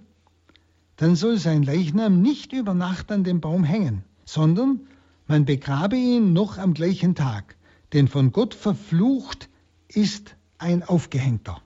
dann 0.96 1.16
soll 1.16 1.38
sein 1.38 1.62
Leichnam 1.62 2.24
nicht 2.24 2.54
über 2.54 2.74
Nacht 2.74 3.12
an 3.12 3.24
dem 3.24 3.40
Baum 3.40 3.64
hängen, 3.64 4.04
sondern 4.26 4.80
man 5.28 5.46
begrabe 5.46 5.96
ihn 5.96 6.34
noch 6.34 6.58
am 6.58 6.74
gleichen 6.74 7.14
Tag, 7.14 7.56
denn 7.94 8.08
von 8.08 8.32
Gott 8.32 8.56
verflucht 8.56 9.48
ist 9.88 10.36
ein 10.58 10.82
Aufgehängter. 10.82 11.62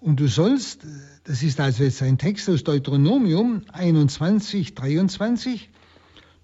Und, 0.00 0.20
du 0.20 0.28
sollst, 0.28 0.86
das 1.24 1.42
ist 1.42 1.58
also 1.58 1.82
jetzt 1.82 2.00
ein 2.00 2.16
Text 2.16 2.48
aus 2.48 2.62
Deuteronomium 2.62 3.62
21, 3.72 4.76
23, 4.76 5.68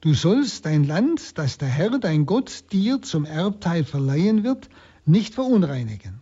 Du 0.03 0.15
sollst 0.15 0.67
dein 0.67 0.83
Land, 0.83 1.39
das 1.39 1.59
der 1.59 1.69
Herr, 1.69 1.97
dein 2.01 2.27
Gott, 2.27 2.65
dir 2.73 3.03
zum 3.03 3.25
Erbteil 3.25 3.85
verleihen 3.85 4.43
wird, 4.43 4.69
nicht 5.07 5.33
verunreinigen. 5.33 6.21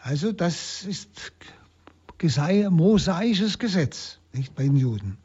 Also 0.00 0.32
das 0.32 0.82
ist 0.84 1.32
mosaisches 2.70 3.60
Gesetz, 3.60 4.18
nicht 4.32 4.56
bei 4.56 4.64
den 4.64 4.76
Juden. 4.76 5.18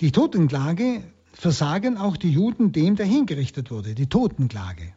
Die 0.00 0.12
Totenklage 0.12 1.02
versagen 1.32 1.96
auch 1.96 2.18
die 2.18 2.30
Juden 2.30 2.72
dem, 2.72 2.96
der 2.96 3.06
hingerichtet 3.06 3.70
wurde, 3.70 3.94
die 3.94 4.08
Totenklage. 4.08 4.92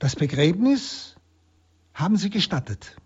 Das 0.00 0.16
Begräbnis 0.16 1.14
haben 1.94 2.16
sie 2.16 2.30
gestattet. 2.30 2.96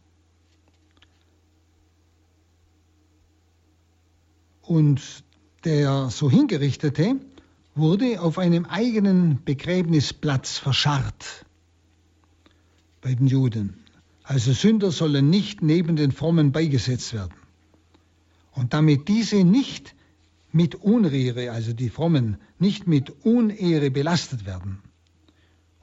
Und 4.75 5.23
der 5.63 6.11
so 6.11 6.29
hingerichtete 6.29 7.21
wurde 7.77 8.21
auf 8.21 8.39
einem 8.39 8.65
eigenen 8.65 9.39
Begräbnisplatz 9.45 10.59
verscharrt 10.59 11.47
bei 13.01 13.15
den 13.15 13.29
Juden. 13.29 13.77
Also 14.25 14.53
Sünder 14.53 14.91
sollen 14.91 15.31
nicht 15.31 15.63
neben 15.63 15.95
den 15.95 16.11
Frommen 16.11 16.51
beigesetzt 16.51 17.15
werden. 17.15 17.35
Und 18.51 18.75
damit 18.75 19.07
diese 19.07 19.45
nicht 19.45 19.95
mit 20.51 20.75
Unehre, 20.75 21.53
also 21.53 21.73
die 21.73 21.89
Frommen, 21.89 22.39
nicht 22.59 22.89
mit 22.89 23.25
Unehre 23.25 23.93
belastet 23.93 24.45
werden. 24.45 24.83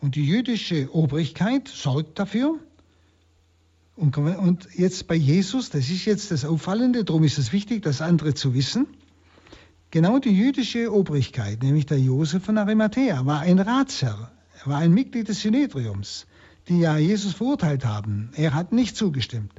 Und 0.01 0.15
die 0.15 0.25
jüdische 0.25 0.93
Obrigkeit 0.93 1.69
sorgt 1.69 2.19
dafür. 2.19 2.59
Und 3.95 4.67
jetzt 4.75 5.07
bei 5.07 5.15
Jesus, 5.15 5.69
das 5.69 5.89
ist 5.89 6.05
jetzt 6.05 6.31
das 6.31 6.45
Auffallende, 6.45 7.03
darum 7.03 7.23
ist 7.23 7.37
es 7.37 7.51
wichtig, 7.51 7.83
das 7.83 8.01
andere 8.01 8.33
zu 8.33 8.53
wissen. 8.53 8.87
Genau 9.91 10.19
die 10.19 10.31
jüdische 10.31 10.91
Obrigkeit, 10.93 11.61
nämlich 11.61 11.85
der 11.85 11.99
Josef 11.99 12.45
von 12.45 12.57
Arimathea, 12.57 13.25
war 13.25 13.41
ein 13.41 13.59
Ratsherr, 13.59 14.31
er 14.63 14.71
war 14.71 14.77
ein 14.77 14.93
Mitglied 14.93 15.27
des 15.27 15.41
Synedriums, 15.41 16.25
die 16.69 16.79
ja 16.79 16.97
Jesus 16.97 17.33
verurteilt 17.33 17.85
haben. 17.85 18.31
Er 18.35 18.53
hat 18.53 18.71
nicht 18.71 18.95
zugestimmt. 18.95 19.51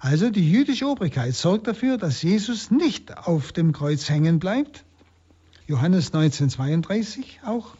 Also 0.00 0.30
die 0.30 0.50
jüdische 0.50 0.86
Obrigkeit 0.86 1.34
sorgt 1.34 1.66
dafür, 1.66 1.98
dass 1.98 2.22
Jesus 2.22 2.70
nicht 2.70 3.16
auf 3.16 3.52
dem 3.52 3.72
Kreuz 3.72 4.08
hängen 4.08 4.38
bleibt. 4.38 4.84
Johannes 5.66 6.06
1932 6.06 7.40
auch. 7.44 7.76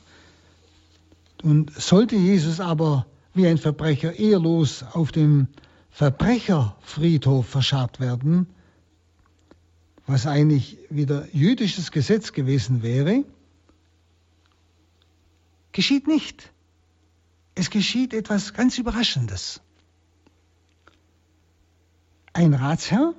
Und 1.42 1.72
sollte 1.72 2.14
Jesus 2.14 2.60
aber 2.60 3.06
wie 3.34 3.46
ein 3.46 3.58
Verbrecher 3.58 4.18
ehrlos 4.18 4.84
auf 4.92 5.10
dem 5.12 5.48
Verbrecherfriedhof 5.90 7.46
verscharrt 7.46 8.00
werden, 8.00 8.46
was 10.06 10.26
eigentlich 10.26 10.78
wieder 10.88 11.28
jüdisches 11.34 11.90
Gesetz 11.90 12.32
gewesen 12.32 12.82
wäre, 12.82 13.24
geschieht 15.72 16.06
nicht. 16.06 16.52
Es 17.54 17.70
geschieht 17.70 18.14
etwas 18.14 18.54
ganz 18.54 18.78
Überraschendes. 18.78 19.60
Ein 22.32 22.54
Ratsherr, 22.54 23.14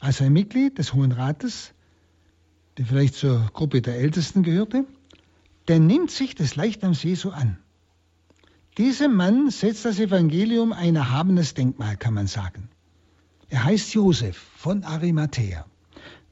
also 0.00 0.24
ein 0.24 0.32
Mitglied 0.32 0.78
des 0.78 0.92
Hohen 0.92 1.12
Rates, 1.12 1.72
der 2.76 2.86
vielleicht 2.86 3.14
zur 3.14 3.48
Gruppe 3.52 3.80
der 3.82 3.96
Ältesten 3.96 4.42
gehörte, 4.42 4.84
der 5.68 5.78
nimmt 5.78 6.10
sich 6.10 6.34
des 6.34 6.56
Leichnams 6.56 7.02
Jesu 7.02 7.30
an. 7.30 7.58
Diesem 8.80 9.14
Mann 9.14 9.50
setzt 9.50 9.84
das 9.84 9.98
Evangelium 9.98 10.72
ein 10.72 10.96
erhabenes 10.96 11.52
Denkmal, 11.52 11.98
kann 11.98 12.14
man 12.14 12.26
sagen. 12.26 12.70
Er 13.50 13.64
heißt 13.64 13.92
Josef 13.92 14.38
von 14.56 14.84
Arimathea. 14.84 15.66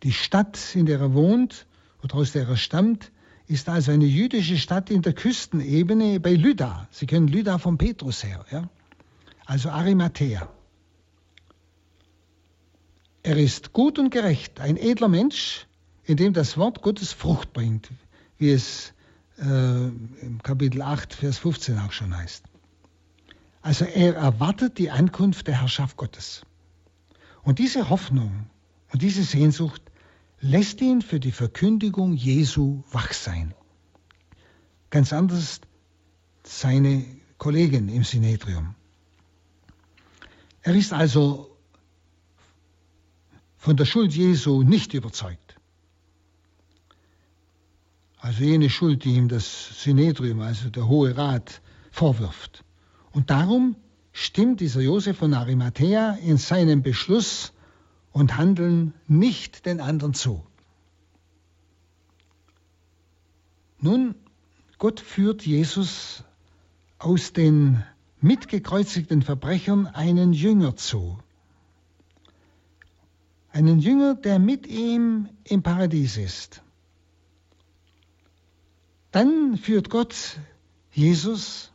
Die 0.02 0.14
Stadt, 0.14 0.58
in 0.74 0.86
der 0.86 0.98
er 0.98 1.12
wohnt 1.12 1.66
oder 2.02 2.14
aus 2.14 2.32
der 2.32 2.48
er 2.48 2.56
stammt, 2.56 3.12
ist 3.48 3.68
also 3.68 3.92
eine 3.92 4.06
jüdische 4.06 4.56
Stadt 4.56 4.88
in 4.88 5.02
der 5.02 5.12
Küstenebene 5.12 6.20
bei 6.20 6.32
Lyda. 6.32 6.88
Sie 6.90 7.04
kennen 7.04 7.28
Lyda 7.28 7.58
vom 7.58 7.76
Petrus 7.76 8.24
her. 8.24 8.46
Ja? 8.50 8.70
Also 9.44 9.68
Arimathea. 9.68 10.48
Er 13.24 13.36
ist 13.36 13.74
gut 13.74 13.98
und 13.98 14.08
gerecht, 14.08 14.58
ein 14.58 14.78
edler 14.78 15.08
Mensch, 15.08 15.66
in 16.02 16.16
dem 16.16 16.32
das 16.32 16.56
Wort 16.56 16.80
Gottes 16.80 17.12
Frucht 17.12 17.52
bringt, 17.52 17.90
wie 18.38 18.52
es 18.52 18.94
im 19.38 20.40
Kapitel 20.42 20.82
8, 20.82 21.14
Vers 21.14 21.38
15 21.38 21.78
auch 21.78 21.92
schon 21.92 22.16
heißt. 22.16 22.44
Also 23.62 23.84
er 23.84 24.16
erwartet 24.16 24.78
die 24.78 24.90
Ankunft 24.90 25.46
der 25.46 25.60
Herrschaft 25.60 25.96
Gottes. 25.96 26.42
Und 27.42 27.58
diese 27.58 27.88
Hoffnung 27.88 28.46
und 28.92 29.02
diese 29.02 29.22
Sehnsucht 29.22 29.82
lässt 30.40 30.80
ihn 30.80 31.02
für 31.02 31.20
die 31.20 31.32
Verkündigung 31.32 32.14
Jesu 32.14 32.82
wach 32.90 33.12
sein. 33.12 33.54
Ganz 34.90 35.12
anders 35.12 35.60
seine 36.44 37.04
Kollegen 37.36 37.88
im 37.88 38.04
Synedrium. 38.04 38.74
Er 40.62 40.74
ist 40.74 40.92
also 40.92 41.56
von 43.56 43.76
der 43.76 43.84
Schuld 43.84 44.12
Jesu 44.12 44.62
nicht 44.62 44.94
überzeugt. 44.94 45.47
Also 48.20 48.42
jene 48.44 48.68
Schuld, 48.68 49.04
die 49.04 49.14
ihm 49.14 49.28
das 49.28 49.82
Synedrium, 49.82 50.40
also 50.40 50.70
der 50.70 50.88
Hohe 50.88 51.16
Rat, 51.16 51.60
vorwirft. 51.90 52.64
Und 53.12 53.30
darum 53.30 53.76
stimmt 54.12 54.60
dieser 54.60 54.80
Josef 54.80 55.18
von 55.18 55.34
Arimathea 55.34 56.14
in 56.14 56.36
seinem 56.36 56.82
Beschluss 56.82 57.52
und 58.12 58.36
Handeln 58.36 58.94
nicht 59.06 59.66
den 59.66 59.80
anderen 59.80 60.14
zu. 60.14 60.44
Nun, 63.80 64.16
Gott 64.78 64.98
führt 64.98 65.46
Jesus 65.46 66.24
aus 66.98 67.32
den 67.32 67.84
mitgekreuzigten 68.20 69.22
Verbrechern 69.22 69.86
einen 69.86 70.32
Jünger 70.32 70.74
zu. 70.74 71.18
Einen 73.52 73.78
Jünger, 73.78 74.16
der 74.16 74.40
mit 74.40 74.66
ihm 74.66 75.28
im 75.44 75.62
Paradies 75.62 76.16
ist. 76.16 76.62
Dann 79.10 79.56
führt 79.56 79.88
Gott 79.88 80.14
Jesus, 80.92 81.72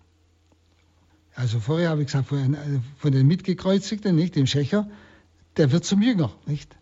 also 1.33 1.59
vorher 1.59 1.89
habe 1.89 2.01
ich 2.01 2.07
gesagt, 2.07 2.27
von, 2.27 2.55
von 2.97 3.11
den 3.11 3.25
Mitgekreuzigten, 3.25 4.15
nicht 4.15 4.35
dem 4.35 4.45
Schächer, 4.45 4.87
der 5.57 5.71
wird 5.71 5.83
zum 5.83 6.01
Jünger, 6.01 6.31
nicht? 6.45 6.75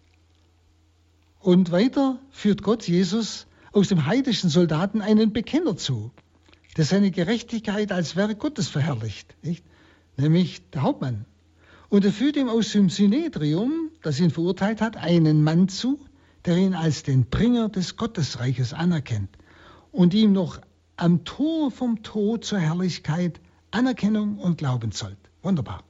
Und 1.39 1.71
weiter 1.71 2.19
führt 2.31 2.63
Gott 2.63 2.87
Jesus 2.87 3.47
aus 3.71 3.87
dem 3.87 4.05
heidischen 4.05 4.49
Soldaten 4.49 5.01
einen 5.01 5.31
Bekenner 5.31 5.77
zu, 5.77 6.11
der 6.77 6.85
seine 6.85 7.11
Gerechtigkeit 7.11 7.91
als 7.91 8.15
Werk 8.15 8.39
Gottes 8.39 8.67
verherrlicht, 8.67 9.35
nicht? 9.43 9.63
nämlich 10.17 10.69
der 10.71 10.83
Hauptmann. 10.83 11.25
Und 11.87 12.05
er 12.05 12.11
führt 12.11 12.35
ihm 12.35 12.49
aus 12.49 12.71
dem 12.73 12.89
Synedrium, 12.89 13.89
das 14.01 14.19
ihn 14.19 14.31
verurteilt 14.31 14.81
hat, 14.81 14.97
einen 14.97 15.43
Mann 15.43 15.69
zu, 15.69 15.99
der 16.45 16.57
ihn 16.57 16.73
als 16.73 17.03
den 17.03 17.25
Bringer 17.25 17.69
des 17.69 17.95
Gottesreiches 17.95 18.73
anerkennt 18.73 19.29
und 19.91 20.13
ihm 20.13 20.31
noch 20.33 20.59
am 20.97 21.23
Tor 21.23 21.71
vom 21.71 22.03
Tod 22.03 22.45
zur 22.45 22.59
Herrlichkeit 22.59 23.39
Anerkennung 23.71 24.37
und 24.37 24.57
Glauben 24.57 24.91
zollt. 24.91 25.17
Wunderbar. 25.41 25.83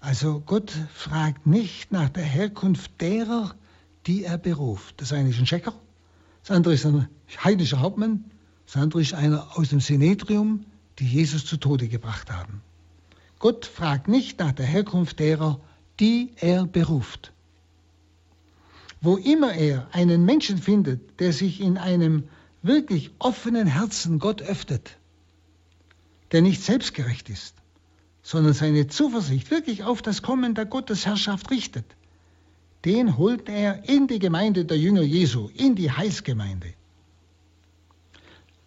Also 0.00 0.40
Gott 0.40 0.72
fragt 0.92 1.46
nicht 1.46 1.92
nach 1.92 2.08
der 2.08 2.24
Herkunft 2.24 3.00
derer, 3.00 3.54
die 4.06 4.24
er 4.24 4.38
beruft. 4.38 5.00
Das 5.00 5.12
eine 5.12 5.28
ist 5.28 5.38
ein 5.38 5.44
Checker, 5.44 5.74
das 6.42 6.50
andere 6.50 6.74
ist 6.74 6.84
ein 6.84 7.08
heidnischer 7.44 7.80
Hauptmann, 7.80 8.24
das 8.66 8.76
andere 8.76 9.00
ist 9.00 9.14
einer 9.14 9.56
aus 9.56 9.68
dem 9.68 9.80
Synedrium, 9.80 10.64
die 10.98 11.06
Jesus 11.06 11.46
zu 11.46 11.56
Tode 11.56 11.86
gebracht 11.88 12.32
haben. 12.32 12.62
Gott 13.38 13.66
fragt 13.66 14.08
nicht 14.08 14.40
nach 14.40 14.52
der 14.52 14.66
Herkunft 14.66 15.20
derer, 15.20 15.60
die 16.00 16.32
er 16.36 16.66
beruft. 16.66 17.32
Wo 19.02 19.16
immer 19.16 19.52
er 19.52 19.88
einen 19.92 20.24
Menschen 20.24 20.58
findet, 20.58 21.18
der 21.20 21.32
sich 21.32 21.60
in 21.60 21.76
einem 21.76 22.28
wirklich 22.62 23.10
offenen 23.18 23.66
Herzen 23.66 24.20
Gott 24.20 24.40
öffnet, 24.40 24.96
der 26.30 26.40
nicht 26.40 26.62
selbstgerecht 26.62 27.28
ist, 27.28 27.56
sondern 28.22 28.54
seine 28.54 28.86
Zuversicht 28.86 29.50
wirklich 29.50 29.82
auf 29.82 30.02
das 30.02 30.22
Kommen 30.22 30.54
der 30.54 30.66
Gottesherrschaft 30.66 31.50
richtet, 31.50 31.84
den 32.84 33.16
holt 33.16 33.48
er 33.48 33.88
in 33.88 34.06
die 34.06 34.20
Gemeinde 34.20 34.64
der 34.64 34.78
Jünger 34.78 35.02
Jesu, 35.02 35.50
in 35.54 35.74
die 35.74 35.90
Heilsgemeinde. 35.90 36.72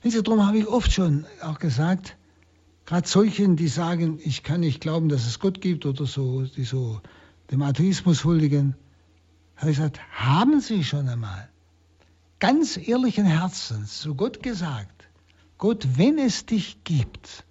Darum 0.04 0.46
habe 0.46 0.60
ich 0.60 0.68
oft 0.68 0.92
schon 0.92 1.26
auch 1.42 1.60
gesagt, 1.60 2.16
gerade 2.86 3.08
solchen, 3.08 3.56
die 3.56 3.70
sagen, 3.70 4.20
ich 4.22 4.44
kann 4.44 4.60
nicht 4.60 4.82
glauben, 4.82 5.10
dass 5.10 5.26
es 5.26 5.40
Gott 5.40 5.62
gibt 5.62 5.86
oder 5.86 6.06
so, 6.06 6.44
die 6.44 6.66
so 6.66 7.02
dem 7.52 7.62
Atheismus 7.62 8.24
huldigen, 8.24 8.76
habe 9.56 9.72
ich 9.72 9.78
gesagt, 9.78 10.00
haben 10.12 10.60
Sie 10.62 10.84
schon 10.84 11.08
einmal 11.08 11.50
ganz 12.40 12.78
ehrlichen 12.78 13.26
Herzens 13.26 14.00
zu 14.02 14.16
Gott 14.16 14.44
gesagt, 14.44 15.10
Gott, 15.58 15.88
wenn 15.98 16.18
es 16.18 16.46
dich 16.46 16.84
gibt, 16.84 17.46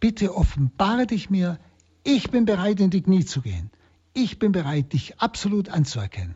bitte 0.00 0.34
offenbare 0.34 1.06
dich 1.06 1.30
mir, 1.30 1.58
ich 2.02 2.30
bin 2.30 2.44
bereit, 2.44 2.80
in 2.80 2.90
die 2.90 3.02
Knie 3.02 3.24
zu 3.24 3.42
gehen. 3.42 3.70
Ich 4.14 4.38
bin 4.38 4.52
bereit, 4.52 4.92
dich 4.92 5.20
absolut 5.20 5.68
anzuerkennen. 5.68 6.34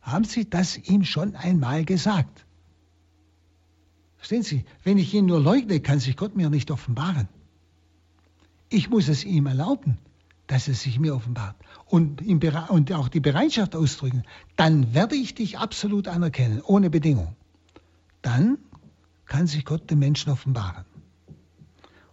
Haben 0.00 0.24
Sie 0.24 0.48
das 0.48 0.78
ihm 0.78 1.04
schon 1.04 1.36
einmal 1.36 1.84
gesagt? 1.84 2.46
Verstehen 4.16 4.42
Sie, 4.42 4.64
wenn 4.82 4.98
ich 4.98 5.12
ihn 5.12 5.26
nur 5.26 5.40
leugne, 5.40 5.80
kann 5.80 6.00
sich 6.00 6.16
Gott 6.16 6.36
mir 6.36 6.48
nicht 6.48 6.70
offenbaren. 6.70 7.28
Ich 8.70 8.88
muss 8.88 9.08
es 9.08 9.24
ihm 9.24 9.46
erlauben, 9.46 9.98
dass 10.50 10.66
es 10.66 10.82
sich 10.82 10.98
mir 10.98 11.14
offenbart 11.14 11.54
und, 11.86 12.22
und 12.22 12.92
auch 12.92 13.08
die 13.08 13.20
Bereitschaft 13.20 13.76
ausdrücken. 13.76 14.24
Dann 14.56 14.94
werde 14.94 15.14
ich 15.14 15.36
dich 15.36 15.58
absolut 15.58 16.08
anerkennen, 16.08 16.60
ohne 16.60 16.90
Bedingung. 16.90 17.36
Dann 18.20 18.58
kann 19.26 19.46
sich 19.46 19.64
Gott 19.64 19.88
dem 19.92 20.00
Menschen 20.00 20.32
offenbaren. 20.32 20.84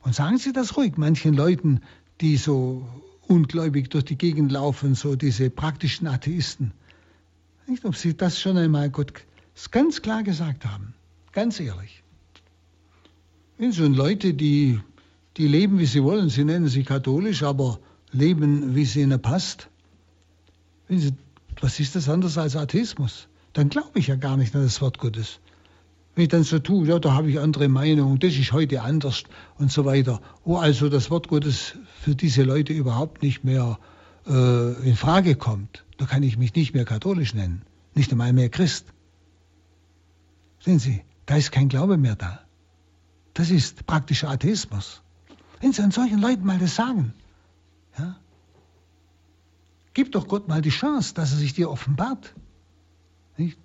Und 0.02 0.14
sagen 0.14 0.38
Sie 0.38 0.54
das 0.54 0.78
ruhig 0.78 0.98
manchen 0.98 1.34
Leuten, 1.34 1.82
die 2.22 2.38
so 2.38 2.88
ungläubig 3.22 3.90
durch 3.90 4.06
die 4.06 4.20
Gegend 4.20 4.52
laufen, 4.52 4.94
so 4.94 5.16
diese 5.16 5.50
praktischen 5.50 6.06
Atheisten. 6.06 6.74
Nicht, 7.66 7.86
ob 7.86 7.96
Sie 7.96 8.16
das 8.16 8.40
schon 8.40 8.56
einmal 8.56 8.92
Gott 8.92 9.14
ganz 9.72 10.04
klar 10.04 10.22
gesagt 10.22 10.64
haben. 10.64 10.94
Ganz 11.32 11.60
ehrlich. 11.60 12.04
Wenn 13.58 13.72
so 13.72 13.88
Leute, 13.88 14.36
die, 14.36 14.80
die 15.38 15.48
leben, 15.48 15.80
wie 15.80 15.88
sie 15.88 16.04
wollen, 16.04 16.30
sie 16.30 16.44
nennen 16.44 16.68
sich 16.68 16.86
katholisch, 16.86 17.42
aber 17.42 17.80
leben, 18.12 18.76
wie 18.76 18.84
es 18.84 18.96
ihnen 18.96 19.22
passt. 19.22 19.70
Was 21.62 21.80
ist 21.80 21.96
das 21.96 22.10
anders 22.10 22.38
als 22.38 22.56
Atheismus? 22.56 23.28
Dann 23.54 23.70
glaube 23.70 24.00
ich 24.00 24.08
ja 24.08 24.16
gar 24.16 24.38
nicht 24.38 24.56
an 24.56 24.64
das 24.64 24.82
Wort 24.82 25.00
Gottes. 25.00 25.40
Wenn 26.16 26.24
ich 26.24 26.30
dann 26.30 26.44
so 26.44 26.60
tue, 26.60 26.88
ja, 26.88 27.00
da 27.00 27.14
habe 27.14 27.30
ich 27.30 27.40
andere 27.40 27.68
Meinungen, 27.68 28.20
das 28.20 28.36
ist 28.36 28.52
heute 28.52 28.82
anders 28.82 29.24
und 29.58 29.72
so 29.72 29.86
weiter. 29.86 30.22
Wo 30.46 30.58
also 30.58 30.90
das 30.90 31.12
Wort 31.12 31.28
Gottes 31.28 31.76
für 32.02 32.16
diese 32.16 32.44
Leute 32.44 32.74
überhaupt 32.74 33.22
nicht 33.22 33.44
mehr 33.44 33.78
äh, 34.26 34.74
in 34.88 34.96
Frage 34.96 35.36
kommt, 35.36 35.86
da 35.98 36.06
kann 36.06 36.24
ich 36.24 36.38
mich 36.38 36.56
nicht 36.56 36.74
mehr 36.74 36.86
katholisch 36.86 37.34
nennen, 37.34 37.62
nicht 37.94 38.12
einmal 38.12 38.34
mehr 38.34 38.50
Christ. 38.50 38.88
Sehen 40.60 40.80
Sie, 40.80 41.04
da 41.28 41.36
ist 41.36 41.52
kein 41.52 41.70
Glaube 41.70 41.98
mehr 41.98 42.16
da. 42.16 42.42
Das 43.34 43.52
ist 43.52 43.86
praktischer 43.86 44.30
Atheismus. 44.30 45.04
Wenn 45.62 45.74
Sie 45.74 45.84
an 45.84 45.92
solchen 45.92 46.20
Leuten 46.20 46.46
mal 46.46 46.58
das 46.58 46.76
sagen, 46.76 47.14
ja, 47.98 48.20
gib 49.94 50.12
doch 50.12 50.28
Gott 50.28 50.48
mal 50.48 50.62
die 50.62 50.70
Chance, 50.70 51.14
dass 51.14 51.32
er 51.32 51.38
sich 51.38 51.54
dir 51.54 51.70
offenbart. 51.70 52.34
Nicht? 53.38 53.58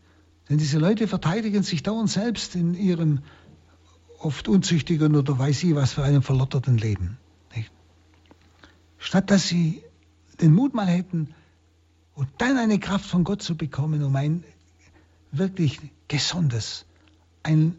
Denn 0.49 0.59
diese 0.59 0.78
Leute 0.78 1.09
verteidigen 1.09 1.62
sich 1.62 1.83
dauernd 1.83 2.11
selbst 2.11 2.55
in 2.55 2.74
ihrem 2.74 3.20
oft 4.18 4.49
unzüchtigen 4.49 5.16
oder 5.16 5.39
weiß 5.39 5.64
ich 5.64 5.74
was 5.74 5.95
für 5.95 6.05
einem 6.05 6.22
verlotterten 6.22 6.78
Leben. 6.78 7.18
Nicht? 7.55 7.72
Statt 8.99 9.30
dass 9.30 9.49
sie 9.49 9.83
den 10.41 10.55
Mut 10.55 10.74
mal 10.74 10.87
hätten 10.87 11.35
und 12.14 12.28
dann 12.39 12.57
eine 12.59 12.78
Kraft 12.78 13.07
von 13.07 13.24
Gott 13.24 13.43
zu 13.43 13.57
bekommen, 13.57 14.03
um 14.03 14.14
ein 14.16 14.45
wirklich 15.30 15.80
gesundes, 16.09 16.85
ein 17.43 17.76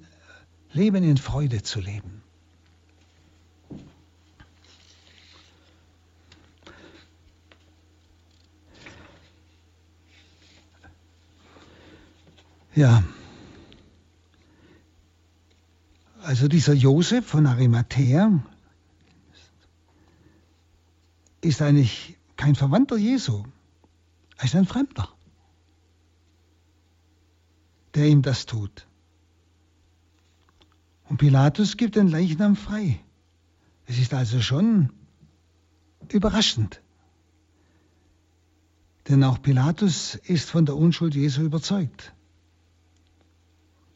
Leben 0.71 1.03
in 1.03 1.17
Freude 1.17 1.61
zu 1.61 1.79
leben. 1.79 2.22
Ja. 12.75 13.03
Also 16.23 16.47
dieser 16.47 16.73
Josef 16.73 17.25
von 17.27 17.45
Arimathea 17.45 18.43
ist 21.41 21.61
eigentlich 21.61 22.17
kein 22.37 22.55
Verwandter 22.55 22.97
Jesu. 22.97 23.43
Er 24.37 24.45
ist 24.45 24.55
ein 24.55 24.65
Fremder, 24.65 25.09
der 27.93 28.07
ihm 28.07 28.21
das 28.21 28.45
tut. 28.45 28.87
Und 31.09 31.17
Pilatus 31.17 31.77
gibt 31.77 31.95
den 31.95 32.07
Leichnam 32.07 32.55
frei. 32.55 32.99
Es 33.85 33.99
ist 33.99 34.13
also 34.13 34.41
schon 34.41 34.91
überraschend. 36.09 36.81
Denn 39.09 39.23
auch 39.23 39.41
Pilatus 39.41 40.15
ist 40.15 40.49
von 40.49 40.65
der 40.65 40.77
Unschuld 40.77 41.13
Jesu 41.13 41.41
überzeugt. 41.41 42.13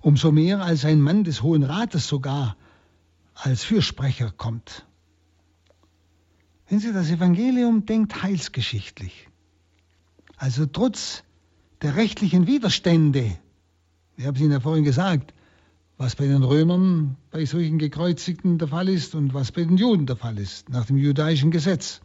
Umso 0.07 0.31
mehr 0.31 0.61
als 0.61 0.85
ein 0.85 1.01
Mann 1.01 1.25
des 1.25 1.43
Hohen 1.43 1.63
Rates 1.63 2.07
sogar 2.07 2.55
als 3.33 3.65
Fürsprecher 3.65 4.31
kommt. 4.31 4.85
Wenn 6.69 6.79
Sie 6.79 6.93
das 6.93 7.09
Evangelium 7.09 7.85
denkt 7.85 8.23
heilsgeschichtlich, 8.23 9.27
also 10.37 10.65
trotz 10.65 11.25
der 11.81 11.97
rechtlichen 11.97 12.47
Widerstände, 12.47 13.37
ich 14.15 14.25
habe 14.25 14.37
es 14.37 14.41
Ihnen 14.41 14.53
ja 14.53 14.61
vorhin 14.61 14.85
gesagt, 14.85 15.33
was 15.97 16.15
bei 16.15 16.25
den 16.25 16.43
Römern 16.43 17.17
bei 17.29 17.43
solchen 17.43 17.77
Gekreuzigten 17.77 18.59
der 18.59 18.69
Fall 18.69 18.87
ist 18.87 19.13
und 19.13 19.33
was 19.33 19.51
bei 19.51 19.65
den 19.65 19.75
Juden 19.75 20.05
der 20.05 20.15
Fall 20.15 20.39
ist, 20.39 20.69
nach 20.69 20.85
dem 20.85 20.95
judaischen 20.95 21.51
Gesetz. 21.51 21.99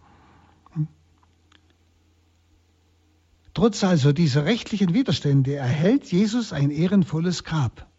Trotz 3.55 3.85
also 3.85 4.13
dieser 4.13 4.45
rechtlichen 4.45 4.93
Widerstände 4.93 5.55
erhält 5.55 6.11
Jesus 6.11 6.53
ein 6.53 6.73
ehrenvolles 6.73 7.45
Grab. 7.45 7.92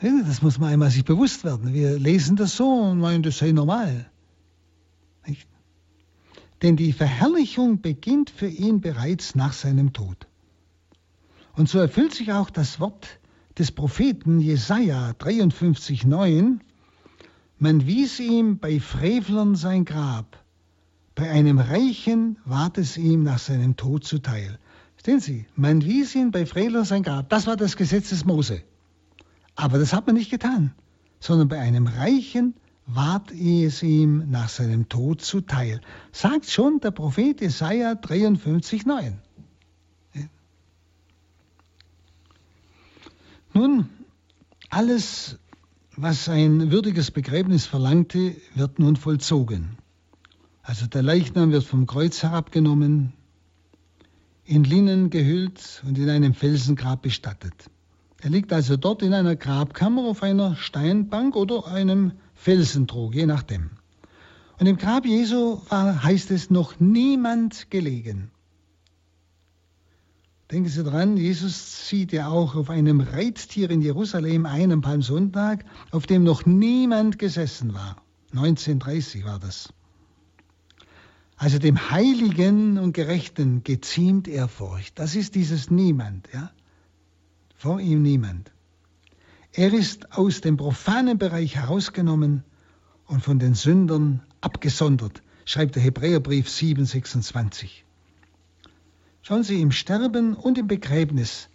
Das 0.00 0.42
muss 0.42 0.58
man 0.58 0.70
einmal 0.70 0.90
sich 0.90 1.04
bewusst 1.04 1.44
werden. 1.44 1.72
Wir 1.72 1.98
lesen 1.98 2.36
das 2.36 2.56
so 2.56 2.68
und 2.68 2.98
meinen, 2.98 3.22
das 3.22 3.38
sei 3.38 3.52
normal. 3.52 4.10
Nicht? 5.26 5.48
Denn 6.62 6.76
die 6.76 6.92
Verherrlichung 6.92 7.80
beginnt 7.80 8.30
für 8.30 8.48
ihn 8.48 8.80
bereits 8.80 9.34
nach 9.34 9.52
seinem 9.52 9.92
Tod. 9.92 10.26
Und 11.56 11.68
so 11.68 11.78
erfüllt 11.78 12.14
sich 12.14 12.32
auch 12.32 12.50
das 12.50 12.80
Wort, 12.80 13.20
des 13.58 13.70
Propheten 13.70 14.40
Jesaja 14.40 15.12
53,9, 15.12 16.58
man 17.58 17.86
wies 17.86 18.18
ihm 18.18 18.58
bei 18.58 18.80
Frevlern 18.80 19.54
sein 19.54 19.84
Grab, 19.84 20.42
bei 21.14 21.30
einem 21.30 21.58
Reichen 21.58 22.36
ward 22.44 22.78
es 22.78 22.96
ihm 22.96 23.22
nach 23.22 23.38
seinem 23.38 23.76
Tod 23.76 24.04
zuteil. 24.04 24.58
Sehen 25.04 25.20
Sie, 25.20 25.46
man 25.54 25.84
wies 25.84 26.14
ihn 26.14 26.32
bei 26.32 26.46
Frevlern 26.46 26.84
sein 26.84 27.04
Grab, 27.04 27.28
das 27.28 27.46
war 27.46 27.56
das 27.56 27.76
Gesetz 27.76 28.08
des 28.08 28.24
Mose. 28.24 28.62
Aber 29.56 29.78
das 29.78 29.92
hat 29.92 30.06
man 30.06 30.16
nicht 30.16 30.30
getan, 30.30 30.74
sondern 31.20 31.48
bei 31.48 31.58
einem 31.58 31.86
Reichen 31.86 32.54
ward 32.86 33.30
es 33.32 33.82
ihm 33.82 34.30
nach 34.30 34.48
seinem 34.48 34.88
Tod 34.88 35.22
zuteil. 35.22 35.80
Sagt 36.12 36.50
schon 36.50 36.80
der 36.80 36.90
Prophet 36.90 37.40
Jesaja 37.40 37.92
53,9. 37.92 39.14
Nun, 43.54 43.88
alles, 44.68 45.38
was 45.96 46.28
ein 46.28 46.72
würdiges 46.72 47.12
Begräbnis 47.12 47.66
verlangte, 47.66 48.34
wird 48.56 48.80
nun 48.80 48.96
vollzogen. 48.96 49.78
Also 50.62 50.86
der 50.86 51.02
Leichnam 51.02 51.52
wird 51.52 51.62
vom 51.62 51.86
Kreuz 51.86 52.22
herabgenommen, 52.22 53.12
in 54.44 54.64
Linnen 54.64 55.08
gehüllt 55.08 55.82
und 55.86 55.96
in 55.98 56.10
einem 56.10 56.34
Felsengrab 56.34 57.02
bestattet. 57.02 57.70
Er 58.20 58.30
liegt 58.30 58.52
also 58.52 58.76
dort 58.76 59.02
in 59.02 59.12
einer 59.12 59.36
Grabkammer 59.36 60.02
auf 60.04 60.22
einer 60.22 60.56
Steinbank 60.56 61.36
oder 61.36 61.66
einem 61.66 62.12
Felsentrog, 62.34 63.14
je 63.14 63.26
nachdem. 63.26 63.70
Und 64.58 64.66
im 64.66 64.76
Grab 64.76 65.04
Jesu 65.04 65.60
war, 65.68 66.02
heißt 66.02 66.30
es, 66.30 66.50
noch 66.50 66.78
niemand 66.80 67.70
gelegen. 67.70 68.30
Denken 70.50 70.68
Sie 70.68 70.84
dran, 70.84 71.16
Jesus 71.16 71.86
zieht 71.86 72.12
ja 72.12 72.28
auch 72.28 72.54
auf 72.54 72.70
einem 72.70 73.00
Reittier 73.00 73.70
in 73.70 73.82
Jerusalem 73.82 74.46
ein 74.46 74.70
am 74.72 74.82
Palmsonntag, 74.82 75.64
auf 75.90 76.06
dem 76.06 76.22
noch 76.22 76.46
niemand 76.46 77.18
gesessen 77.18 77.74
war. 77.74 77.96
1930 78.32 79.24
war 79.24 79.38
das. 79.38 79.72
Also 81.36 81.58
dem 81.58 81.90
Heiligen 81.90 82.78
und 82.78 82.92
Gerechten 82.92 83.64
geziemt 83.64 84.28
Ehrfurcht. 84.28 84.98
Das 84.98 85.16
ist 85.16 85.34
dieses 85.34 85.70
Niemand, 85.70 86.28
ja? 86.32 86.52
Vor 87.64 87.80
ihm 87.80 88.02
niemand. 88.02 88.52
Er 89.54 89.72
ist 89.72 90.12
aus 90.12 90.42
dem 90.42 90.58
profanen 90.58 91.16
Bereich 91.16 91.56
herausgenommen 91.56 92.44
und 93.06 93.22
von 93.22 93.38
den 93.38 93.54
Sündern 93.54 94.22
abgesondert, 94.42 95.22
schreibt 95.46 95.74
der 95.74 95.82
Hebräerbrief 95.82 96.46
7,26. 96.46 97.70
Schauen 99.22 99.44
Sie, 99.44 99.62
im 99.62 99.72
Sterben 99.72 100.34
und 100.34 100.58
im 100.58 100.66
Begräbnis 100.66 101.48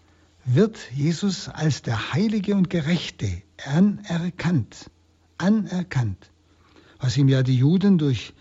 wird 0.46 0.80
Jesus 0.96 1.48
als 1.48 1.84
der 1.84 2.12
Heilige 2.12 2.56
und 2.56 2.72
Gerechte 2.72 3.44
anerkannt. 3.68 4.90
Anerkannt. 5.38 6.32
Was 7.00 7.18
ihm 7.18 7.28
ja 7.28 7.44
die 7.44 7.58
Juden 7.58 8.00
durch 8.00 8.34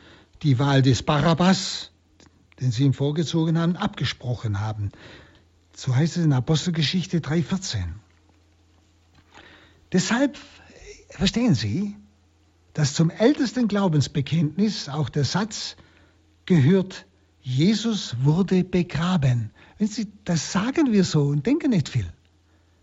die 0.43 0.59
Wahl 0.59 0.81
des 0.81 1.03
Barabbas, 1.03 1.91
den 2.61 2.71
sie 2.71 2.85
ihm 2.85 2.95
vorgezogen 2.95 3.59
haben, 3.59 3.77
abgesprochen 3.77 4.59
haben. 4.59 4.91
So 5.79 5.95
heißt 5.95 6.17
es 6.17 6.25
in 6.25 6.33
Apostelgeschichte 6.33 7.21
3,14. 7.21 7.85
Deshalb 9.93 10.37
verstehen 11.09 11.55
Sie, 11.55 11.95
dass 12.75 12.95
zum 12.95 13.11
ältesten 13.11 13.69
Glaubensbekenntnis 13.69 14.89
auch 14.89 15.09
der 15.09 15.23
Satz 15.23 15.77
gehört, 16.47 17.07
Jesus 17.43 18.17
wurde 18.25 18.65
begraben. 18.65 19.53
Wenn 19.79 19.87
Sie, 19.87 20.09
das 20.25 20.51
sagen 20.51 20.91
wir 20.91 21.05
so 21.05 21.29
und 21.29 21.47
denken 21.47 21.71
nicht 21.71 21.89
viel. 21.89 22.13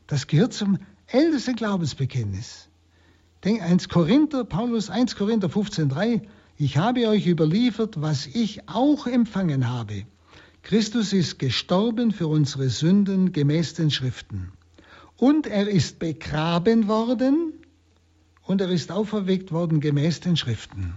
Das 0.07 0.27
gehört 0.27 0.53
zum 0.53 0.77
ältesten 1.07 1.57
Glaubensbekenntnis. 1.57 2.69
Denk 3.43 3.61
1 3.61 3.89
Korinther, 3.89 4.45
Paulus 4.45 4.89
1 4.89 5.17
Korinther 5.17 5.49
15,3, 5.49 6.21
ich 6.55 6.77
habe 6.77 7.09
euch 7.09 7.27
überliefert, 7.27 7.99
was 8.01 8.25
ich 8.25 8.69
auch 8.69 9.05
empfangen 9.05 9.67
habe. 9.67 10.05
Christus 10.65 11.13
ist 11.13 11.37
gestorben 11.37 12.11
für 12.11 12.25
unsere 12.25 12.69
Sünden 12.69 13.31
gemäß 13.31 13.75
den 13.75 13.91
Schriften. 13.91 14.51
Und 15.15 15.45
er 15.45 15.67
ist 15.67 15.99
begraben 15.99 16.87
worden 16.87 17.53
und 18.47 18.61
er 18.61 18.69
ist 18.69 18.91
auferweckt 18.91 19.51
worden 19.51 19.79
gemäß 19.79 20.21
den 20.21 20.35
Schriften. 20.35 20.95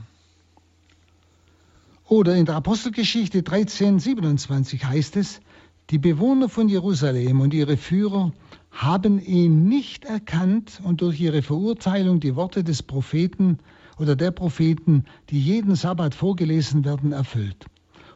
Oder 2.07 2.35
in 2.37 2.47
der 2.47 2.55
Apostelgeschichte 2.55 3.43
13, 3.43 3.99
27 3.99 4.87
heißt 4.87 5.17
es, 5.17 5.43
die 5.91 5.99
Bewohner 5.99 6.49
von 6.49 6.71
Jerusalem 6.71 7.43
und 7.43 7.53
ihre 7.53 7.77
Führer 7.77 8.33
haben 8.71 9.21
ihn 9.21 9.69
nicht 9.69 10.07
erkannt 10.07 10.81
und 10.83 11.03
durch 11.03 11.21
ihre 11.21 11.43
Verurteilung 11.43 12.21
die 12.21 12.37
Worte 12.37 12.65
des 12.65 12.83
Propheten 12.83 13.59
oder 13.99 14.17
der 14.17 14.31
Propheten, 14.31 15.05
die 15.29 15.39
jeden 15.39 15.75
Sabbat 15.75 16.15
vorgelesen 16.15 16.87
werden, 16.87 17.13
erfüllt. 17.13 17.67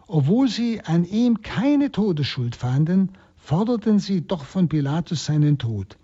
Obwohl 0.06 0.48
sie 0.48 0.80
an 0.80 1.04
ihm 1.04 1.42
keine 1.42 1.90
Todesschuld 1.90 2.56
fanden, 2.56 3.10
forderten 3.36 3.98
sie 3.98 4.26
doch 4.26 4.44
von 4.44 4.68
Pilatus 4.68 5.24
seinen 5.24 5.58
Tod. 5.58 5.98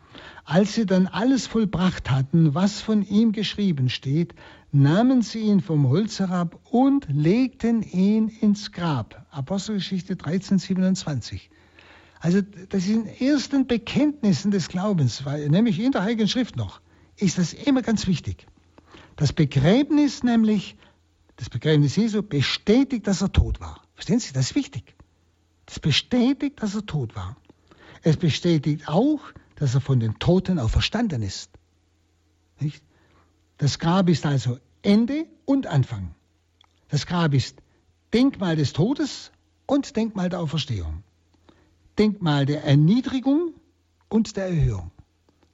Als 0.44 0.74
sie 0.74 0.86
dann 0.86 1.06
alles 1.06 1.46
vollbracht 1.46 2.10
hatten, 2.10 2.54
was 2.54 2.80
von 2.80 3.02
ihm 3.02 3.32
geschrieben 3.32 3.88
steht, 3.88 4.34
nahmen 4.72 5.22
sie 5.22 5.40
ihn 5.40 5.60
vom 5.60 5.88
Holz 5.88 6.18
herab 6.18 6.58
und 6.70 7.06
legten 7.08 7.82
ihn 7.82 8.28
ins 8.28 8.72
Grab. 8.72 9.26
Apostelgeschichte 9.30 10.16
13, 10.16 10.58
27. 10.58 11.50
Also 12.20 12.40
das 12.68 12.84
sind 12.84 13.20
ersten 13.20 13.66
Bekenntnissen 13.66 14.50
des 14.50 14.68
Glaubens, 14.68 15.24
weil, 15.24 15.48
nämlich 15.48 15.78
in 15.80 15.92
der 15.92 16.02
Heiligen 16.02 16.28
Schrift 16.28 16.56
noch, 16.56 16.80
ist 17.16 17.38
das 17.38 17.52
immer 17.52 17.82
ganz 17.82 18.06
wichtig. 18.06 18.46
Das 19.16 19.32
Begräbnis 19.32 20.22
nämlich, 20.22 20.76
das 21.36 21.50
Begräbnis 21.50 21.96
Jesu 21.96 22.22
bestätigt, 22.22 23.06
dass 23.06 23.22
er 23.22 23.32
tot 23.32 23.60
war. 23.60 23.82
Verstehen 23.98 24.20
Sie, 24.20 24.32
das 24.32 24.50
ist 24.50 24.54
wichtig. 24.54 24.94
Das 25.66 25.80
bestätigt, 25.80 26.62
dass 26.62 26.76
er 26.76 26.86
tot 26.86 27.16
war. 27.16 27.36
Es 28.04 28.16
bestätigt 28.16 28.86
auch, 28.86 29.18
dass 29.56 29.74
er 29.74 29.80
von 29.80 29.98
den 29.98 30.20
Toten 30.20 30.60
auferstanden 30.60 31.20
ist. 31.20 31.50
Nicht? 32.60 32.80
Das 33.56 33.80
Grab 33.80 34.08
ist 34.08 34.24
also 34.24 34.60
Ende 34.82 35.26
und 35.46 35.66
Anfang. 35.66 36.14
Das 36.90 37.06
Grab 37.06 37.34
ist 37.34 37.56
Denkmal 38.14 38.54
des 38.54 38.72
Todes 38.72 39.32
und 39.66 39.96
Denkmal 39.96 40.28
der 40.28 40.38
Auferstehung. 40.38 41.02
Denkmal 41.98 42.46
der 42.46 42.62
Erniedrigung 42.62 43.52
und 44.08 44.36
der 44.36 44.46
Erhöhung. 44.46 44.92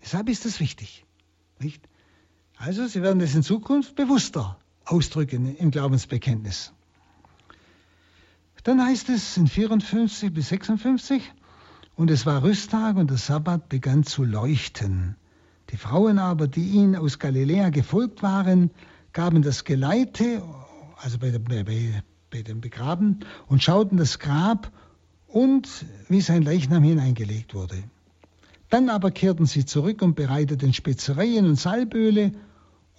Deshalb 0.02 0.28
ist 0.28 0.44
das 0.44 0.60
wichtig. 0.60 1.06
Nicht? 1.58 1.88
Also 2.58 2.86
Sie 2.88 3.00
werden 3.00 3.20
das 3.20 3.34
in 3.34 3.42
Zukunft 3.42 3.96
bewusster 3.96 4.58
ausdrücken 4.84 5.56
im 5.56 5.70
Glaubensbekenntnis. 5.70 6.73
Dann 8.64 8.82
heißt 8.82 9.10
es 9.10 9.36
in 9.36 9.46
54 9.46 10.32
bis 10.32 10.48
56, 10.48 11.22
und 11.96 12.10
es 12.10 12.24
war 12.24 12.42
Rüsttag 12.42 12.96
und 12.96 13.10
der 13.10 13.18
Sabbat 13.18 13.68
begann 13.68 14.04
zu 14.04 14.24
leuchten. 14.24 15.16
Die 15.68 15.76
Frauen 15.76 16.18
aber, 16.18 16.48
die 16.48 16.70
ihnen 16.70 16.96
aus 16.96 17.18
Galiläa 17.18 17.68
gefolgt 17.68 18.22
waren, 18.22 18.70
gaben 19.12 19.42
das 19.42 19.64
Geleite, 19.64 20.42
also 20.96 21.18
bei, 21.18 21.30
bei, 21.38 22.02
bei 22.30 22.42
dem 22.42 22.62
Begraben, 22.62 23.20
und 23.48 23.62
schauten 23.62 23.98
das 23.98 24.18
Grab 24.18 24.72
und 25.26 25.68
wie 26.08 26.22
sein 26.22 26.42
Leichnam 26.42 26.82
hineingelegt 26.82 27.54
wurde. 27.54 27.84
Dann 28.70 28.88
aber 28.88 29.10
kehrten 29.10 29.44
sie 29.44 29.66
zurück 29.66 30.00
und 30.00 30.16
bereiteten 30.16 30.72
Spezereien 30.72 31.44
und 31.44 31.56
Salböle, 31.56 32.32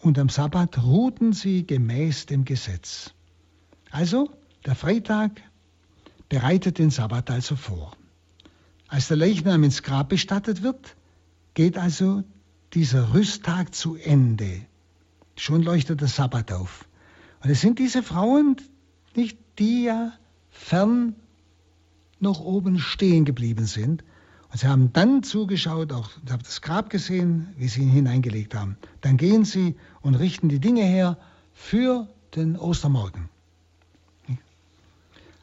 und 0.03 0.19
am 0.19 0.29
Sabbat 0.29 0.83
ruhten 0.83 1.33
sie 1.33 1.65
gemäß 1.65 2.27
dem 2.27 2.45
Gesetz. 2.45 3.15
Also, 3.89 4.29
der 4.63 4.75
Freitag 4.75 5.41
bereitet 6.29 6.77
den 6.77 6.89
Sabbat 6.89 7.29
also 7.29 7.55
vor. 7.55 7.95
Als 8.87 9.07
der 9.07 9.17
Leichnam 9.17 9.63
ins 9.63 9.83
Grab 9.83 10.09
bestattet 10.09 10.61
wird, 10.61 10.95
geht 11.53 11.77
also 11.77 12.23
dieser 12.73 13.13
Rüsttag 13.13 13.73
zu 13.73 13.95
Ende. 13.95 14.61
Schon 15.37 15.63
leuchtet 15.63 16.01
der 16.01 16.07
Sabbat 16.07 16.51
auf. 16.51 16.87
Und 17.43 17.49
es 17.49 17.61
sind 17.61 17.79
diese 17.79 18.03
Frauen, 18.03 18.57
nicht 19.15 19.37
die 19.59 19.83
ja 19.85 20.13
fern 20.49 21.15
noch 22.19 22.39
oben 22.39 22.79
stehen 22.79 23.25
geblieben 23.25 23.65
sind. 23.65 24.03
Und 24.51 24.59
sie 24.59 24.67
haben 24.67 24.93
dann 24.93 25.23
zugeschaut, 25.23 25.91
auch 25.91 26.09
haben 26.29 26.43
das 26.43 26.61
Grab 26.61 26.89
gesehen, 26.89 27.49
wie 27.57 27.67
sie 27.67 27.81
ihn 27.81 27.89
hineingelegt 27.89 28.55
haben. 28.55 28.77
Dann 29.01 29.17
gehen 29.17 29.45
sie 29.45 29.75
und 30.01 30.15
richten 30.15 30.49
die 30.49 30.59
Dinge 30.59 30.83
her 30.83 31.17
für 31.53 32.07
den 32.35 32.57
Ostermorgen. 32.57 33.29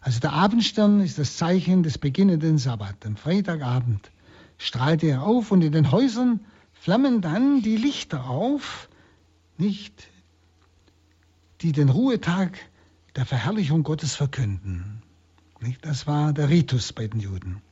Also 0.03 0.19
der 0.19 0.33
Abendstern 0.33 1.01
ist 1.01 1.19
das 1.19 1.37
Zeichen 1.37 1.85
des 1.85 1.97
beginnenden 1.97 2.59
Sabbat. 2.59 3.07
Am 3.07 3.17
Freitagabend 3.17 4.11
strahlt 4.59 5.05
er 5.05 5.23
auf 5.23 5.53
und 5.53 5.63
in 5.63 5.71
den 5.71 5.93
Häusern 5.93 6.41
flammen 6.75 7.21
dann 7.21 7.63
die 7.63 7.77
Lichter 7.77 8.29
auf, 8.29 8.89
nicht, 9.59 10.09
die 11.61 11.71
den 11.71 11.89
Ruhetag 11.89 12.59
der 13.15 13.25
Verherrlichung 13.25 13.85
Gottes 13.85 14.17
verkünden. 14.17 15.03
Nicht? 15.61 15.87
Das 15.87 16.09
war 16.09 16.33
der 16.33 16.49
Ritus 16.49 16.93
bei 16.93 17.07
den 17.07 17.21
Juden. 17.21 17.63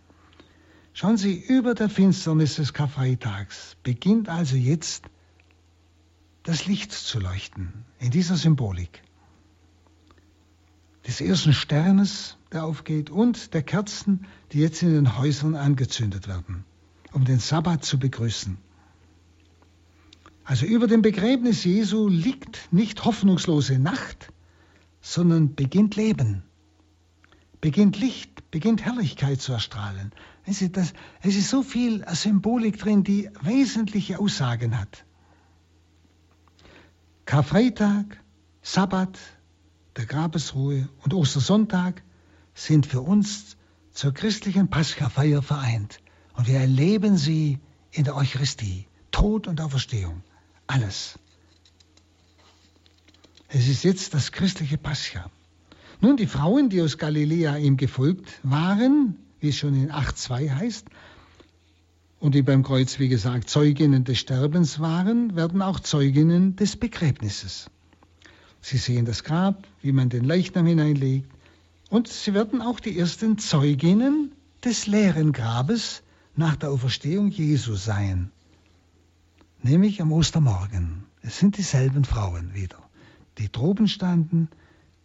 Schauen 0.92 1.16
Sie, 1.16 1.36
über 1.36 1.74
der 1.74 1.88
Finsternis 1.88 2.56
des 2.56 2.72
Karfreitags 2.72 3.76
beginnt 3.82 4.28
also 4.28 4.54
jetzt 4.54 5.04
das 6.44 6.66
Licht 6.66 6.92
zu 6.92 7.18
leuchten 7.18 7.84
in 7.98 8.12
dieser 8.12 8.36
Symbolik. 8.36 9.02
Des 11.06 11.20
ersten 11.20 11.52
Sternes, 11.52 12.36
der 12.52 12.64
aufgeht, 12.64 13.10
und 13.10 13.54
der 13.54 13.62
Kerzen, 13.62 14.26
die 14.52 14.58
jetzt 14.60 14.82
in 14.82 14.92
den 14.92 15.18
Häusern 15.18 15.54
angezündet 15.54 16.28
werden, 16.28 16.64
um 17.12 17.24
den 17.24 17.38
Sabbat 17.38 17.84
zu 17.84 17.98
begrüßen. 17.98 18.58
Also 20.44 20.66
über 20.66 20.86
dem 20.86 21.00
Begräbnis 21.00 21.64
Jesu 21.64 22.08
liegt 22.08 22.72
nicht 22.72 23.04
hoffnungslose 23.04 23.78
Nacht, 23.78 24.32
sondern 25.00 25.54
beginnt 25.54 25.96
Leben, 25.96 26.42
beginnt 27.60 27.98
Licht, 27.98 28.50
beginnt 28.50 28.84
Herrlichkeit 28.84 29.40
zu 29.40 29.52
erstrahlen. 29.52 30.12
Es 30.44 30.60
ist, 30.60 30.76
es 30.76 31.36
ist 31.36 31.50
so 31.50 31.62
viel 31.62 32.04
Symbolik 32.12 32.78
drin, 32.78 33.04
die 33.04 33.30
wesentliche 33.42 34.18
Aussagen 34.18 34.78
hat. 34.78 35.04
Karfreitag, 37.26 38.20
Sabbat, 38.62 39.18
der 39.96 40.06
Grabesruhe 40.06 40.88
und 41.02 41.14
Ostersonntag 41.14 42.02
sind 42.54 42.86
für 42.86 43.00
uns 43.00 43.56
zur 43.92 44.12
christlichen 44.12 44.68
Paschafeier 44.68 45.42
vereint. 45.42 46.00
Und 46.34 46.46
wir 46.46 46.58
erleben 46.58 47.16
sie 47.16 47.58
in 47.90 48.04
der 48.04 48.16
Eucharistie. 48.16 48.86
Tod 49.10 49.48
und 49.48 49.60
Auferstehung. 49.60 50.22
Alles. 50.66 51.18
Es 53.48 53.68
ist 53.68 53.82
jetzt 53.82 54.14
das 54.14 54.30
christliche 54.30 54.78
Pascha. 54.78 55.30
Nun, 56.00 56.16
die 56.16 56.28
Frauen, 56.28 56.70
die 56.70 56.80
aus 56.80 56.96
Galiläa 56.96 57.56
ihm 57.56 57.76
gefolgt 57.76 58.38
waren, 58.42 59.16
wie 59.40 59.48
es 59.48 59.56
schon 59.56 59.74
in 59.74 59.90
8.2 59.90 60.54
heißt, 60.54 60.86
und 62.20 62.34
die 62.34 62.42
beim 62.42 62.62
Kreuz, 62.62 62.98
wie 62.98 63.08
gesagt, 63.08 63.48
Zeuginnen 63.48 64.04
des 64.04 64.18
Sterbens 64.18 64.78
waren, 64.78 65.34
werden 65.36 65.62
auch 65.62 65.80
Zeuginnen 65.80 66.54
des 66.54 66.76
Begräbnisses. 66.76 67.70
Sie 68.60 68.76
sehen 68.76 69.04
das 69.04 69.24
Grab, 69.24 69.66
wie 69.82 69.92
man 69.92 70.08
den 70.08 70.24
Leichnam 70.24 70.66
hineinlegt, 70.66 71.30
und 71.88 72.08
sie 72.08 72.34
werden 72.34 72.62
auch 72.62 72.78
die 72.78 72.98
ersten 72.98 73.38
Zeuginnen 73.38 74.32
des 74.64 74.86
leeren 74.86 75.32
Grabes 75.32 76.02
nach 76.36 76.56
der 76.56 76.70
Auferstehung 76.70 77.30
Jesu 77.30 77.74
sein, 77.74 78.30
nämlich 79.62 80.00
am 80.00 80.12
Ostermorgen. 80.12 81.04
Es 81.22 81.38
sind 81.38 81.56
dieselben 81.56 82.04
Frauen 82.04 82.54
wieder, 82.54 82.78
die 83.38 83.50
droben 83.50 83.88
standen, 83.88 84.48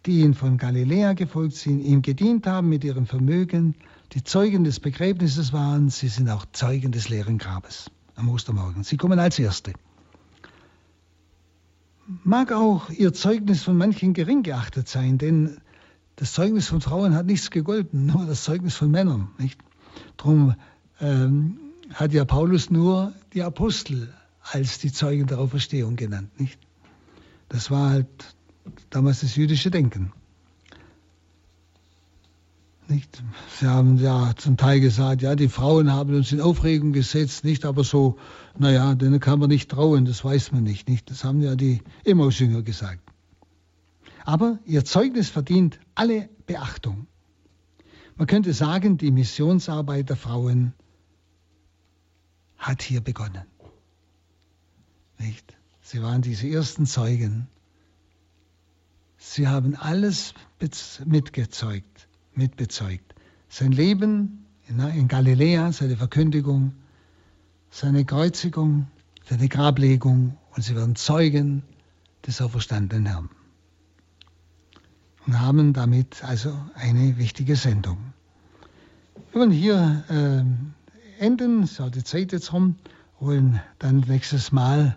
die 0.06 0.20
ihn 0.20 0.34
von 0.34 0.56
Galiläa 0.56 1.14
gefolgt 1.14 1.56
sind, 1.56 1.80
ihm 1.80 2.02
gedient 2.02 2.46
haben 2.46 2.68
mit 2.68 2.84
ihrem 2.84 3.06
Vermögen, 3.06 3.74
die 4.12 4.22
Zeugen 4.22 4.62
des 4.62 4.78
Begräbnisses 4.78 5.52
waren, 5.52 5.88
sie 5.90 6.08
sind 6.08 6.30
auch 6.30 6.46
Zeugen 6.52 6.92
des 6.92 7.08
leeren 7.08 7.38
Grabes 7.38 7.90
am 8.14 8.28
Ostermorgen. 8.28 8.84
Sie 8.84 8.96
kommen 8.96 9.18
als 9.18 9.38
Erste. 9.38 9.72
Mag 12.24 12.52
auch 12.52 12.90
ihr 12.90 13.12
Zeugnis 13.12 13.62
von 13.64 13.76
manchen 13.76 14.12
gering 14.14 14.42
geachtet 14.42 14.88
sein, 14.88 15.18
denn 15.18 15.58
das 16.14 16.32
Zeugnis 16.32 16.68
von 16.68 16.80
Frauen 16.80 17.14
hat 17.14 17.26
nichts 17.26 17.50
gegolten, 17.50 18.06
nur 18.06 18.26
das 18.26 18.44
Zeugnis 18.44 18.76
von 18.76 18.90
Männern. 18.90 19.28
Nicht? 19.38 19.60
Darum 20.16 20.54
ähm, 21.00 21.58
hat 21.92 22.12
ja 22.12 22.24
Paulus 22.24 22.70
nur 22.70 23.12
die 23.34 23.42
Apostel 23.42 24.12
als 24.40 24.78
die 24.78 24.92
Zeugen 24.92 25.26
der 25.26 25.38
Auferstehung 25.38 25.96
genannt. 25.96 26.38
Nicht? 26.38 26.58
Das 27.48 27.70
war 27.70 27.90
halt 27.90 28.34
damals 28.90 29.20
das 29.20 29.34
jüdische 29.34 29.70
Denken. 29.70 30.12
Nicht? 32.88 33.22
Sie 33.58 33.66
haben 33.66 33.98
ja 33.98 34.32
zum 34.36 34.56
Teil 34.56 34.78
gesagt, 34.78 35.20
ja, 35.22 35.34
die 35.34 35.48
Frauen 35.48 35.92
haben 35.92 36.14
uns 36.14 36.30
in 36.30 36.40
Aufregung 36.40 36.92
gesetzt, 36.92 37.44
nicht 37.44 37.64
aber 37.64 37.82
so, 37.82 38.16
naja, 38.56 38.94
denen 38.94 39.18
kann 39.18 39.40
man 39.40 39.48
nicht 39.48 39.70
trauen, 39.70 40.04
das 40.04 40.24
weiß 40.24 40.52
man 40.52 40.62
nicht, 40.62 40.88
nicht? 40.88 41.10
Das 41.10 41.24
haben 41.24 41.40
ja 41.40 41.56
die 41.56 41.82
Emmaus-Jünger 42.04 42.62
gesagt. 42.62 43.02
Aber 44.24 44.60
ihr 44.64 44.84
Zeugnis 44.84 45.28
verdient 45.28 45.80
alle 45.96 46.28
Beachtung. 46.46 47.08
Man 48.14 48.28
könnte 48.28 48.52
sagen, 48.52 48.98
die 48.98 49.10
Missionsarbeit 49.10 50.08
der 50.08 50.16
Frauen 50.16 50.72
hat 52.56 52.82
hier 52.82 53.00
begonnen. 53.00 53.44
Nicht? 55.18 55.56
Sie 55.80 56.02
waren 56.02 56.22
diese 56.22 56.48
ersten 56.48 56.86
Zeugen. 56.86 57.48
Sie 59.16 59.48
haben 59.48 59.74
alles 59.74 60.34
mitgezeugt 61.04 62.05
mitbezeugt. 62.36 63.14
Sein 63.48 63.72
Leben 63.72 64.44
in 64.68 65.08
Galiläa, 65.08 65.72
seine 65.72 65.96
Verkündigung, 65.96 66.72
seine 67.70 68.04
Kreuzigung, 68.04 68.88
seine 69.28 69.48
Grablegung 69.48 70.36
und 70.54 70.62
sie 70.62 70.74
werden 70.74 70.96
Zeugen 70.96 71.62
des 72.26 72.40
auferstandenen 72.40 73.06
Herrn. 73.06 73.30
Und 75.26 75.40
haben 75.40 75.72
damit 75.72 76.22
also 76.24 76.56
eine 76.74 77.18
wichtige 77.18 77.56
Sendung. 77.56 77.98
Wir 79.32 79.40
wollen 79.40 79.50
hier 79.50 80.04
äh, 80.08 81.24
enden, 81.24 81.66
so 81.66 81.90
die 81.90 82.04
Zeit 82.04 82.32
jetzt 82.32 82.52
rum, 82.52 82.76
wollen 83.18 83.60
dann 83.78 84.00
nächstes 84.00 84.52
Mal 84.52 84.96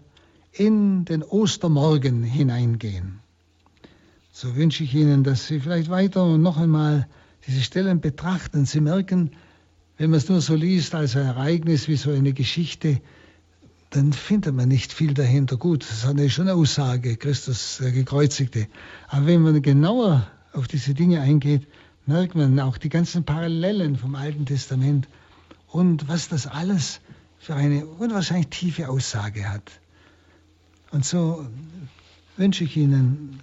in 0.52 1.06
den 1.06 1.24
Ostermorgen 1.24 2.24
hineingehen. 2.24 3.20
So 4.32 4.56
wünsche 4.56 4.84
ich 4.84 4.94
Ihnen, 4.94 5.24
dass 5.24 5.48
Sie 5.48 5.60
vielleicht 5.60 5.90
weiter 5.90 6.26
und 6.26 6.42
noch 6.42 6.58
einmal 6.58 7.08
diese 7.48 7.62
Stellen 7.62 8.02
betrachten. 8.02 8.66
Sie 8.66 8.82
merken, 8.82 9.32
wenn 9.98 10.10
man 10.10 10.18
es 10.18 10.30
nur 10.30 10.42
so 10.42 10.56
liest 10.56 10.96
als 10.96 11.16
ein 11.16 11.26
Ereignis 11.26 11.88
wie 11.88 11.96
so 11.96 12.12
eine 12.12 12.34
Geschichte, 12.34 13.02
dann 13.90 14.14
findet 14.14 14.54
man 14.56 14.70
nicht 14.70 14.94
viel 14.94 15.14
dahinter. 15.14 15.58
Gut, 15.58 15.84
das 15.84 16.06
hat 16.06 16.12
eine 16.12 16.30
schon 16.30 16.50
Aussage, 16.50 17.18
Christus 17.18 17.80
der 17.82 17.92
Gekreuzigte. 17.92 18.68
Aber 19.08 19.26
wenn 19.26 19.42
man 19.42 19.62
genauer 19.62 20.28
auf 20.54 20.68
diese 20.68 20.94
Dinge 20.94 21.22
eingeht, 21.22 21.68
merkt 22.06 22.36
man 22.36 22.60
auch 22.60 22.78
die 22.78 22.90
ganzen 22.90 23.24
Parallelen 23.24 23.96
vom 23.96 24.16
Alten 24.16 24.46
Testament 24.46 25.08
und 25.68 26.08
was 26.08 26.28
das 26.28 26.48
alles 26.48 27.02
für 27.40 27.56
eine 27.56 27.86
unwahrscheinlich 27.86 28.50
tiefe 28.50 28.90
Aussage 28.90 29.50
hat. 29.50 29.72
Und 30.92 31.06
so 31.06 31.46
wünsche 32.38 32.64
ich 32.64 32.78
Ihnen 32.78 33.42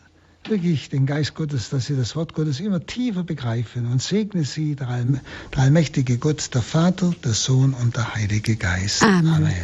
wirklich 0.48 0.88
den 0.88 1.06
Geist 1.06 1.34
Gottes, 1.34 1.70
dass 1.70 1.86
sie 1.86 1.96
das 1.96 2.16
Wort 2.16 2.34
Gottes 2.34 2.60
immer 2.60 2.84
tiefer 2.84 3.24
begreifen 3.24 3.90
und 3.90 4.02
segne 4.02 4.44
sie, 4.44 4.74
der, 4.74 4.88
Allm 4.88 5.20
der 5.54 5.62
allmächtige 5.62 6.18
Gott, 6.18 6.54
der 6.54 6.62
Vater, 6.62 7.12
der 7.24 7.32
Sohn 7.32 7.74
und 7.74 7.96
der 7.96 8.14
Heilige 8.14 8.56
Geist. 8.56 9.02
Amen. 9.02 9.28
Amen. 9.28 9.54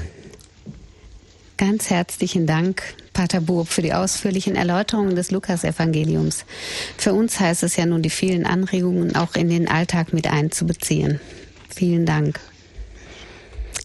Ganz 1.57 1.91
herzlichen 1.91 2.47
Dank, 2.47 2.83
Pater 3.13 3.41
Burb, 3.41 3.69
für 3.69 3.83
die 3.83 3.93
ausführlichen 3.93 4.57
Erläuterungen 4.57 5.15
des 5.15 5.31
Lukas-Evangeliums. 5.31 6.45
Für 6.97 7.13
uns 7.13 7.39
heißt 7.39 7.63
es 7.63 7.77
ja 7.77 7.87
nun, 7.87 8.03
die 8.03 8.11
vielen 8.11 8.47
Anregungen 8.47 9.15
auch 9.15 9.35
in 9.35 9.49
den 9.49 9.69
Alltag 9.69 10.13
mit 10.13 10.27
einzubeziehen. 10.27 11.21
Vielen 11.69 12.05
Dank. 12.05 12.41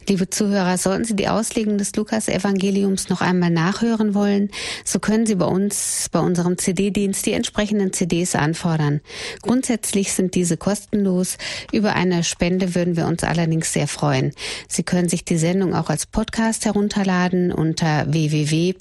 Liebe 0.10 0.30
Zuhörer, 0.30 0.78
sollten 0.78 1.04
Sie 1.04 1.18
die 1.18 1.28
Auslegung 1.28 1.78
des 1.78 1.94
Lukas-Evangeliums 1.98 3.10
noch 3.10 3.20
einmal 3.20 3.50
nachhören 3.50 4.14
wollen, 4.14 4.52
so 4.86 5.00
können 5.00 5.26
Sie 5.26 5.36
bei 5.36 5.46
uns, 5.46 6.08
bei 6.14 6.20
unserem 6.20 6.58
CD-Dienst, 6.58 7.26
die 7.26 7.34
entsprechenden 7.34 7.92
CDs 7.92 8.34
anfordern. 8.34 9.02
Grundsätzlich 9.42 10.14
sind 10.14 10.34
diese 10.36 10.56
kostenlos. 10.56 11.38
Über 11.74 11.94
eine 11.94 12.24
Spende 12.24 12.74
würden 12.74 12.96
wir 12.96 13.06
uns 13.06 13.26
allerdings 13.26 13.74
sehr 13.74 13.90
freuen. 13.90 14.32
Sie 14.70 14.84
können 14.84 15.10
sich 15.10 15.26
die 15.26 15.38
Sendung 15.38 15.76
auch 15.76 15.90
als 15.90 16.06
Podcast 16.06 16.64
herunterladen 16.64 17.52
unter 17.52 18.10
www.horeb.org. 18.10 18.74